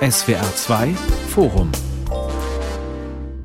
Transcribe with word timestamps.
SWR 0.00 0.54
2 0.54 0.88
Forum 1.30 1.72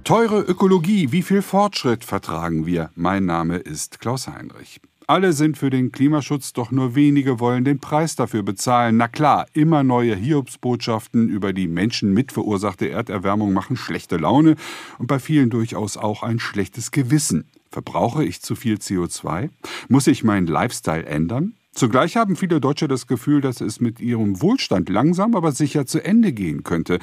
Teure 0.04 0.42
Ökologie, 0.42 1.12
wie 1.12 1.22
viel 1.22 1.42
Fortschritt 1.42 2.04
vertragen 2.04 2.66
wir? 2.66 2.90
Mein 2.96 3.26
Name 3.26 3.56
ist 3.58 4.00
Klaus 4.02 4.28
Heinrich. 4.28 4.82
Alle 5.08 5.34
sind 5.34 5.58
für 5.58 5.70
den 5.70 5.92
Klimaschutz, 5.92 6.54
doch 6.54 6.72
nur 6.72 6.96
wenige 6.96 7.40
wollen 7.40 7.64
den 7.64 7.80
Preis 7.80 8.16
dafür 8.16 8.44
bezahlen. 8.44 8.98
Na 8.98 9.08
klar, 9.08 9.46
immer 9.54 9.84
neue 9.84 10.16
Hiobsbotschaften 10.16 11.30
über 11.30 11.54
die 11.54 11.68
menschenmitverursachte 11.68 12.90
Erderwärmung 12.90 13.54
machen 13.54 13.78
schlechte 13.78 14.18
Laune 14.18 14.56
und 14.98 15.08
bei 15.08 15.20
vielen 15.20 15.50
durchaus 15.50 15.98
auch 15.98 16.24
ein 16.24 16.40
schlechtes 16.40 16.92
Gewissen. 16.92 17.46
Verbrauche 17.70 18.26
ich 18.26 18.42
zu 18.42 18.56
viel 18.56 18.76
CO2? 18.76 19.50
Muss 19.88 20.08
ich 20.08 20.26
meinen 20.26 20.48
Lifestyle 20.48 21.06
ändern? 21.06 21.54
Zugleich 21.74 22.18
haben 22.18 22.36
viele 22.36 22.60
Deutsche 22.60 22.88
das 22.90 23.08
Gefühl, 23.08 23.40
dass 23.40 23.62
es 23.62 23.80
mit 23.80 24.02
ihrem 24.02 24.42
Wohlstand 24.42 24.90
langsam 24.90 25.36
aber 25.36 25.54
sicher 25.54 25.86
zu 25.86 26.04
Ende 26.04 26.34
gehen 26.34 26.64
könnte. 26.64 27.00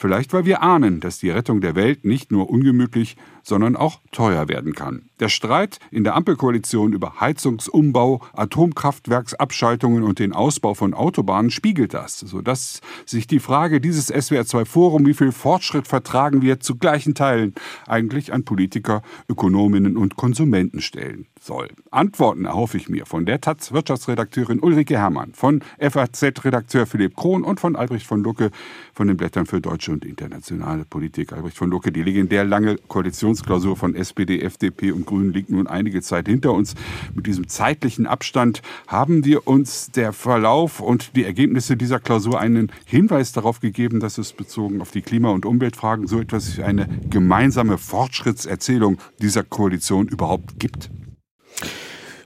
Vielleicht 0.00 0.32
weil 0.32 0.46
wir 0.46 0.62
ahnen, 0.62 1.00
dass 1.00 1.18
die 1.18 1.28
Rettung 1.28 1.60
der 1.60 1.74
Welt 1.74 2.06
nicht 2.06 2.32
nur 2.32 2.48
ungemütlich, 2.48 3.18
sondern 3.42 3.76
auch 3.76 4.00
teuer 4.12 4.48
werden 4.48 4.74
kann. 4.74 5.10
Der 5.20 5.28
Streit 5.28 5.78
in 5.90 6.04
der 6.04 6.14
Ampelkoalition 6.14 6.94
über 6.94 7.20
Heizungsumbau, 7.20 8.22
Atomkraftwerksabschaltungen 8.32 10.02
und 10.02 10.18
den 10.18 10.32
Ausbau 10.32 10.72
von 10.72 10.94
Autobahnen 10.94 11.50
spiegelt 11.50 11.92
das, 11.92 12.18
sodass 12.18 12.80
sich 13.04 13.26
die 13.26 13.40
Frage 13.40 13.82
dieses 13.82 14.10
SWR2-Forum, 14.10 15.04
wie 15.04 15.12
viel 15.12 15.32
Fortschritt 15.32 15.86
vertragen 15.86 16.40
wir, 16.40 16.60
zu 16.60 16.76
gleichen 16.76 17.14
Teilen 17.14 17.54
eigentlich 17.86 18.32
an 18.32 18.44
Politiker, 18.44 19.02
Ökonominnen 19.28 19.98
und 19.98 20.16
Konsumenten 20.16 20.80
stellen 20.80 21.26
soll. 21.40 21.68
Antworten 21.90 22.44
erhoffe 22.44 22.76
ich 22.76 22.88
mir 22.88 23.04
von 23.04 23.26
der 23.26 23.40
Taz-Wirtschaftsredakteurin 23.40 24.60
Ulrike 24.60 24.96
Herrmann, 24.96 25.34
von 25.34 25.62
FAZ-Redakteur 25.78 26.86
Philipp 26.86 27.16
Krohn 27.16 27.44
und 27.44 27.60
von 27.60 27.76
Albrecht 27.76 28.06
von 28.06 28.22
Lucke 28.22 28.50
von 29.00 29.08
den 29.08 29.16
Blättern 29.16 29.46
für 29.46 29.62
deutsche 29.62 29.92
und 29.92 30.04
internationale 30.04 30.84
Politik. 30.84 31.32
Albrecht 31.32 31.56
von 31.56 31.70
Lucke, 31.70 31.90
die 31.90 32.02
legendär 32.02 32.44
lange 32.44 32.76
Koalitionsklausur 32.76 33.74
von 33.74 33.94
SPD, 33.94 34.42
FDP 34.42 34.92
und 34.92 35.06
Grünen 35.06 35.32
liegt 35.32 35.48
nun 35.48 35.66
einige 35.66 36.02
Zeit 36.02 36.28
hinter 36.28 36.52
uns. 36.52 36.74
Mit 37.14 37.26
diesem 37.26 37.48
zeitlichen 37.48 38.06
Abstand 38.06 38.60
haben 38.88 39.24
wir 39.24 39.46
uns 39.46 39.90
der 39.90 40.12
Verlauf 40.12 40.80
und 40.80 41.16
die 41.16 41.24
Ergebnisse 41.24 41.78
dieser 41.78 41.98
Klausur 41.98 42.38
einen 42.38 42.70
Hinweis 42.84 43.32
darauf 43.32 43.60
gegeben, 43.60 44.00
dass 44.00 44.18
es 44.18 44.34
bezogen 44.34 44.82
auf 44.82 44.90
die 44.90 45.00
Klima- 45.00 45.30
und 45.30 45.46
Umweltfragen 45.46 46.06
so 46.06 46.20
etwas 46.20 46.58
wie 46.58 46.62
eine 46.62 46.86
gemeinsame 47.08 47.78
Fortschrittserzählung 47.78 48.98
dieser 49.18 49.44
Koalition 49.44 50.08
überhaupt 50.08 50.60
gibt. 50.60 50.90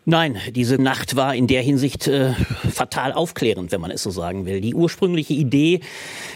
Nein, 0.06 0.36
diese 0.54 0.76
Nacht 0.76 1.16
war 1.16 1.34
in 1.34 1.46
der 1.46 1.62
Hinsicht 1.62 2.08
äh, 2.08 2.34
fatal 2.70 3.14
aufklärend, 3.14 3.72
wenn 3.72 3.80
man 3.80 3.90
es 3.90 4.02
so 4.02 4.10
sagen 4.10 4.44
will. 4.44 4.60
Die 4.60 4.74
ursprüngliche 4.74 5.32
Idee 5.32 5.80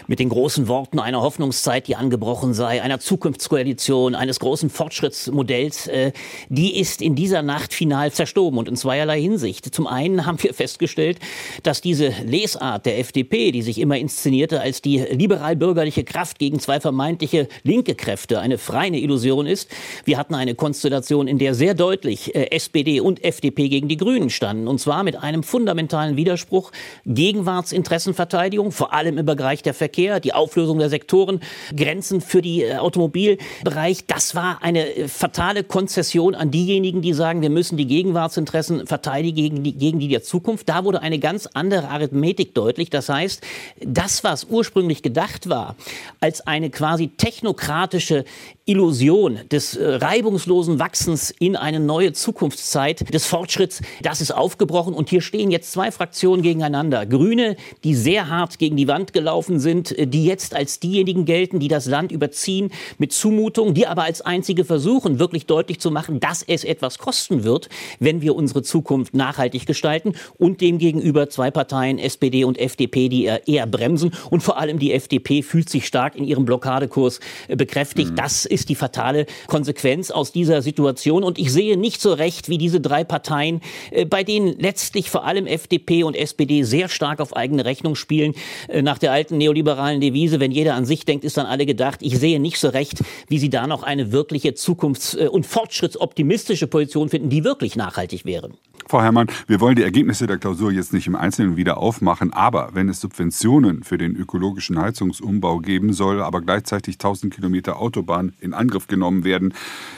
mit 0.07 0.17
den 0.17 0.29
großen 0.29 0.67
Worten 0.67 0.97
einer 0.97 1.21
Hoffnungszeit, 1.21 1.87
die 1.87 1.95
angebrochen 1.95 2.55
sei, 2.55 2.81
einer 2.81 2.99
Zukunftskoalition, 2.99 4.15
eines 4.15 4.39
großen 4.39 4.71
Fortschrittsmodells, 4.71 5.85
äh, 5.85 6.13
die 6.49 6.79
ist 6.79 6.99
in 7.03 7.13
dieser 7.13 7.43
Nacht 7.43 7.71
final 7.71 8.11
zerstoben 8.11 8.57
und 8.57 8.67
in 8.67 8.75
zweierlei 8.75 9.21
Hinsicht. 9.21 9.71
Zum 9.75 9.85
einen 9.85 10.25
haben 10.25 10.41
wir 10.41 10.55
festgestellt, 10.55 11.19
dass 11.61 11.79
diese 11.79 12.09
Lesart 12.25 12.87
der 12.87 12.97
FDP, 12.97 13.51
die 13.51 13.61
sich 13.61 13.77
immer 13.77 13.99
inszenierte 13.99 14.61
als 14.61 14.81
die 14.81 14.97
liberal-bürgerliche 14.97 16.03
Kraft 16.03 16.39
gegen 16.39 16.59
zwei 16.59 16.79
vermeintliche 16.79 17.47
linke 17.61 17.93
Kräfte, 17.93 18.39
eine 18.39 18.57
freie 18.57 18.97
Illusion 18.97 19.45
ist. 19.45 19.69
Wir 20.05 20.17
hatten 20.17 20.33
eine 20.33 20.55
Konstellation, 20.55 21.27
in 21.27 21.37
der 21.37 21.53
sehr 21.53 21.75
deutlich 21.75 22.33
äh, 22.33 22.49
SPD 22.49 22.99
und 22.99 23.23
FDP 23.23 23.58
Gegen 23.67 23.89
die 23.89 23.97
Grünen 23.97 24.29
standen. 24.29 24.67
Und 24.67 24.79
zwar 24.79 25.03
mit 25.03 25.17
einem 25.17 25.43
fundamentalen 25.43 26.15
Widerspruch 26.15 26.71
Gegenwartsinteressenverteidigung, 27.05 28.71
vor 28.71 28.93
allem 28.93 29.17
im 29.17 29.25
Bereich 29.25 29.63
der 29.63 29.73
Verkehr, 29.73 30.19
die 30.19 30.33
Auflösung 30.33 30.79
der 30.79 30.89
Sektoren, 30.89 31.41
Grenzen 31.75 32.21
für 32.21 32.41
die 32.41 32.63
äh, 32.63 32.77
Automobilbereich. 32.77 34.05
Das 34.05 34.35
war 34.35 34.63
eine 34.63 34.95
äh, 34.95 35.07
fatale 35.07 35.63
Konzession 35.63 36.35
an 36.35 36.51
diejenigen, 36.51 37.01
die 37.01 37.13
sagen, 37.13 37.41
wir 37.41 37.49
müssen 37.49 37.75
die 37.77 37.87
Gegenwartsinteressen 37.87 38.87
verteidigen 38.87 39.35
gegen 39.35 39.63
die, 39.63 39.73
gegen 39.73 39.99
die 39.99 40.07
der 40.07 40.23
Zukunft. 40.23 40.69
Da 40.69 40.85
wurde 40.85 41.01
eine 41.01 41.19
ganz 41.19 41.47
andere 41.53 41.89
Arithmetik 41.89 42.53
deutlich. 42.53 42.89
Das 42.89 43.09
heißt, 43.09 43.43
das, 43.81 44.23
was 44.23 44.45
ursprünglich 44.45 45.01
gedacht 45.01 45.49
war, 45.49 45.75
als 46.19 46.45
eine 46.45 46.69
quasi 46.69 47.09
technokratische 47.09 48.25
Illusion 48.69 49.39
des 49.51 49.75
äh, 49.75 49.95
reibungslosen 49.95 50.77
Wachsens 50.77 51.31
in 51.31 51.55
eine 51.55 51.79
neue 51.79 52.13
Zukunftszeit 52.13 53.11
des 53.11 53.25
Fortschritts, 53.25 53.81
das 54.03 54.21
ist 54.21 54.29
aufgebrochen. 54.29 54.93
Und 54.93 55.09
hier 55.09 55.21
stehen 55.21 55.49
jetzt 55.49 55.71
zwei 55.71 55.91
Fraktionen 55.91 56.43
gegeneinander. 56.43 57.07
Grüne, 57.07 57.57
die 57.83 57.95
sehr 57.95 58.29
hart 58.29 58.59
gegen 58.59 58.77
die 58.77 58.87
Wand 58.87 59.11
gelaufen 59.11 59.59
sind, 59.59 59.97
äh, 59.97 60.05
die 60.05 60.23
jetzt 60.23 60.55
als 60.55 60.79
diejenigen 60.79 61.25
gelten, 61.25 61.59
die 61.59 61.67
das 61.67 61.87
Land 61.87 62.11
überziehen 62.11 62.71
mit 62.99 63.11
Zumutungen, 63.11 63.73
die 63.73 63.87
aber 63.87 64.03
als 64.03 64.21
einzige 64.21 64.63
versuchen, 64.65 65.17
wirklich 65.17 65.47
deutlich 65.47 65.79
zu 65.79 65.89
machen, 65.89 66.19
dass 66.19 66.43
es 66.43 66.63
etwas 66.63 66.99
kosten 66.99 67.43
wird, 67.43 67.69
wenn 67.99 68.21
wir 68.21 68.35
unsere 68.35 68.61
Zukunft 68.61 69.15
nachhaltig 69.15 69.65
gestalten. 69.65 70.13
Und 70.37 70.61
demgegenüber 70.61 71.27
zwei 71.29 71.49
Parteien, 71.49 71.97
SPD 71.97 72.43
und 72.43 72.59
FDP, 72.59 73.09
die 73.09 73.23
eher 73.23 73.65
bremsen. 73.65 74.11
Und 74.29 74.43
vor 74.43 74.59
allem 74.59 74.77
die 74.77 74.93
FDP 74.93 75.41
fühlt 75.41 75.69
sich 75.69 75.87
stark 75.87 76.15
in 76.15 76.23
ihrem 76.23 76.45
Blockadekurs 76.45 77.19
äh, 77.47 77.55
bekräftigt. 77.55 78.11
Mhm. 78.11 78.15
Das 78.15 78.45
ist 78.45 78.58
ist 78.59 78.69
die 78.69 78.75
fatale 78.75 79.25
Konsequenz 79.47 80.11
aus 80.11 80.31
dieser 80.31 80.61
Situation. 80.61 81.23
Und 81.23 81.39
ich 81.39 81.51
sehe 81.51 81.77
nicht 81.77 82.01
so 82.01 82.13
recht, 82.13 82.49
wie 82.49 82.57
diese 82.57 82.81
drei 82.81 83.03
Parteien, 83.03 83.61
äh, 83.91 84.05
bei 84.05 84.23
denen 84.23 84.59
letztlich 84.59 85.09
vor 85.09 85.25
allem 85.25 85.47
FDP 85.47 86.03
und 86.03 86.15
SPD 86.15 86.63
sehr 86.63 86.89
stark 86.89 87.19
auf 87.19 87.35
eigene 87.35 87.65
Rechnung 87.65 87.95
spielen, 87.95 88.33
äh, 88.67 88.81
nach 88.81 88.97
der 88.97 89.11
alten 89.11 89.37
neoliberalen 89.37 90.01
Devise, 90.01 90.39
wenn 90.39 90.51
jeder 90.51 90.75
an 90.75 90.85
sich 90.85 91.05
denkt, 91.05 91.23
ist 91.23 91.37
dann 91.37 91.45
alle 91.45 91.65
gedacht. 91.65 91.99
Ich 92.01 92.19
sehe 92.19 92.39
nicht 92.39 92.59
so 92.59 92.69
recht, 92.69 92.99
wie 93.27 93.39
sie 93.39 93.49
da 93.49 93.67
noch 93.67 93.83
eine 93.83 94.11
wirkliche 94.11 94.49
zukunfts- 94.49 95.17
äh, 95.17 95.27
und 95.27 95.45
fortschrittsoptimistische 95.45 96.67
Position 96.67 97.09
finden, 97.09 97.29
die 97.29 97.43
wirklich 97.43 97.75
nachhaltig 97.75 98.25
wäre. 98.25 98.51
Frau 98.89 99.03
Herrmann, 99.03 99.27
wir 99.45 99.59
wollen 99.59 99.75
die 99.75 99.83
Ergebnisse 99.83 100.25
der 100.25 100.39
Klausur 100.39 100.71
jetzt 100.71 100.93
nicht 100.93 101.05
im 101.05 101.15
Einzelnen 101.15 101.57
wieder 101.57 101.77
aufmachen, 101.77 102.33
aber 102.33 102.69
wenn 102.73 102.89
es 102.89 102.99
Subventionen 103.01 103.83
für 103.83 103.99
den 103.99 104.15
ökologischen 104.15 104.79
Heizungsumbau 104.79 105.59
geben 105.59 105.93
soll, 105.93 106.23
aber 106.23 106.41
gleichzeitig 106.41 106.95
1000 106.95 107.31
Kilometer 107.31 107.79
Autobahn 107.79 108.33
in 108.39 108.48
Angriff 108.53 108.87
genommen 108.87 109.23
werden, 109.23 109.53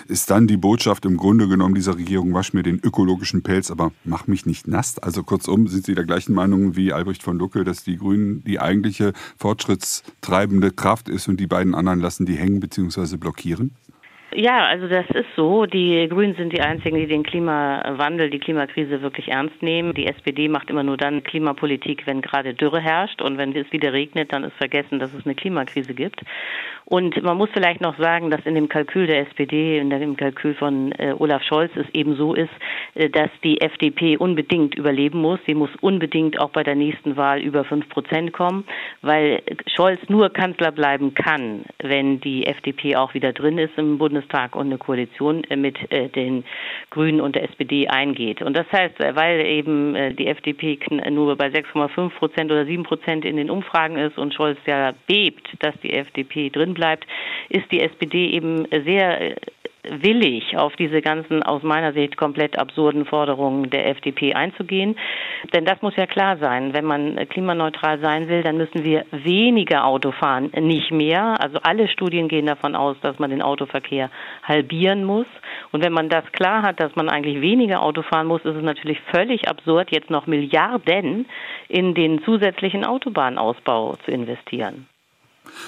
ist 0.07 0.29
dann 0.29 0.47
die 0.47 0.57
Botschaft 0.57 1.05
im 1.05 1.17
Grunde 1.17 1.47
genommen 1.47 1.75
dieser 1.75 1.97
Regierung, 1.97 2.33
wasch 2.33 2.53
mir 2.53 2.63
den 2.63 2.79
ökologischen 2.79 3.43
Pelz, 3.43 3.71
aber 3.71 3.91
mach 4.03 4.27
mich 4.27 4.45
nicht 4.45 4.67
nass. 4.67 4.99
Also 4.99 5.23
kurzum, 5.23 5.67
sind 5.67 5.85
Sie 5.85 5.95
der 5.95 6.05
gleichen 6.05 6.33
Meinung 6.33 6.75
wie 6.75 6.93
Albrecht 6.93 7.23
von 7.23 7.37
Lucke, 7.37 7.63
dass 7.63 7.83
die 7.83 7.97
Grünen 7.97 8.43
die 8.43 8.59
eigentliche 8.59 9.13
fortschrittstreibende 9.37 10.71
Kraft 10.71 11.09
ist 11.09 11.27
und 11.27 11.39
die 11.39 11.47
beiden 11.47 11.75
anderen 11.75 11.99
lassen 11.99 12.25
die 12.25 12.35
hängen 12.35 12.59
bzw. 12.59 13.17
blockieren? 13.17 13.71
Ja, 14.33 14.65
also 14.65 14.87
das 14.87 15.05
ist 15.09 15.27
so. 15.35 15.65
Die 15.65 16.07
Grünen 16.07 16.35
sind 16.35 16.53
die 16.53 16.61
einzigen, 16.61 16.95
die 16.95 17.05
den 17.05 17.23
Klimawandel, 17.23 18.29
die 18.29 18.39
Klimakrise 18.39 19.01
wirklich 19.01 19.27
ernst 19.27 19.61
nehmen. 19.61 19.93
Die 19.93 20.07
SPD 20.07 20.47
macht 20.47 20.69
immer 20.69 20.83
nur 20.83 20.95
dann 20.95 21.23
Klimapolitik, 21.23 22.07
wenn 22.07 22.21
gerade 22.21 22.53
Dürre 22.53 22.79
herrscht 22.79 23.21
und 23.21 23.37
wenn 23.37 23.53
es 23.53 23.69
wieder 23.73 23.91
regnet, 23.91 24.31
dann 24.31 24.45
ist 24.45 24.55
vergessen, 24.55 24.99
dass 24.99 25.13
es 25.13 25.25
eine 25.25 25.35
Klimakrise 25.35 25.93
gibt. 25.93 26.21
Und 26.85 27.21
man 27.23 27.37
muss 27.37 27.49
vielleicht 27.53 27.81
noch 27.81 27.97
sagen, 27.97 28.31
dass 28.31 28.45
in 28.45 28.55
dem 28.55 28.69
Kalkül 28.69 29.07
der 29.07 29.27
SPD, 29.27 29.79
in 29.79 29.89
dem 29.89 30.15
Kalkül 30.15 30.55
von 30.55 30.93
äh, 30.93 31.13
Olaf 31.17 31.43
Scholz 31.43 31.71
es 31.75 31.87
eben 31.93 32.15
so 32.15 32.33
ist, 32.33 32.49
äh, 32.95 33.09
dass 33.09 33.29
die 33.43 33.59
FDP 33.59 34.15
unbedingt 34.15 34.75
überleben 34.75 35.21
muss. 35.21 35.39
Sie 35.45 35.55
muss 35.55 35.69
unbedingt 35.81 36.39
auch 36.39 36.51
bei 36.51 36.63
der 36.63 36.75
nächsten 36.75 37.17
Wahl 37.17 37.41
über 37.41 37.65
fünf 37.65 37.87
Prozent 37.89 38.31
kommen, 38.33 38.65
weil 39.01 39.41
Scholz 39.67 39.99
nur 40.07 40.29
Kanzler 40.29 40.71
bleiben 40.71 41.13
kann, 41.13 41.63
wenn 41.79 42.21
die 42.21 42.47
FDP 42.47 42.95
auch 42.95 43.13
wieder 43.13 43.33
drin 43.33 43.57
ist 43.57 43.77
im 43.77 43.97
Bundestag 43.97 44.20
und 44.53 44.67
eine 44.67 44.77
Koalition 44.77 45.43
äh, 45.45 45.55
mit 45.55 45.77
äh, 45.91 46.09
den 46.09 46.43
Grünen 46.89 47.21
und 47.21 47.35
der 47.35 47.43
SPD 47.43 47.87
eingeht. 47.87 48.41
Und 48.41 48.55
das 48.55 48.65
heißt, 48.71 48.99
äh, 48.99 49.15
weil 49.15 49.45
eben 49.45 50.15
die 50.15 50.27
FDP 50.27 50.79
nur 51.09 51.35
bei 51.35 51.47
6,5 51.47 52.09
Prozent 52.09 52.51
oder 52.51 52.65
7 52.65 52.83
Prozent 52.83 53.25
in 53.25 53.37
den 53.37 53.49
Umfragen 53.49 53.97
ist 53.97 54.17
und 54.17 54.33
Scholz 54.33 54.57
ja 54.65 54.93
bebt, 55.07 55.47
dass 55.59 55.75
die 55.81 55.93
FDP 55.93 56.49
drin 56.49 56.73
bleibt, 56.73 57.05
ist 57.49 57.71
die 57.71 57.81
SPD 57.81 58.31
eben 58.31 58.67
sehr 58.85 59.35
willig, 59.83 60.57
auf 60.57 60.75
diese 60.75 61.01
ganzen 61.01 61.43
aus 61.43 61.63
meiner 61.63 61.93
Sicht 61.93 62.17
komplett 62.17 62.57
absurden 62.57 63.05
Forderungen 63.05 63.69
der 63.69 63.87
FDP 63.87 64.33
einzugehen. 64.33 64.95
Denn 65.53 65.65
das 65.65 65.81
muss 65.81 65.95
ja 65.95 66.05
klar 66.05 66.37
sein. 66.37 66.73
Wenn 66.73 66.85
man 66.85 67.15
klimaneutral 67.29 67.99
sein 67.99 68.27
will, 68.27 68.43
dann 68.43 68.57
müssen 68.57 68.83
wir 68.83 69.05
weniger 69.11 69.85
Auto 69.85 70.11
fahren, 70.11 70.51
nicht 70.59 70.91
mehr. 70.91 71.41
Also 71.41 71.59
alle 71.63 71.87
Studien 71.87 72.27
gehen 72.27 72.45
davon 72.45 72.75
aus, 72.75 72.97
dass 73.01 73.19
man 73.19 73.29
den 73.29 73.41
Autoverkehr 73.41 74.09
halbieren 74.43 75.03
muss. 75.03 75.27
Und 75.71 75.83
wenn 75.83 75.93
man 75.93 76.09
das 76.09 76.25
klar 76.31 76.61
hat, 76.61 76.79
dass 76.79 76.95
man 76.95 77.09
eigentlich 77.09 77.41
weniger 77.41 77.81
Auto 77.81 78.01
fahren 78.01 78.27
muss, 78.27 78.45
ist 78.45 78.55
es 78.55 78.63
natürlich 78.63 78.99
völlig 79.11 79.47
absurd, 79.47 79.91
jetzt 79.91 80.09
noch 80.09 80.27
Milliarden 80.27 81.25
in 81.67 81.93
den 81.93 82.23
zusätzlichen 82.23 82.85
Autobahnausbau 82.85 83.95
zu 84.05 84.11
investieren. 84.11 84.87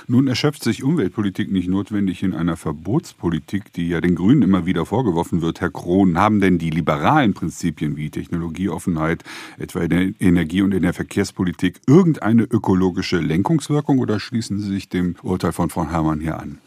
Nun 0.08 0.28
erschöpft 0.28 0.64
sich 0.64 0.84
Umweltpolitik 0.84 1.52
nicht 1.52 1.68
notwendig 1.68 2.24
in 2.24 2.34
einer 2.34 2.58
Verbotspolitik, 2.58 3.74
die 3.74 3.90
ja 3.90 4.02
den 4.02 4.16
Grünen 4.16 4.42
immer 4.42 4.66
wieder 4.66 4.86
vorgeworfen 4.86 5.42
wird. 5.42 5.62
Herr 5.62 5.70
Krohn, 5.70 6.18
haben 6.18 6.40
denn 6.40 6.58
die 6.58 6.70
liberalen 6.70 7.34
Prinzipien 7.34 7.96
wie 7.96 8.10
Technologieoffenheit, 8.10 9.24
etwa 9.58 9.82
in 9.82 9.90
der 9.90 10.10
Energie- 10.20 10.62
und 10.62 10.74
in 10.74 10.84
der 10.84 10.94
Verkehrspolitik, 10.94 11.82
irgendeine 11.88 12.44
ökologische 12.44 13.20
Lenkungswirkung 13.20 14.00
oder 14.00 14.20
schließen 14.20 14.60
Sie 14.60 14.70
sich 14.70 14.90
dem 14.90 15.16
Urteil 15.24 15.54
von 15.54 15.70
Frau 15.70 15.90
Herrmann 15.90 16.20
hier 16.20 16.40
an? 16.40 16.58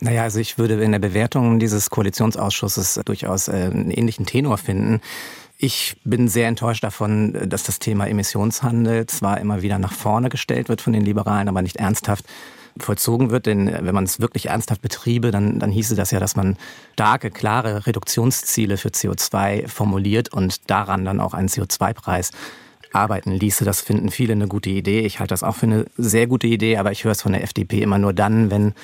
Naja, 0.00 0.22
also 0.22 0.38
ich 0.38 0.58
würde 0.58 0.74
in 0.74 0.92
der 0.92 1.00
Bewertung 1.00 1.58
dieses 1.58 1.90
Koalitionsausschusses 1.90 3.00
durchaus 3.04 3.48
äh, 3.48 3.70
einen 3.72 3.90
ähnlichen 3.90 4.26
Tenor 4.26 4.56
finden. 4.56 5.00
Ich 5.60 5.96
bin 6.04 6.28
sehr 6.28 6.46
enttäuscht 6.46 6.84
davon, 6.84 7.36
dass 7.48 7.64
das 7.64 7.80
Thema 7.80 8.06
Emissionshandel 8.06 9.06
zwar 9.06 9.40
immer 9.40 9.60
wieder 9.60 9.80
nach 9.80 9.92
vorne 9.92 10.28
gestellt 10.28 10.68
wird 10.68 10.80
von 10.80 10.92
den 10.92 11.04
Liberalen, 11.04 11.48
aber 11.48 11.62
nicht 11.62 11.78
ernsthaft 11.78 12.24
vollzogen 12.78 13.30
wird. 13.30 13.46
Denn 13.46 13.66
wenn 13.66 13.94
man 13.94 14.04
es 14.04 14.20
wirklich 14.20 14.46
ernsthaft 14.46 14.82
betriebe, 14.82 15.32
dann, 15.32 15.58
dann 15.58 15.72
hieße 15.72 15.96
das 15.96 16.12
ja, 16.12 16.20
dass 16.20 16.36
man 16.36 16.56
starke, 16.92 17.32
klare 17.32 17.88
Reduktionsziele 17.88 18.76
für 18.76 18.90
CO2 18.90 19.66
formuliert 19.66 20.32
und 20.32 20.70
daran 20.70 21.04
dann 21.04 21.18
auch 21.18 21.34
einen 21.34 21.48
CO2-Preis 21.48 22.30
arbeiten 22.92 23.32
ließe. 23.32 23.64
Das 23.64 23.80
finden 23.80 24.12
viele 24.12 24.34
eine 24.34 24.46
gute 24.46 24.70
Idee. 24.70 25.00
Ich 25.00 25.18
halte 25.18 25.32
das 25.32 25.42
auch 25.42 25.56
für 25.56 25.66
eine 25.66 25.86
sehr 25.96 26.28
gute 26.28 26.46
Idee, 26.46 26.76
aber 26.76 26.92
ich 26.92 27.02
höre 27.02 27.12
es 27.12 27.22
von 27.22 27.32
der 27.32 27.42
FDP 27.42 27.82
immer 27.82 27.98
nur 27.98 28.12
dann, 28.12 28.52
wenn 28.52 28.74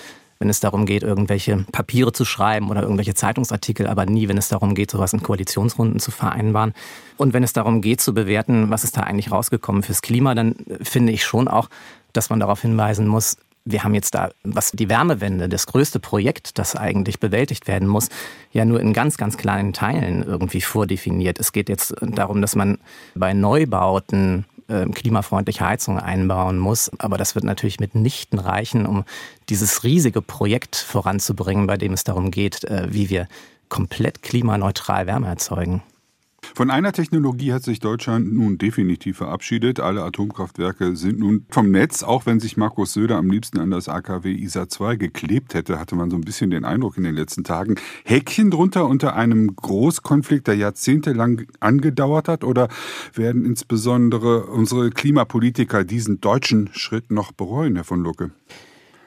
wenn 0.44 0.50
es 0.50 0.61
darum 0.61 0.85
geht, 0.85 1.02
irgendwelche 1.02 1.64
Papiere 1.73 2.12
zu 2.12 2.26
schreiben 2.26 2.69
oder 2.69 2.82
irgendwelche 2.82 3.14
Zeitungsartikel, 3.14 3.87
aber 3.87 4.05
nie, 4.05 4.29
wenn 4.29 4.37
es 4.37 4.49
darum 4.49 4.75
geht, 4.75 4.91
sowas 4.91 5.14
in 5.14 5.23
Koalitionsrunden 5.23 6.00
zu 6.00 6.11
vereinbaren. 6.11 6.75
Und 7.17 7.32
wenn 7.32 7.43
es 7.43 7.55
darum 7.55 7.81
geht, 7.81 8.02
zu 8.02 8.12
bewerten, 8.12 8.69
was 8.69 8.85
ist 8.85 8.99
da 8.99 9.00
eigentlich 9.00 9.32
rausgekommen 9.32 9.82
fürs 9.82 10.02
Klima, 10.02 10.35
dann 10.35 10.55
finde 10.82 11.12
ich 11.12 11.25
schon 11.25 11.49
auch, 11.49 11.70
dass 12.12 12.29
man 12.29 12.41
darauf 12.41 12.61
hinweisen 12.61 13.08
muss, 13.08 13.38
wir 13.64 13.82
haben 13.82 13.94
jetzt 13.94 14.14
da, 14.14 14.32
was 14.43 14.73
die 14.73 14.91
Wärmewende, 14.91 15.49
das 15.49 15.67
größte 15.67 15.99
Projekt, 15.99 16.58
das 16.58 16.76
eigentlich 16.76 17.19
bewältigt 17.19 17.67
werden 17.67 17.88
muss, 17.88 18.11
ja 18.52 18.67
nur 18.67 18.81
in 18.81 18.93
ganz, 18.93 19.17
ganz 19.17 19.38
kleinen 19.38 19.73
Teilen 19.73 20.23
irgendwie 20.23 20.61
vordefiniert. 20.61 21.41
Es 21.41 21.52
geht 21.52 21.70
jetzt 21.70 21.94
darum, 22.02 22.43
dass 22.43 22.55
man 22.55 22.76
bei 23.14 23.32
Neubauten 23.32 24.44
äh, 24.69 24.87
klimafreundliche 24.87 25.67
Heizung 25.67 25.99
einbauen 25.99 26.59
muss. 26.59 26.91
Aber 26.99 27.19
das 27.19 27.35
wird 27.35 27.45
natürlich 27.45 27.81
mitnichten 27.81 28.39
reichen, 28.39 28.87
um 28.87 29.05
dieses 29.49 29.85
riesige 29.85 30.23
Projekt 30.23 30.77
voranzubringen, 30.77 31.67
bei 31.67 31.77
dem 31.77 31.93
es 31.93 32.05
darum 32.05 32.31
geht, 32.31 32.65
äh, 32.65 32.87
wie 32.91 33.11
wir 33.11 33.29
komplett 33.69 34.23
klimaneutral 34.23 35.07
Wärme 35.07 35.27
erzeugen. 35.27 35.83
Von 36.55 36.70
einer 36.70 36.93
Technologie 36.93 37.52
hat 37.52 37.62
sich 37.62 37.79
Deutschland 37.81 38.32
nun 38.32 38.58
definitiv 38.58 39.19
verabschiedet. 39.19 39.81
Alle 39.81 40.02
Atomkraftwerke 40.02 40.96
sind 40.96 41.19
nun 41.19 41.46
vom 41.50 41.70
Netz, 41.70 42.02
auch 42.02 42.26
wenn 42.26 42.41
sich 42.41 42.56
Markus 42.56 42.93
Söder 42.93 43.17
am 43.17 43.31
liebsten 43.31 43.58
an 43.58 43.70
das 43.70 43.88
AKW 43.88 44.32
ISA 44.32 44.69
2 44.69 44.96
geklebt 44.96 45.55
hätte, 45.55 45.79
hatte 45.79 45.96
man 45.96 46.11
so 46.11 46.17
ein 46.17 46.23
bisschen 46.23 46.50
den 46.50 46.64
Eindruck 46.64 46.96
in 46.96 47.05
den 47.05 47.14
letzten 47.14 47.44
Tagen. 47.44 47.76
Häkchen 48.05 48.50
drunter 48.50 48.87
unter 48.87 49.17
einem 49.17 49.55
Großkonflikt, 49.55 50.46
der 50.46 50.56
jahrzehntelang 50.56 51.43
angedauert 51.61 52.29
hat? 52.29 52.44
Oder 52.44 52.69
werden 53.14 53.44
insbesondere 53.44 54.46
unsere 54.46 54.91
Klimapolitiker 54.91 55.85
diesen 55.85 56.20
deutschen 56.20 56.70
Schritt 56.73 57.11
noch 57.11 57.32
bereuen, 57.32 57.76
Herr 57.76 57.85
von 57.85 58.02
Lucke? 58.02 58.31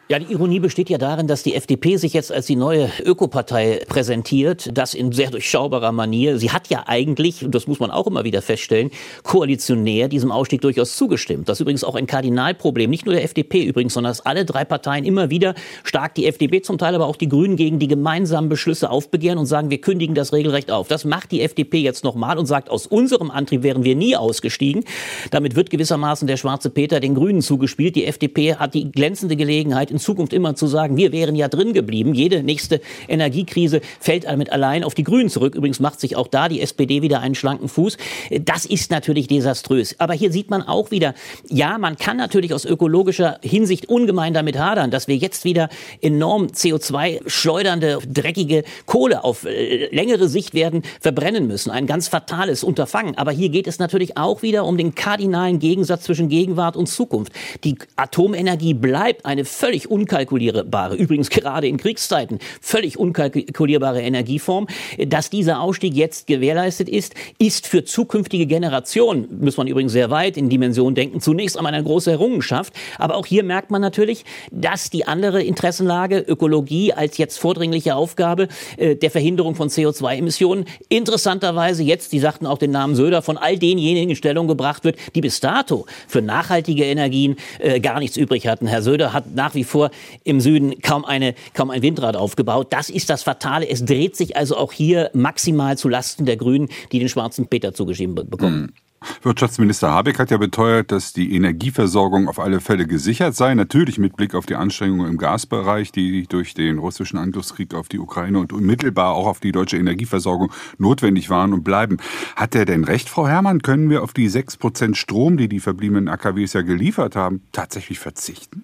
Ja, 0.09 0.19
die 0.19 0.31
Ironie 0.31 0.61
besteht 0.61 0.89
ja 0.89 0.97
darin, 0.97 1.27
dass 1.27 1.43
die 1.43 1.53
FDP 1.53 1.97
sich 1.97 2.13
jetzt 2.13 2.31
als 2.31 2.45
die 2.45 2.55
neue 2.55 2.89
Ökopartei 3.03 3.81
präsentiert, 3.89 4.69
das 4.71 4.93
in 4.93 5.11
sehr 5.11 5.31
durchschaubarer 5.31 5.91
Manier. 5.91 6.39
Sie 6.39 6.51
hat 6.51 6.69
ja 6.69 6.85
eigentlich, 6.87 7.43
und 7.43 7.53
das 7.53 7.67
muss 7.67 7.81
man 7.81 7.91
auch 7.91 8.07
immer 8.07 8.23
wieder 8.23 8.41
feststellen, 8.41 8.89
koalitionär 9.23 10.07
diesem 10.07 10.31
Ausstieg 10.31 10.61
durchaus 10.61 10.95
zugestimmt. 10.95 11.49
Das 11.49 11.57
ist 11.57 11.61
übrigens 11.61 11.83
auch 11.83 11.95
ein 11.95 12.07
Kardinalproblem, 12.07 12.89
nicht 12.89 13.05
nur 13.05 13.15
der 13.15 13.25
FDP 13.25 13.65
übrigens, 13.65 13.95
sondern 13.95 14.11
dass 14.11 14.25
alle 14.25 14.45
drei 14.45 14.63
Parteien 14.63 15.03
immer 15.03 15.29
wieder 15.29 15.55
stark 15.83 16.15
die 16.15 16.25
FDP 16.25 16.61
zum 16.61 16.77
Teil, 16.77 16.95
aber 16.95 17.05
auch 17.05 17.17
die 17.17 17.27
Grünen 17.27 17.57
gegen 17.57 17.77
die 17.77 17.89
gemeinsamen 17.89 18.47
Beschlüsse 18.47 18.89
aufbegehren 18.89 19.37
und 19.37 19.45
sagen, 19.45 19.71
wir 19.71 19.81
kündigen 19.81 20.15
das 20.15 20.31
Regelrecht 20.31 20.71
auf. 20.71 20.87
Das 20.87 21.03
macht 21.03 21.33
die 21.33 21.41
FDP 21.41 21.79
jetzt 21.79 22.05
nochmal 22.05 22.37
und 22.37 22.45
sagt, 22.45 22.69
aus 22.69 22.87
unserem 22.87 23.29
Antrieb 23.29 23.61
wären 23.61 23.83
wir 23.83 23.97
nie 23.97 24.15
ausgestiegen. 24.15 24.85
Damit 25.31 25.57
wird 25.57 25.69
gewissermaßen 25.69 26.29
der 26.29 26.37
schwarze 26.37 26.69
Peter 26.69 27.01
den 27.01 27.13
Grünen 27.13 27.41
zugespielt. 27.41 27.97
Die 27.97 28.05
FDP 28.05 28.55
hat 28.55 28.73
die 28.73 28.89
glänzende 28.89 29.35
Gelegenheit, 29.35 29.96
in 29.97 29.99
Zukunft 29.99 30.31
immer 30.31 30.55
zu 30.55 30.67
sagen, 30.67 30.95
wir 30.95 31.11
wären 31.11 31.35
ja 31.35 31.47
drin 31.47 31.73
geblieben. 31.73 32.13
Jede 32.13 32.43
nächste 32.43 32.81
Energiekrise 33.07 33.81
fällt 33.99 34.25
damit 34.25 34.51
allein 34.51 34.83
auf 34.83 34.93
die 34.93 35.03
Grünen 35.03 35.29
zurück. 35.29 35.55
Übrigens 35.55 35.79
macht 35.79 35.99
sich 35.99 36.15
auch 36.15 36.27
da 36.27 36.49
die 36.49 36.61
SPD 36.61 37.01
wieder 37.01 37.19
einen 37.19 37.33
schlanken 37.33 37.67
Fuß. 37.67 37.97
Das 38.41 38.65
ist 38.65 38.91
natürlich 38.91 39.27
desaströs. 39.27 39.95
Aber 39.99 40.13
hier 40.13 40.31
sieht 40.31 40.51
man 40.51 40.61
auch 40.61 40.91
wieder, 40.91 41.15
ja, 41.49 41.77
man 41.79 41.97
kann 41.97 42.17
natürlich 42.17 42.53
aus 42.53 42.63
ökologischer 42.63 43.39
Hinsicht 43.41 43.89
ungemein 43.89 44.33
damit 44.33 44.57
hadern, 44.59 44.91
dass 44.91 45.07
wir 45.07 45.15
jetzt 45.15 45.45
wieder 45.45 45.69
enorm 46.01 46.47
CO2 46.47 47.27
schleudernde, 47.27 47.99
dreckige 48.07 48.63
Kohle 48.85 49.23
auf 49.23 49.45
äh, 49.45 49.87
längere 49.93 50.27
Sicht 50.27 50.53
werden 50.53 50.83
verbrennen 51.01 51.47
müssen. 51.47 51.71
Ein 51.71 51.87
ganz 51.87 52.07
fatales 52.07 52.63
Unterfangen. 52.63 53.17
Aber 53.17 53.31
hier 53.31 53.49
geht 53.49 53.65
es 53.67 53.79
natürlich 53.79 54.17
auch 54.17 54.43
wieder 54.43 54.65
um 54.65 54.77
den 54.77 54.93
kardinalen 54.93 55.57
Gegensatz 55.57 56.03
zwischen 56.03 56.29
Gegenwart 56.29 56.77
und 56.77 56.87
Zukunft. 56.87 57.33
Die 57.63 57.77
Atomenergie 57.95 58.75
bleibt 58.75 59.25
eine 59.25 59.45
völlig 59.45 59.86
unkalkulierbare, 59.87 60.95
übrigens 60.95 61.29
gerade 61.29 61.67
in 61.67 61.77
Kriegszeiten 61.77 62.39
völlig 62.61 62.97
unkalkulierbare 62.97 64.01
Energieform. 64.01 64.67
Dass 65.07 65.29
dieser 65.29 65.61
Ausstieg 65.61 65.93
jetzt 65.95 66.27
gewährleistet 66.27 66.89
ist, 66.89 67.15
ist 67.39 67.67
für 67.67 67.83
zukünftige 67.83 68.45
Generationen, 68.45 69.27
muss 69.41 69.57
man 69.57 69.67
übrigens 69.67 69.91
sehr 69.91 70.09
weit 70.09 70.37
in 70.37 70.49
Dimensionen 70.49 70.95
denken, 70.95 71.21
zunächst 71.21 71.57
einmal 71.57 71.73
eine 71.73 71.83
große 71.83 72.11
Errungenschaft. 72.11 72.73
Aber 72.97 73.15
auch 73.15 73.25
hier 73.25 73.43
merkt 73.43 73.71
man 73.71 73.81
natürlich, 73.81 74.25
dass 74.51 74.89
die 74.89 75.07
andere 75.07 75.43
Interessenlage, 75.43 76.19
Ökologie 76.19 76.93
als 76.93 77.17
jetzt 77.17 77.37
vordringliche 77.37 77.95
Aufgabe 77.95 78.47
äh, 78.77 78.95
der 78.95 79.11
Verhinderung 79.11 79.55
von 79.55 79.69
CO2-Emissionen, 79.69 80.65
interessanterweise 80.89 81.83
jetzt, 81.83 82.11
die 82.11 82.19
sagten 82.19 82.45
auch 82.45 82.57
den 82.57 82.71
Namen 82.71 82.95
Söder, 82.95 83.21
von 83.21 83.37
all 83.37 83.57
denjenigen 83.57 84.09
in 84.09 84.15
Stellung 84.15 84.47
gebracht 84.47 84.83
wird, 84.83 84.97
die 85.15 85.21
bis 85.21 85.39
dato 85.39 85.85
für 86.07 86.21
nachhaltige 86.21 86.85
Energien 86.85 87.37
äh, 87.59 87.79
gar 87.79 87.99
nichts 87.99 88.17
übrig 88.17 88.47
hatten. 88.47 88.67
Herr 88.67 88.81
Söder 88.81 89.13
hat 89.13 89.35
nach 89.35 89.55
wie 89.55 89.63
vor 89.63 89.76
vor 89.77 89.91
im 90.23 90.41
Süden 90.41 90.81
kaum, 90.81 91.05
eine, 91.05 91.35
kaum 91.53 91.69
ein 91.69 91.83
Windrad 91.83 92.15
aufgebaut. 92.15 92.67
Das 92.71 92.89
ist 92.89 93.11
das 93.11 93.21
Fatale. 93.21 93.69
Es 93.69 93.85
dreht 93.85 94.15
sich 94.15 94.35
also 94.35 94.57
auch 94.57 94.73
hier 94.73 95.11
maximal 95.13 95.77
zu 95.77 95.87
Lasten 95.87 96.25
der 96.25 96.37
Grünen, 96.37 96.69
die 96.91 96.99
den 96.99 97.09
schwarzen 97.09 97.47
Peter 97.47 97.73
zugeschrieben 97.73 98.15
bekommen. 98.15 98.61
Mhm. 98.61 98.73
Wirtschaftsminister 99.21 99.91
Habeck 99.91 100.17
hat 100.17 100.31
ja 100.31 100.37
beteuert, 100.37 100.91
dass 100.91 101.13
die 101.13 101.35
Energieversorgung 101.35 102.27
auf 102.27 102.39
alle 102.39 102.59
Fälle 102.59 102.87
gesichert 102.87 103.35
sei. 103.35 103.53
Natürlich 103.53 103.99
mit 103.99 104.17
Blick 104.17 104.33
auf 104.33 104.47
die 104.47 104.55
Anstrengungen 104.55 105.07
im 105.07 105.17
Gasbereich, 105.19 105.91
die 105.91 106.25
durch 106.27 106.55
den 106.55 106.79
russischen 106.79 107.17
Angriffskrieg 107.17 107.75
auf 107.75 107.89
die 107.89 107.99
Ukraine 107.99 108.39
und 108.39 108.53
unmittelbar 108.53 109.13
auch 109.13 109.27
auf 109.27 109.39
die 109.39 109.51
deutsche 109.51 109.77
Energieversorgung 109.77 110.51
notwendig 110.79 111.29
waren 111.29 111.53
und 111.53 111.63
bleiben. 111.63 111.97
Hat 112.35 112.55
er 112.55 112.65
denn 112.65 112.83
recht, 112.83 113.07
Frau 113.07 113.27
Herrmann? 113.27 113.61
Können 113.61 113.91
wir 113.91 114.01
auf 114.01 114.13
die 114.13 114.29
6% 114.29 114.95
Strom, 114.95 115.37
die 115.37 115.47
die 115.47 115.59
verbliebenen 115.59 116.07
AKWs 116.07 116.53
ja 116.53 116.63
geliefert 116.63 117.15
haben, 117.15 117.43
tatsächlich 117.51 117.99
verzichten? 117.99 118.63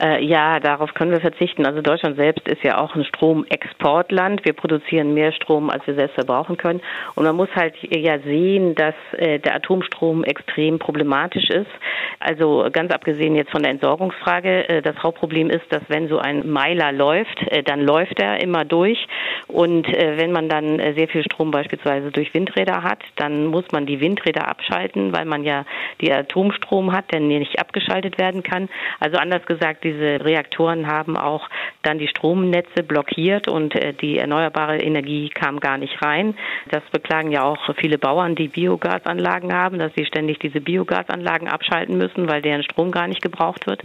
Äh, 0.00 0.24
ja, 0.24 0.60
darauf 0.60 0.94
können 0.94 1.10
wir 1.10 1.20
verzichten. 1.20 1.66
Also 1.66 1.82
Deutschland 1.82 2.16
selbst 2.16 2.48
ist 2.48 2.62
ja 2.62 2.78
auch 2.78 2.94
ein 2.94 3.04
Stromexportland. 3.04 4.44
Wir 4.44 4.54
produzieren 4.54 5.12
mehr 5.12 5.32
Strom, 5.32 5.68
als 5.68 5.86
wir 5.86 5.94
selbst 5.94 6.14
verbrauchen 6.14 6.56
können. 6.56 6.80
Und 7.16 7.24
man 7.24 7.36
muss 7.36 7.50
halt 7.54 7.74
ja 7.82 8.18
sehen, 8.20 8.74
dass 8.74 8.94
äh, 9.12 9.38
der 9.38 9.54
Atomstrom 9.56 10.24
extrem 10.24 10.78
problematisch 10.78 11.50
ist. 11.50 11.70
Also 12.18 12.66
ganz 12.72 12.92
abgesehen 12.92 13.34
jetzt 13.34 13.50
von 13.50 13.62
der 13.62 13.72
Entsorgungsfrage, 13.72 14.68
äh, 14.68 14.82
das 14.82 14.96
Hauptproblem 15.02 15.50
ist, 15.50 15.70
dass 15.70 15.82
wenn 15.88 16.08
so 16.08 16.18
ein 16.18 16.48
Meiler 16.48 16.92
läuft, 16.92 17.40
äh, 17.50 17.62
dann 17.62 17.80
läuft 17.80 18.18
er 18.20 18.42
immer 18.42 18.64
durch. 18.64 19.06
Und 19.48 19.86
äh, 19.86 20.16
wenn 20.16 20.32
man 20.32 20.48
dann 20.48 20.78
äh, 20.78 20.94
sehr 20.94 21.08
viel 21.08 21.24
Strom 21.24 21.50
beispielsweise 21.50 22.10
durch 22.10 22.32
Windräder 22.32 22.82
hat, 22.82 23.00
dann 23.16 23.46
muss 23.46 23.64
man 23.72 23.84
die 23.84 24.00
Windräder 24.00 24.48
abschalten, 24.48 25.12
weil 25.12 25.26
man 25.26 25.44
ja 25.44 25.66
die 26.00 26.10
Atomstrom 26.10 26.92
hat, 26.92 27.12
der 27.12 27.20
nicht 27.20 27.58
abgeschaltet 27.58 28.18
werden 28.18 28.42
kann. 28.42 28.70
Also 28.98 29.18
anders 29.18 29.44
gesagt, 29.44 29.84
diese 29.90 30.24
Reaktoren 30.24 30.86
haben 30.86 31.16
auch 31.16 31.48
dann 31.82 31.98
die 31.98 32.08
Stromnetze 32.08 32.82
blockiert 32.82 33.48
und 33.48 33.74
äh, 33.74 33.92
die 33.92 34.18
erneuerbare 34.18 34.78
Energie 34.78 35.28
kam 35.28 35.60
gar 35.60 35.78
nicht 35.78 36.02
rein. 36.02 36.34
Das 36.70 36.82
beklagen 36.92 37.32
ja 37.32 37.44
auch 37.44 37.58
viele 37.76 37.98
Bauern, 37.98 38.34
die 38.34 38.48
Biogasanlagen 38.48 39.52
haben, 39.52 39.78
dass 39.78 39.92
sie 39.94 40.06
ständig 40.06 40.38
diese 40.38 40.60
Biogasanlagen 40.60 41.48
abschalten 41.48 41.96
müssen, 41.96 42.28
weil 42.28 42.42
deren 42.42 42.62
Strom 42.62 42.90
gar 42.90 43.08
nicht 43.08 43.22
gebraucht 43.22 43.66
wird. 43.66 43.82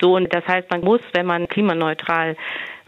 So 0.00 0.16
und 0.16 0.32
das 0.32 0.46
heißt, 0.46 0.70
man 0.70 0.82
muss, 0.82 1.00
wenn 1.12 1.26
man 1.26 1.48
klimaneutral 1.48 2.36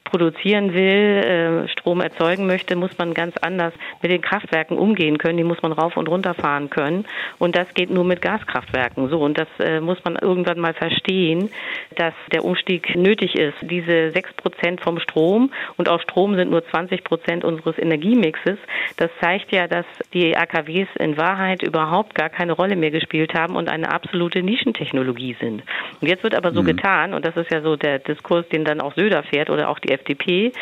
produzieren 0.04 0.75
will, 0.75 1.64
äh, 1.64 1.68
Strom 1.68 2.00
erzeugen 2.00 2.46
möchte, 2.46 2.76
muss 2.76 2.96
man 2.99 3.14
ganz 3.14 3.34
anders 3.40 3.73
mit 4.02 4.12
den 4.12 4.20
Kraftwerken 4.20 4.78
umgehen 4.78 5.18
können. 5.18 5.38
Die 5.38 5.44
muss 5.44 5.62
man 5.62 5.73
rauf 5.73 5.96
und 5.96 6.08
runter 6.08 6.34
fahren 6.34 6.70
können. 6.70 7.06
Und 7.38 7.56
das 7.56 7.73
geht 7.75 7.90
nur 7.90 8.04
mit 8.04 8.20
Gaskraftwerken. 8.20 9.08
So, 9.08 9.18
und 9.20 9.38
das 9.38 9.49
äh, 9.58 9.80
muss 9.80 9.99
man 10.04 10.16
irgendwann 10.16 10.61
mal 10.61 10.75
verstehen, 10.75 11.50
dass 11.96 12.14
der 12.32 12.44
Umstieg 12.44 12.94
nötig 12.94 13.34
ist. 13.34 13.56
Diese 13.62 14.11
sechs 14.11 14.32
Prozent 14.34 14.82
vom 14.82 15.00
Strom 15.00 15.50
und 15.76 15.88
auch 15.88 16.00
Strom 16.02 16.37
sind 16.37 16.50
nur 16.50 16.64
20 16.66 17.02
Prozent 17.02 17.44
unseres 17.44 17.78
Energiemixes. 17.78 18.58
Das 18.96 19.11
zeigt 19.20 19.52
ja, 19.52 19.66
dass 19.66 19.87
die 20.12 20.37
AKWs 20.37 20.88
in 20.99 21.16
Wahrheit 21.16 21.62
überhaupt 21.62 22.14
gar 22.14 22.28
keine 22.28 22.52
Rolle 22.52 22.76
mehr 22.76 22.90
gespielt 22.90 23.34
haben 23.34 23.56
und 23.56 23.68
eine 23.68 23.90
absolute 23.90 24.42
Nischentechnologie 24.42 25.37
sind. 25.40 25.62
Und 26.00 26.08
jetzt 26.08 26.23
wird 26.23 26.34
aber 26.34 26.52
so 26.52 26.62
mhm. 26.62 26.66
getan, 26.66 27.14
und 27.14 27.25
das 27.25 27.37
ist 27.37 27.50
ja 27.50 27.62
so 27.62 27.76
der 27.76 27.99
Diskurs, 27.99 28.46
den 28.50 28.64
dann 28.64 28.80
auch 28.80 28.94
Söder 28.94 29.23
fährt 29.23 29.50
oder 29.50 29.70
auch 29.70 29.78
die 29.78 29.93
FDP, 29.94 30.52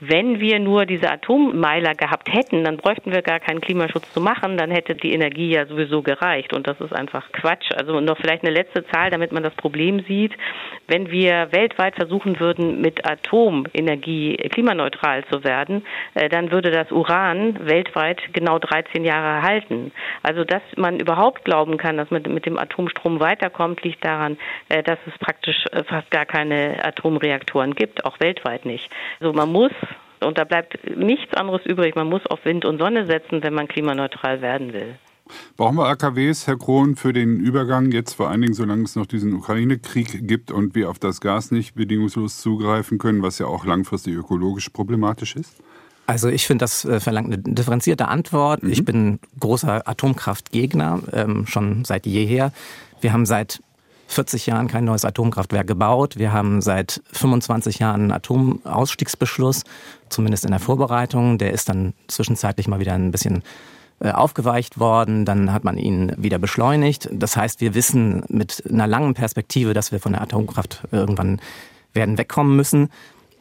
wenn 0.00 0.40
wir 0.40 0.58
nur 0.58 0.86
diese 0.86 1.10
Atommeiler 1.10 1.94
gehabt 1.94 2.32
hätten, 2.32 2.64
dann 2.64 2.76
bräuchten 2.76 3.12
wir 3.12 3.22
gar 3.22 3.40
keinen 3.40 3.60
Klimaschutz 3.60 4.12
zu 4.12 4.20
machen, 4.20 4.56
dann 4.56 4.70
hätte 4.70 4.94
die 4.94 5.12
Energie 5.12 5.50
ja 5.50 5.66
sowieso 5.66 6.02
gereicht. 6.02 6.52
Und 6.52 6.66
das 6.66 6.80
ist 6.80 6.92
einfach 6.92 7.30
Quatsch. 7.32 7.70
Also 7.76 8.00
noch 8.00 8.18
vielleicht 8.18 8.42
eine 8.44 8.52
letzte 8.52 8.86
Zahl, 8.86 9.10
damit 9.10 9.32
man 9.32 9.42
das 9.42 9.54
Problem 9.54 10.00
sieht. 10.06 10.32
Wenn 10.86 11.10
wir 11.10 11.48
weltweit 11.52 11.94
versuchen 11.94 12.40
würden, 12.40 12.80
mit 12.80 13.08
Atomenergie 13.08 14.36
klimaneutral 14.50 15.24
zu 15.26 15.44
werden, 15.44 15.84
äh, 16.14 16.28
dann 16.28 16.50
würde 16.50 16.70
das 16.70 16.90
Uran 16.90 17.66
weltweit 17.66 18.20
genau 18.32 18.58
13 18.58 19.04
Jahre 19.04 19.42
halten. 19.42 19.92
Also 20.22 20.44
dass 20.44 20.62
man 20.76 20.98
überhaupt 20.98 21.44
glauben 21.44 21.76
kann, 21.76 21.96
dass 21.96 22.10
man 22.10 22.22
mit 22.22 22.46
dem 22.46 22.58
Atomstrom 22.58 23.20
weiterkommt, 23.20 23.82
liegt 23.82 24.04
daran, 24.04 24.38
äh, 24.68 24.82
dass 24.82 24.98
es 25.06 25.16
praktisch 25.18 25.66
äh, 25.72 25.84
fast 25.84 26.10
gar 26.10 26.26
keine 26.26 26.82
Atomreaktoren 26.82 27.74
gibt, 27.74 28.04
auch 28.04 28.18
weltweit 28.20 28.64
nicht. 28.64 28.79
Also 29.20 29.32
man 29.32 29.50
muss 29.50 29.72
und 30.20 30.38
da 30.38 30.44
bleibt 30.44 30.78
nichts 30.96 31.34
anderes 31.34 31.64
übrig. 31.64 31.96
Man 31.96 32.08
muss 32.08 32.24
auf 32.26 32.44
Wind 32.44 32.64
und 32.64 32.78
Sonne 32.78 33.06
setzen, 33.06 33.42
wenn 33.42 33.54
man 33.54 33.68
klimaneutral 33.68 34.40
werden 34.42 34.72
will. 34.72 34.96
Brauchen 35.56 35.76
wir 35.76 35.86
AKWs, 35.86 36.46
Herr 36.46 36.58
Krohn, 36.58 36.96
für 36.96 37.12
den 37.12 37.38
Übergang 37.38 37.92
jetzt 37.92 38.14
vor 38.14 38.28
allen 38.28 38.40
Dingen, 38.40 38.54
solange 38.54 38.82
es 38.82 38.96
noch 38.96 39.06
diesen 39.06 39.32
Ukraine-Krieg 39.34 40.26
gibt 40.26 40.50
und 40.50 40.74
wir 40.74 40.90
auf 40.90 40.98
das 40.98 41.20
Gas 41.20 41.52
nicht 41.52 41.74
bedingungslos 41.74 42.40
zugreifen 42.40 42.98
können, 42.98 43.22
was 43.22 43.38
ja 43.38 43.46
auch 43.46 43.64
langfristig 43.64 44.14
ökologisch 44.14 44.70
problematisch 44.70 45.36
ist? 45.36 45.62
Also 46.06 46.28
ich 46.28 46.46
finde, 46.48 46.64
das 46.64 46.84
äh, 46.84 46.98
verlangt 46.98 47.32
eine 47.32 47.38
differenzierte 47.38 48.08
Antwort. 48.08 48.64
Mhm. 48.64 48.72
Ich 48.72 48.84
bin 48.84 49.20
großer 49.38 49.88
Atomkraftgegner, 49.88 51.00
ähm, 51.12 51.46
schon 51.46 51.84
seit 51.84 52.06
jeher. 52.06 52.52
Wir 53.00 53.12
haben 53.12 53.26
seit 53.26 53.60
40 54.10 54.46
Jahren 54.46 54.66
kein 54.66 54.84
neues 54.84 55.04
Atomkraftwerk 55.04 55.68
gebaut. 55.68 56.16
Wir 56.18 56.32
haben 56.32 56.60
seit 56.60 57.00
25 57.12 57.78
Jahren 57.78 58.02
einen 58.02 58.12
Atomausstiegsbeschluss, 58.12 59.62
zumindest 60.08 60.44
in 60.44 60.50
der 60.50 60.58
Vorbereitung. 60.58 61.38
Der 61.38 61.52
ist 61.52 61.68
dann 61.68 61.94
zwischenzeitlich 62.08 62.66
mal 62.66 62.80
wieder 62.80 62.94
ein 62.94 63.12
bisschen 63.12 63.42
äh, 64.00 64.10
aufgeweicht 64.10 64.80
worden, 64.80 65.24
dann 65.24 65.52
hat 65.52 65.62
man 65.62 65.78
ihn 65.78 66.12
wieder 66.16 66.38
beschleunigt. 66.38 67.08
Das 67.12 67.36
heißt, 67.36 67.60
wir 67.60 67.74
wissen 67.74 68.24
mit 68.28 68.64
einer 68.68 68.88
langen 68.88 69.14
Perspektive, 69.14 69.74
dass 69.74 69.92
wir 69.92 70.00
von 70.00 70.12
der 70.12 70.22
Atomkraft 70.22 70.82
irgendwann 70.90 71.40
werden 71.92 72.18
wegkommen 72.18 72.56
müssen. 72.56 72.88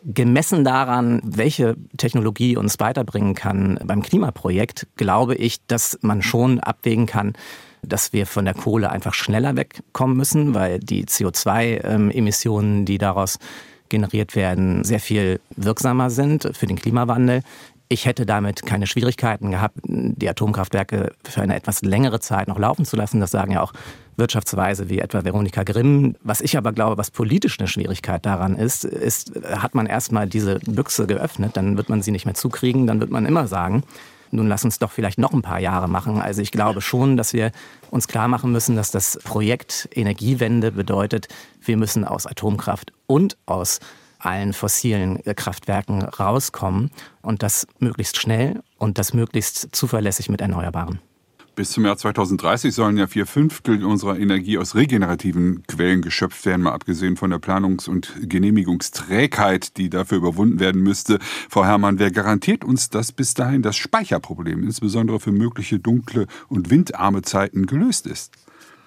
Gemessen 0.03 0.63
daran, 0.63 1.19
welche 1.23 1.77
Technologie 1.97 2.55
uns 2.57 2.79
weiterbringen 2.79 3.33
kann 3.35 3.79
beim 3.83 4.03
Klimaprojekt, 4.03 4.87
glaube 4.97 5.35
ich, 5.35 5.65
dass 5.65 5.97
man 6.01 6.21
schon 6.21 6.59
abwägen 6.59 7.05
kann, 7.05 7.33
dass 7.81 8.13
wir 8.13 8.25
von 8.25 8.45
der 8.45 8.53
Kohle 8.53 8.89
einfach 8.89 9.13
schneller 9.13 9.55
wegkommen 9.55 10.17
müssen, 10.17 10.53
weil 10.53 10.79
die 10.79 11.05
CO2-Emissionen, 11.05 12.85
die 12.85 12.97
daraus 12.97 13.39
generiert 13.89 14.35
werden, 14.35 14.83
sehr 14.83 14.99
viel 14.99 15.39
wirksamer 15.55 16.09
sind 16.09 16.49
für 16.53 16.67
den 16.67 16.77
Klimawandel. 16.77 17.41
Ich 17.91 18.05
hätte 18.05 18.27
damit 18.27 18.67
keine 18.67 18.85
Schwierigkeiten 18.85 19.49
gehabt, 19.49 19.79
die 19.83 20.29
Atomkraftwerke 20.29 21.11
für 21.23 21.41
eine 21.41 21.55
etwas 21.55 21.81
längere 21.81 22.19
Zeit 22.19 22.47
noch 22.47 22.59
laufen 22.59 22.85
zu 22.85 22.95
lassen. 22.95 23.19
Das 23.19 23.31
sagen 23.31 23.53
ja 23.53 23.61
auch 23.61 23.73
Wirtschaftsweise 24.15 24.89
wie 24.89 24.99
etwa 24.99 25.23
Veronika 25.23 25.63
Grimm. 25.63 26.15
Was 26.21 26.41
ich 26.41 26.55
aber 26.55 26.71
glaube, 26.71 26.99
was 26.99 27.09
politisch 27.09 27.57
eine 27.59 27.67
Schwierigkeit 27.67 28.25
daran 28.27 28.57
ist, 28.57 28.83
ist, 28.83 29.31
hat 29.43 29.73
man 29.73 29.87
erstmal 29.87 30.27
diese 30.27 30.59
Büchse 30.59 31.07
geöffnet, 31.07 31.57
dann 31.57 31.77
wird 31.77 31.89
man 31.89 32.03
sie 32.03 32.11
nicht 32.11 32.25
mehr 32.25 32.35
zukriegen, 32.35 32.85
dann 32.85 32.99
wird 32.99 33.09
man 33.09 33.25
immer 33.25 33.47
sagen, 33.47 33.83
nun 34.31 34.47
lass 34.47 34.63
uns 34.63 34.79
doch 34.79 34.91
vielleicht 34.91 35.17
noch 35.17 35.33
ein 35.33 35.41
paar 35.41 35.59
Jahre 35.59 35.87
machen. 35.87 36.21
Also 36.21 36.41
ich 36.41 36.51
glaube 36.51 36.81
schon, 36.81 37.17
dass 37.17 37.33
wir 37.33 37.51
uns 37.89 38.07
klar 38.07 38.27
machen 38.27 38.51
müssen, 38.51 38.75
dass 38.75 38.91
das 38.91 39.19
Projekt 39.23 39.89
Energiewende 39.93 40.71
bedeutet, 40.71 41.27
wir 41.61 41.77
müssen 41.77 42.05
aus 42.05 42.25
Atomkraft 42.25 42.93
und 43.07 43.37
aus 43.45 43.79
allen 44.19 44.53
fossilen 44.53 45.23
Kraftwerken 45.23 46.03
rauskommen 46.03 46.91
und 47.21 47.41
das 47.41 47.67
möglichst 47.79 48.17
schnell 48.17 48.61
und 48.77 48.97
das 48.97 49.13
möglichst 49.13 49.75
zuverlässig 49.75 50.29
mit 50.29 50.41
Erneuerbaren. 50.41 50.99
Bis 51.59 51.71
zum 51.71 51.83
Jahr 51.83 51.97
2030 51.97 52.73
sollen 52.73 52.95
ja 52.95 53.07
vier 53.07 53.25
Fünftel 53.25 53.83
unserer 53.83 54.17
Energie 54.17 54.57
aus 54.57 54.75
regenerativen 54.75 55.63
Quellen 55.67 56.01
geschöpft 56.01 56.45
werden, 56.45 56.61
mal 56.61 56.71
abgesehen 56.71 57.17
von 57.17 57.31
der 57.31 57.39
Planungs- 57.39 57.89
und 57.89 58.13
Genehmigungsträgheit, 58.21 59.75
die 59.75 59.89
dafür 59.89 60.19
überwunden 60.19 60.61
werden 60.61 60.81
müsste. 60.81 61.19
Frau 61.49 61.65
Herrmann, 61.65 61.99
wer 61.99 62.11
garantiert 62.11 62.63
uns, 62.63 62.89
dass 62.89 63.11
bis 63.11 63.33
dahin 63.33 63.61
das 63.61 63.75
Speicherproblem, 63.75 64.63
insbesondere 64.63 65.19
für 65.19 65.33
mögliche 65.33 65.79
dunkle 65.79 66.27
und 66.47 66.69
windarme 66.69 67.23
Zeiten, 67.23 67.65
gelöst 67.65 68.07
ist? 68.07 68.31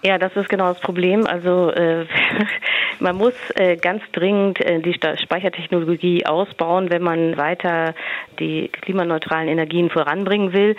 Ja, 0.04 0.18
das 0.18 0.34
ist 0.34 0.48
genau 0.48 0.72
das 0.72 0.80
Problem. 0.80 1.26
Also 1.28 1.70
äh, 1.70 2.06
man 2.98 3.16
muss 3.16 3.34
äh, 3.54 3.76
ganz 3.76 4.02
dringend 4.10 4.60
äh, 4.60 4.80
die 4.80 4.94
Speichertechnologie 4.94 6.26
ausbauen, 6.26 6.90
wenn 6.90 7.02
man 7.02 7.36
weiter 7.36 7.94
die 8.40 8.68
klimaneutralen 8.68 9.46
Energien 9.46 9.90
voranbringen 9.90 10.52
will. 10.52 10.74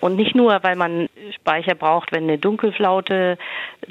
Und 0.00 0.14
nicht 0.14 0.36
nur, 0.36 0.60
weil 0.62 0.76
man 0.76 1.08
Speicher 1.34 1.74
braucht, 1.74 2.12
wenn 2.12 2.24
eine 2.24 2.38
Dunkelflaute 2.38 3.36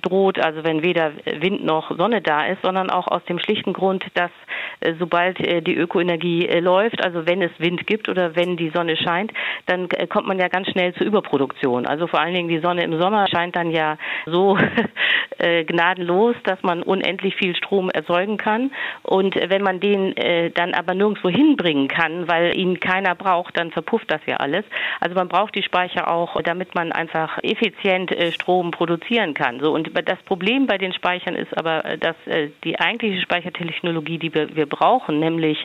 droht, 0.02 0.40
also 0.40 0.64
wenn 0.64 0.84
weder 0.84 1.12
Wind 1.26 1.66
noch 1.66 1.96
Sonne 1.98 2.22
da 2.22 2.46
ist, 2.46 2.62
sondern 2.62 2.90
auch 2.90 3.08
aus 3.08 3.24
dem 3.26 3.40
schlichten 3.40 3.74
Grund, 3.74 4.06
dass 4.14 4.32
äh, 4.80 4.94
sobald 5.00 5.40
äh, 5.40 5.62
die 5.62 5.76
Ökoenergie 5.76 6.48
äh, 6.48 6.60
läuft, 6.60 7.04
also 7.04 7.26
wenn 7.26 7.42
es 7.42 7.52
Wind 7.58 7.88
gibt 7.88 8.10
oder 8.10 8.36
wenn 8.36 8.58
die 8.58 8.70
Sonne 8.70 8.96
scheint, 8.96 9.32
dann 9.66 9.90
kommt 10.10 10.28
man 10.28 10.40
ja 10.40 10.48
ganz 10.48 10.70
schnell 10.70 10.94
zur 10.94 11.08
Überproduktion. 11.08 11.86
Also 11.86 12.08
vor 12.08 12.20
allen 12.20 12.34
Dingen 12.34 12.50
die 12.50 12.60
Sonne 12.60 12.84
im 12.84 12.98
Sommer 13.00 13.28
scheint 13.28 13.56
dann 13.56 13.72
ja 13.72 13.98
so 14.26 14.58
äh, 15.38 15.64
gnadenlos, 15.64 16.36
dass 16.44 16.62
man 16.64 16.84
unendlich 16.84 17.36
viel 17.36 17.56
Strom 17.56 17.90
erzeugen 17.90 18.38
kann. 18.38 18.72
Und 19.04 19.36
wenn 19.36 19.62
man 19.62 19.80
den 19.80 20.16
äh, 20.18 20.52
dann 20.52 20.74
aber 20.74 20.94
nirgendwo 20.94 21.30
hinbringen 21.30 21.88
kann, 21.88 22.28
weil 22.28 22.58
ihn 22.58 22.80
keiner 22.80 23.16
braucht, 23.16 23.58
dann 23.58 23.72
verpufft 23.72 24.12
das 24.12 24.22
ja 24.26 24.38
alles. 24.38 24.66
Also 25.00 25.16
man 25.16 25.28
braucht 25.28 25.56
die 25.56 25.64
Speicher 25.64 26.12
auch, 26.12 26.42
damit 26.42 26.76
man 26.76 26.92
einfach 26.92 27.38
effizient 27.44 28.12
äh, 28.12 28.32
Strom 28.32 28.72
produzieren 28.72 29.34
kann. 29.34 29.60
So 29.60 29.74
und 29.74 29.92
das 30.08 30.22
Problem 30.24 30.68
bei 30.68 30.78
den 30.78 30.94
Speichern 30.94 31.36
ist 31.36 31.58
aber, 31.58 31.86
äh, 31.86 31.98
dass 31.98 32.16
äh, 32.26 32.50
die 32.64 32.80
eigentliche 32.80 33.22
Speichertechnologie, 33.22 34.18
die 34.18 34.34
wir, 34.34 34.56
wir 34.56 34.66
brauchen, 34.66 35.20
nämlich 35.20 35.58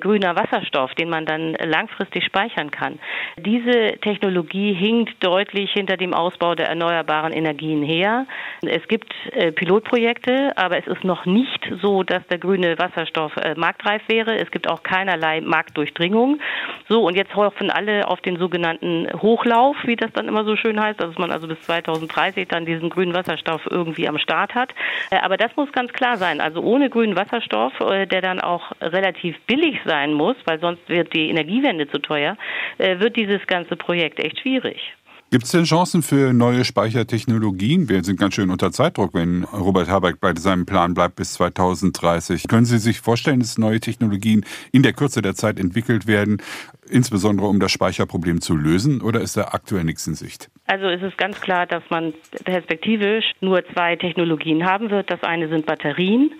grüner 0.00 0.36
Wasserstoff, 0.36 0.94
den 0.94 1.10
man 1.10 1.26
dann 1.26 1.54
langfristig 1.54 2.24
speichern 2.24 2.70
kann, 2.70 2.98
diese 3.36 3.98
Technologie 4.00 4.72
hinkt 4.72 5.24
deutlich 5.24 5.72
hinter 5.72 5.96
dem 5.96 6.14
Ausbau 6.14 6.54
der 6.54 6.68
erneuerbaren 6.68 7.32
Energien 7.32 7.82
her. 7.82 8.26
Es 8.62 8.86
gibt 8.88 9.14
äh, 9.32 9.52
Pilotprojekte, 9.52 10.52
aber 10.56 10.76
es 10.76 10.86
ist 10.86 11.02
noch 11.02 11.24
nicht 11.24 11.66
so, 11.80 12.02
dass 12.02 12.26
der 12.26 12.36
grüne 12.36 12.78
Wasserstoff 12.78 13.34
äh, 13.36 13.54
marktreif 13.54 14.02
wäre. 14.06 14.36
Es 14.36 14.50
gibt 14.50 14.68
auch 14.68 14.82
keinerlei 14.82 15.40
Marktdurchdringung. 15.40 16.40
So, 16.86 17.02
und 17.02 17.16
jetzt 17.16 17.34
hoffen 17.34 17.70
alle 17.70 18.06
auf 18.06 18.20
den 18.20 18.36
sogenannten 18.36 19.08
Hochlauf, 19.22 19.76
wie 19.84 19.96
das 19.96 20.12
dann 20.12 20.28
immer 20.28 20.44
so 20.44 20.56
schön 20.56 20.78
heißt, 20.78 21.00
dass 21.00 21.16
man 21.16 21.30
also 21.30 21.48
bis 21.48 21.60
2030 21.62 22.48
dann 22.48 22.66
diesen 22.66 22.90
grünen 22.90 23.14
Wasserstoff 23.14 23.62
irgendwie 23.70 24.06
am 24.06 24.18
Start 24.18 24.54
hat. 24.54 24.74
Äh, 25.10 25.16
aber 25.20 25.38
das 25.38 25.56
muss 25.56 25.72
ganz 25.72 25.92
klar 25.94 26.18
sein. 26.18 26.42
Also 26.42 26.60
ohne 26.60 26.90
grünen 26.90 27.16
Wasserstoff, 27.16 27.72
der 27.78 28.20
dann 28.20 28.40
auch 28.40 28.72
relativ 28.80 29.38
billig 29.46 29.78
sein 29.86 30.12
muss, 30.12 30.36
weil 30.44 30.60
sonst 30.60 30.86
wird 30.88 31.14
die 31.14 31.30
Energiewende 31.30 31.88
zu 31.88 31.98
teuer, 31.98 32.36
wird 32.78 33.16
dieses 33.16 33.46
ganze 33.46 33.76
Projekt 33.76 34.18
echt 34.20 34.40
schwierig. 34.40 34.94
Gibt 35.32 35.44
es 35.44 35.52
denn 35.52 35.62
Chancen 35.62 36.02
für 36.02 36.32
neue 36.32 36.64
Speichertechnologien? 36.64 37.88
Wir 37.88 38.02
sind 38.02 38.18
ganz 38.18 38.34
schön 38.34 38.50
unter 38.50 38.72
Zeitdruck, 38.72 39.14
wenn 39.14 39.44
Robert 39.44 39.88
Habeck 39.88 40.18
bei 40.20 40.34
seinem 40.34 40.66
Plan 40.66 40.92
bleibt 40.92 41.14
bis 41.14 41.34
2030. 41.34 42.48
Können 42.48 42.64
Sie 42.64 42.78
sich 42.78 43.00
vorstellen, 43.00 43.38
dass 43.38 43.56
neue 43.56 43.78
Technologien 43.78 44.44
in 44.72 44.82
der 44.82 44.92
Kürze 44.92 45.22
der 45.22 45.36
Zeit 45.36 45.60
entwickelt 45.60 46.08
werden, 46.08 46.42
insbesondere 46.88 47.46
um 47.46 47.60
das 47.60 47.70
Speicherproblem 47.70 48.40
zu 48.40 48.56
lösen, 48.56 49.02
oder 49.02 49.20
ist 49.20 49.36
da 49.36 49.50
aktuell 49.52 49.84
nichts 49.84 50.04
in 50.08 50.16
Sicht? 50.16 50.50
Also 50.66 50.86
es 50.86 51.00
ist 51.00 51.16
ganz 51.16 51.40
klar, 51.40 51.64
dass 51.64 51.84
man 51.90 52.12
perspektivisch 52.44 53.26
nur 53.40 53.64
zwei 53.72 53.94
Technologien 53.94 54.66
haben 54.66 54.90
wird. 54.90 55.12
Das 55.12 55.22
eine 55.22 55.48
sind 55.48 55.64
Batterien 55.64 56.32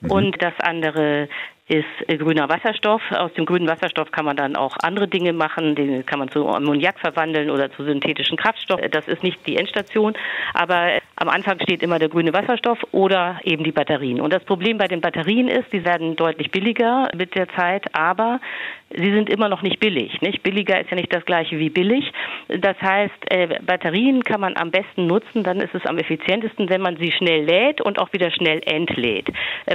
mhm. 0.00 0.10
und 0.10 0.36
das 0.40 0.54
andere 0.60 1.28
ist 1.70 1.86
äh, 2.08 2.16
grüner 2.16 2.48
Wasserstoff. 2.48 3.00
Aus 3.12 3.32
dem 3.34 3.46
grünen 3.46 3.68
Wasserstoff 3.68 4.10
kann 4.10 4.24
man 4.24 4.36
dann 4.36 4.56
auch 4.56 4.76
andere 4.82 5.06
Dinge 5.06 5.32
machen. 5.32 5.76
Den 5.76 6.04
kann 6.04 6.18
man 6.18 6.28
zu 6.28 6.48
Ammoniak 6.48 6.98
verwandeln 6.98 7.48
oder 7.48 7.70
zu 7.70 7.84
synthetischen 7.84 8.36
Kraftstoff. 8.36 8.80
Das 8.90 9.06
ist 9.06 9.22
nicht 9.22 9.38
die 9.46 9.56
Endstation, 9.56 10.14
aber 10.52 10.94
äh, 10.94 11.00
am 11.14 11.28
Anfang 11.28 11.60
steht 11.60 11.82
immer 11.82 12.00
der 12.00 12.08
grüne 12.08 12.32
Wasserstoff 12.32 12.78
oder 12.90 13.38
eben 13.44 13.62
die 13.62 13.72
Batterien. 13.72 14.20
Und 14.20 14.32
das 14.32 14.44
Problem 14.44 14.78
bei 14.78 14.88
den 14.88 15.00
Batterien 15.00 15.46
ist, 15.46 15.72
die 15.72 15.84
werden 15.84 16.16
deutlich 16.16 16.50
billiger 16.50 17.08
mit 17.14 17.36
der 17.36 17.48
Zeit, 17.50 17.94
aber 17.94 18.40
sie 18.90 19.12
sind 19.12 19.30
immer 19.30 19.48
noch 19.48 19.62
nicht 19.62 19.78
billig. 19.78 20.20
Nicht? 20.20 20.42
Billiger 20.42 20.80
ist 20.80 20.90
ja 20.90 20.96
nicht 20.96 21.14
das 21.14 21.24
gleiche 21.24 21.58
wie 21.58 21.70
billig. 21.70 22.10
Das 22.48 22.80
heißt, 22.80 23.30
äh, 23.30 23.60
Batterien 23.62 24.24
kann 24.24 24.40
man 24.40 24.56
am 24.56 24.70
besten 24.70 25.06
nutzen, 25.06 25.44
dann 25.44 25.60
ist 25.60 25.74
es 25.74 25.86
am 25.86 25.98
effizientesten, 25.98 26.68
wenn 26.68 26.80
man 26.80 26.96
sie 26.96 27.12
schnell 27.12 27.44
lädt 27.44 27.80
und 27.80 27.98
auch 27.98 28.12
wieder 28.12 28.30
schnell 28.30 28.60
entlädt. 28.64 29.28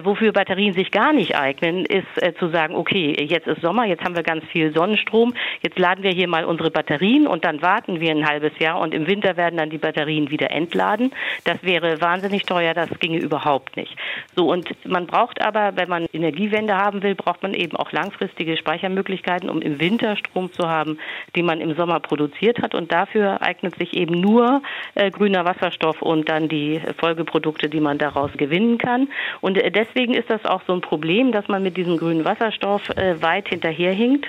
Wofür 0.03 0.33
Batterien 0.33 0.73
sich 0.73 0.91
gar 0.91 1.13
nicht 1.13 1.35
eignen, 1.35 1.84
ist 1.85 2.05
äh, 2.21 2.33
zu 2.35 2.49
sagen, 2.49 2.75
okay, 2.75 3.15
jetzt 3.27 3.47
ist 3.47 3.61
Sommer, 3.61 3.85
jetzt 3.85 4.03
haben 4.03 4.15
wir 4.15 4.23
ganz 4.23 4.43
viel 4.45 4.73
Sonnenstrom, 4.73 5.33
jetzt 5.61 5.79
laden 5.79 6.03
wir 6.03 6.11
hier 6.11 6.27
mal 6.27 6.45
unsere 6.45 6.71
Batterien 6.71 7.27
und 7.27 7.45
dann 7.45 7.61
warten 7.61 7.99
wir 7.99 8.11
ein 8.11 8.27
halbes 8.27 8.57
Jahr 8.59 8.79
und 8.79 8.93
im 8.93 9.07
Winter 9.07 9.37
werden 9.37 9.57
dann 9.57 9.69
die 9.69 9.77
Batterien 9.77 10.29
wieder 10.29 10.51
entladen. 10.51 11.11
Das 11.43 11.61
wäre 11.63 12.01
wahnsinnig 12.01 12.43
teuer, 12.43 12.73
das 12.73 12.89
ginge 12.99 13.19
überhaupt 13.19 13.77
nicht. 13.77 13.95
So, 14.35 14.51
und 14.51 14.69
man 14.85 15.07
braucht 15.07 15.41
aber, 15.41 15.75
wenn 15.75 15.89
man 15.89 16.05
Energiewende 16.13 16.75
haben 16.75 17.03
will, 17.03 17.15
braucht 17.15 17.43
man 17.43 17.53
eben 17.53 17.75
auch 17.77 17.91
langfristige 17.91 18.57
Speichermöglichkeiten, 18.57 19.49
um 19.49 19.61
im 19.61 19.79
Winter 19.79 20.15
Strom 20.15 20.51
zu 20.51 20.67
haben, 20.67 20.97
den 21.35 21.45
man 21.45 21.61
im 21.61 21.75
Sommer 21.75 21.99
produziert 21.99 22.61
hat. 22.61 22.75
Und 22.75 22.91
dafür 22.91 23.41
eignet 23.41 23.75
sich 23.77 23.93
eben 23.93 24.19
nur 24.19 24.61
äh, 24.95 25.11
grüner 25.11 25.45
Wasserstoff 25.45 26.01
und 26.01 26.29
dann 26.29 26.47
die 26.47 26.81
Folgeprodukte, 26.97 27.69
die 27.69 27.79
man 27.79 27.97
daraus 27.97 28.31
gewinnen 28.33 28.77
kann. 28.77 29.09
Und 29.41 29.57
äh, 29.57 29.71
deswegen 29.71 30.13
ist 30.13 30.29
das 30.29 30.45
auch 30.45 30.61
so 30.67 30.73
ein 30.73 30.81
Problem, 30.81 31.31
dass 31.31 31.47
man 31.47 31.63
mit 31.63 31.74
diesem 31.75 31.97
grünen 31.97 32.25
Wasserstoff 32.25 32.89
äh, 32.89 33.21
weit 33.21 33.49
hinterherhinkt 33.49 34.27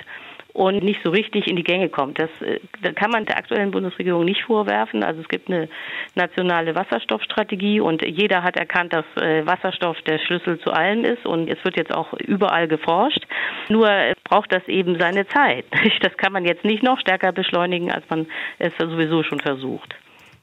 und 0.57 0.83
nicht 0.83 1.01
so 1.03 1.11
richtig 1.11 1.45
in 1.47 1.55
die 1.55 1.63
Gänge 1.63 1.87
kommt. 1.87 2.17
Das, 2.17 2.29
äh, 2.41 2.59
das 2.81 2.95
kann 2.95 3.11
man 3.11 3.25
der 3.25 3.37
aktuellen 3.37 3.69
Bundesregierung 3.69 4.25
nicht 4.25 4.41
vorwerfen. 4.43 5.03
Also 5.03 5.21
es 5.21 5.27
gibt 5.27 5.49
eine 5.49 5.69
nationale 6.15 6.73
Wasserstoffstrategie 6.73 7.79
und 7.79 8.01
jeder 8.01 8.41
hat 8.41 8.57
erkannt, 8.57 8.91
dass 8.91 9.05
äh, 9.17 9.45
Wasserstoff 9.45 10.01
der 10.01 10.17
Schlüssel 10.17 10.59
zu 10.59 10.71
allem 10.71 11.05
ist 11.05 11.27
und 11.27 11.47
es 11.47 11.63
wird 11.63 11.77
jetzt 11.77 11.93
auch 11.93 12.11
überall 12.13 12.67
geforscht. 12.67 13.23
Nur 13.69 13.87
braucht 14.23 14.51
das 14.51 14.67
eben 14.67 14.97
seine 14.99 15.27
Zeit. 15.27 15.65
Das 16.01 16.15
kann 16.17 16.31
man 16.31 16.45
jetzt 16.45 16.63
nicht 16.63 16.83
noch 16.83 16.99
stärker 16.99 17.31
beschleunigen, 17.31 17.91
als 17.91 18.03
man 18.09 18.27
es 18.59 18.71
sowieso 18.77 19.23
schon 19.23 19.39
versucht. 19.39 19.95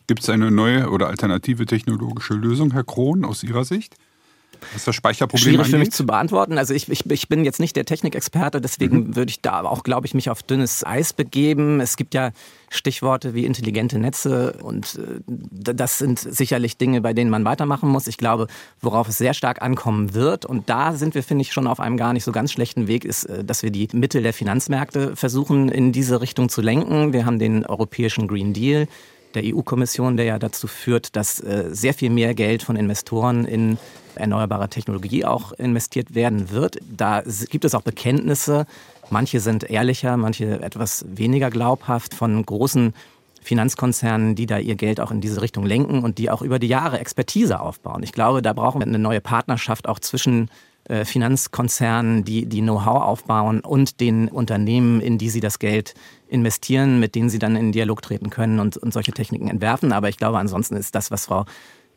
Gibt 0.06 0.20
es 0.20 0.28
eine 0.28 0.50
neue 0.50 0.90
oder 0.90 1.08
alternative 1.08 1.64
technologische 1.64 2.34
Lösung, 2.34 2.72
Herr 2.72 2.84
Krohn, 2.84 3.24
aus 3.24 3.42
Ihrer 3.42 3.64
Sicht? 3.64 3.96
Was 4.72 4.84
das 4.84 4.94
Speicherproblem 4.94 5.42
Schwierig 5.42 5.58
angeht? 5.60 5.70
für 5.70 5.78
mich 5.78 5.90
zu 5.92 6.06
beantworten. 6.06 6.58
Also 6.58 6.74
ich, 6.74 6.88
ich, 6.88 7.08
ich 7.10 7.28
bin 7.28 7.44
jetzt 7.44 7.60
nicht 7.60 7.76
der 7.76 7.84
Technikexperte, 7.84 8.60
deswegen 8.60 8.96
mhm. 8.96 9.16
würde 9.16 9.30
ich 9.30 9.40
da 9.40 9.62
auch, 9.62 9.82
glaube 9.82 10.06
ich, 10.06 10.14
mich 10.14 10.30
auf 10.30 10.42
dünnes 10.42 10.84
Eis 10.84 11.12
begeben. 11.12 11.80
Es 11.80 11.96
gibt 11.96 12.14
ja 12.14 12.32
Stichworte 12.70 13.34
wie 13.34 13.44
intelligente 13.44 13.98
Netze 13.98 14.54
und 14.62 14.98
äh, 14.98 15.20
das 15.26 15.98
sind 15.98 16.18
sicherlich 16.18 16.76
Dinge, 16.76 17.00
bei 17.00 17.12
denen 17.12 17.30
man 17.30 17.44
weitermachen 17.44 17.88
muss. 17.88 18.06
Ich 18.06 18.18
glaube, 18.18 18.48
worauf 18.80 19.08
es 19.08 19.18
sehr 19.18 19.34
stark 19.34 19.62
ankommen 19.62 20.14
wird 20.14 20.44
und 20.44 20.68
da 20.68 20.94
sind 20.94 21.14
wir, 21.14 21.22
finde 21.22 21.42
ich, 21.42 21.52
schon 21.52 21.66
auf 21.66 21.80
einem 21.80 21.96
gar 21.96 22.12
nicht 22.12 22.24
so 22.24 22.32
ganz 22.32 22.52
schlechten 22.52 22.88
Weg, 22.88 23.04
ist, 23.04 23.24
äh, 23.24 23.44
dass 23.44 23.62
wir 23.62 23.70
die 23.70 23.88
Mittel 23.92 24.22
der 24.22 24.32
Finanzmärkte 24.32 25.16
versuchen, 25.16 25.68
in 25.68 25.92
diese 25.92 26.20
Richtung 26.20 26.48
zu 26.48 26.60
lenken. 26.60 27.12
Wir 27.12 27.26
haben 27.26 27.38
den 27.38 27.64
europäischen 27.64 28.28
Green 28.28 28.52
Deal 28.52 28.88
der 29.34 29.42
EU-Kommission, 29.44 30.16
der 30.16 30.26
ja 30.26 30.38
dazu 30.38 30.66
führt, 30.66 31.16
dass 31.16 31.40
äh, 31.40 31.68
sehr 31.70 31.94
viel 31.94 32.10
mehr 32.10 32.34
Geld 32.34 32.62
von 32.62 32.76
Investoren 32.76 33.44
in 33.44 33.78
erneuerbare 34.14 34.68
Technologie 34.68 35.24
auch 35.24 35.52
investiert 35.52 36.14
werden 36.14 36.50
wird. 36.50 36.78
Da 36.88 37.22
gibt 37.50 37.64
es 37.64 37.74
auch 37.74 37.82
Bekenntnisse. 37.82 38.66
Manche 39.10 39.40
sind 39.40 39.64
ehrlicher, 39.64 40.16
manche 40.16 40.62
etwas 40.62 41.04
weniger 41.08 41.50
glaubhaft 41.50 42.14
von 42.14 42.44
großen 42.44 42.94
Finanzkonzernen, 43.42 44.34
die 44.34 44.46
da 44.46 44.58
ihr 44.58 44.74
Geld 44.74 45.00
auch 45.00 45.10
in 45.10 45.20
diese 45.20 45.42
Richtung 45.42 45.66
lenken 45.66 46.02
und 46.02 46.18
die 46.18 46.30
auch 46.30 46.42
über 46.42 46.58
die 46.58 46.68
Jahre 46.68 46.98
Expertise 46.98 47.60
aufbauen. 47.60 48.02
Ich 48.02 48.12
glaube, 48.12 48.40
da 48.40 48.52
brauchen 48.52 48.80
wir 48.80 48.86
eine 48.86 48.98
neue 48.98 49.20
Partnerschaft 49.20 49.86
auch 49.88 49.98
zwischen 49.98 50.48
Finanzkonzernen, 51.04 52.24
die, 52.24 52.46
die 52.46 52.60
Know-how 52.60 53.02
aufbauen 53.02 53.60
und 53.60 54.00
den 54.00 54.28
Unternehmen, 54.28 55.00
in 55.00 55.16
die 55.18 55.30
sie 55.30 55.40
das 55.40 55.58
Geld 55.58 55.94
investieren, 56.28 57.00
mit 57.00 57.14
denen 57.14 57.30
sie 57.30 57.38
dann 57.38 57.56
in 57.56 57.72
Dialog 57.72 58.02
treten 58.02 58.28
können 58.28 58.60
und, 58.60 58.76
und 58.76 58.92
solche 58.92 59.12
Techniken 59.12 59.48
entwerfen. 59.48 59.92
Aber 59.92 60.08
ich 60.08 60.16
glaube, 60.16 60.38
ansonsten 60.38 60.76
ist 60.76 60.94
das, 60.94 61.10
was 61.10 61.26
Frau 61.26 61.46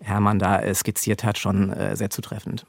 Hermann 0.01 0.39
da 0.39 0.59
äh, 0.59 0.73
skizziert 0.73 1.23
hat, 1.23 1.37
schon 1.37 1.71
äh, 1.71 1.95
sehr 1.95 2.09
zutreffend. 2.09 2.65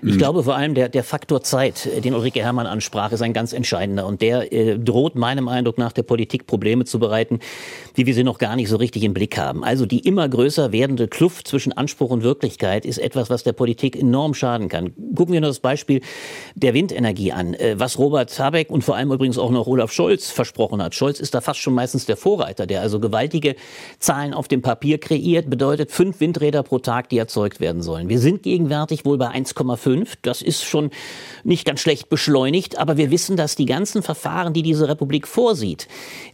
Ich 0.00 0.14
mhm. 0.14 0.18
glaube 0.18 0.44
vor 0.44 0.54
allem 0.54 0.74
der, 0.74 0.88
der 0.88 1.02
Faktor 1.02 1.42
Zeit, 1.42 1.86
äh, 1.86 2.00
den 2.00 2.14
Ulrike 2.14 2.40
Hermann 2.40 2.66
ansprach, 2.66 3.10
ist 3.10 3.22
ein 3.22 3.32
ganz 3.32 3.52
entscheidender 3.52 4.06
und 4.06 4.22
der 4.22 4.52
äh, 4.52 4.78
droht 4.78 5.16
meinem 5.16 5.48
Eindruck 5.48 5.76
nach 5.78 5.92
der 5.92 6.04
Politik 6.04 6.46
Probleme 6.46 6.84
zu 6.84 7.00
bereiten, 7.00 7.40
wie 7.94 8.06
wir 8.06 8.14
sie 8.14 8.22
noch 8.22 8.38
gar 8.38 8.54
nicht 8.54 8.68
so 8.68 8.76
richtig 8.76 9.02
im 9.02 9.12
Blick 9.12 9.36
haben. 9.36 9.64
Also 9.64 9.86
die 9.86 10.00
immer 10.00 10.28
größer 10.28 10.70
werdende 10.70 11.08
Kluft 11.08 11.48
zwischen 11.48 11.72
Anspruch 11.72 12.10
und 12.10 12.22
Wirklichkeit 12.22 12.86
ist 12.86 12.98
etwas, 12.98 13.28
was 13.28 13.42
der 13.42 13.52
Politik 13.52 13.96
enorm 13.96 14.34
schaden 14.34 14.68
kann. 14.68 14.92
Gucken 15.16 15.32
wir 15.32 15.40
nur 15.40 15.50
das 15.50 15.58
Beispiel 15.58 16.00
der 16.54 16.74
Windenergie 16.74 17.32
an, 17.32 17.54
äh, 17.54 17.74
was 17.78 17.98
Robert 17.98 18.38
Habeck 18.38 18.70
und 18.70 18.84
vor 18.84 18.94
allem 18.94 19.10
übrigens 19.10 19.38
auch 19.38 19.50
noch 19.50 19.66
Olaf 19.66 19.90
Scholz 19.90 20.30
versprochen 20.30 20.80
hat. 20.80 20.94
Scholz 20.94 21.18
ist 21.18 21.34
da 21.34 21.40
fast 21.40 21.58
schon 21.58 21.74
meistens 21.74 22.06
der 22.06 22.16
Vorreiter, 22.16 22.66
der 22.66 22.82
also 22.82 23.00
gewaltige 23.00 23.56
Zahlen 23.98 24.32
auf 24.32 24.46
dem 24.46 24.62
Papier 24.62 24.98
kreiert, 24.98 25.50
bedeutet 25.50 25.90
fünf 25.90 26.20
Windräder 26.20 26.57
pro 26.62 26.78
Tag, 26.78 27.08
die 27.08 27.18
erzeugt 27.18 27.60
werden 27.60 27.82
sollen. 27.82 28.08
Wir 28.08 28.18
sind 28.18 28.42
gegenwärtig 28.42 29.04
wohl 29.04 29.18
bei 29.18 29.28
1,5. 29.28 30.14
Das 30.22 30.42
ist 30.42 30.64
schon 30.64 30.90
nicht 31.44 31.64
ganz 31.64 31.80
schlecht 31.80 32.08
beschleunigt, 32.08 32.78
aber 32.78 32.96
wir 32.96 33.10
wissen, 33.10 33.36
dass 33.36 33.56
die 33.56 33.66
ganzen 33.66 34.02
Verfahren, 34.02 34.52
die 34.52 34.62
diese 34.62 34.88
Republik 34.88 35.26
vorsieht, 35.26 35.88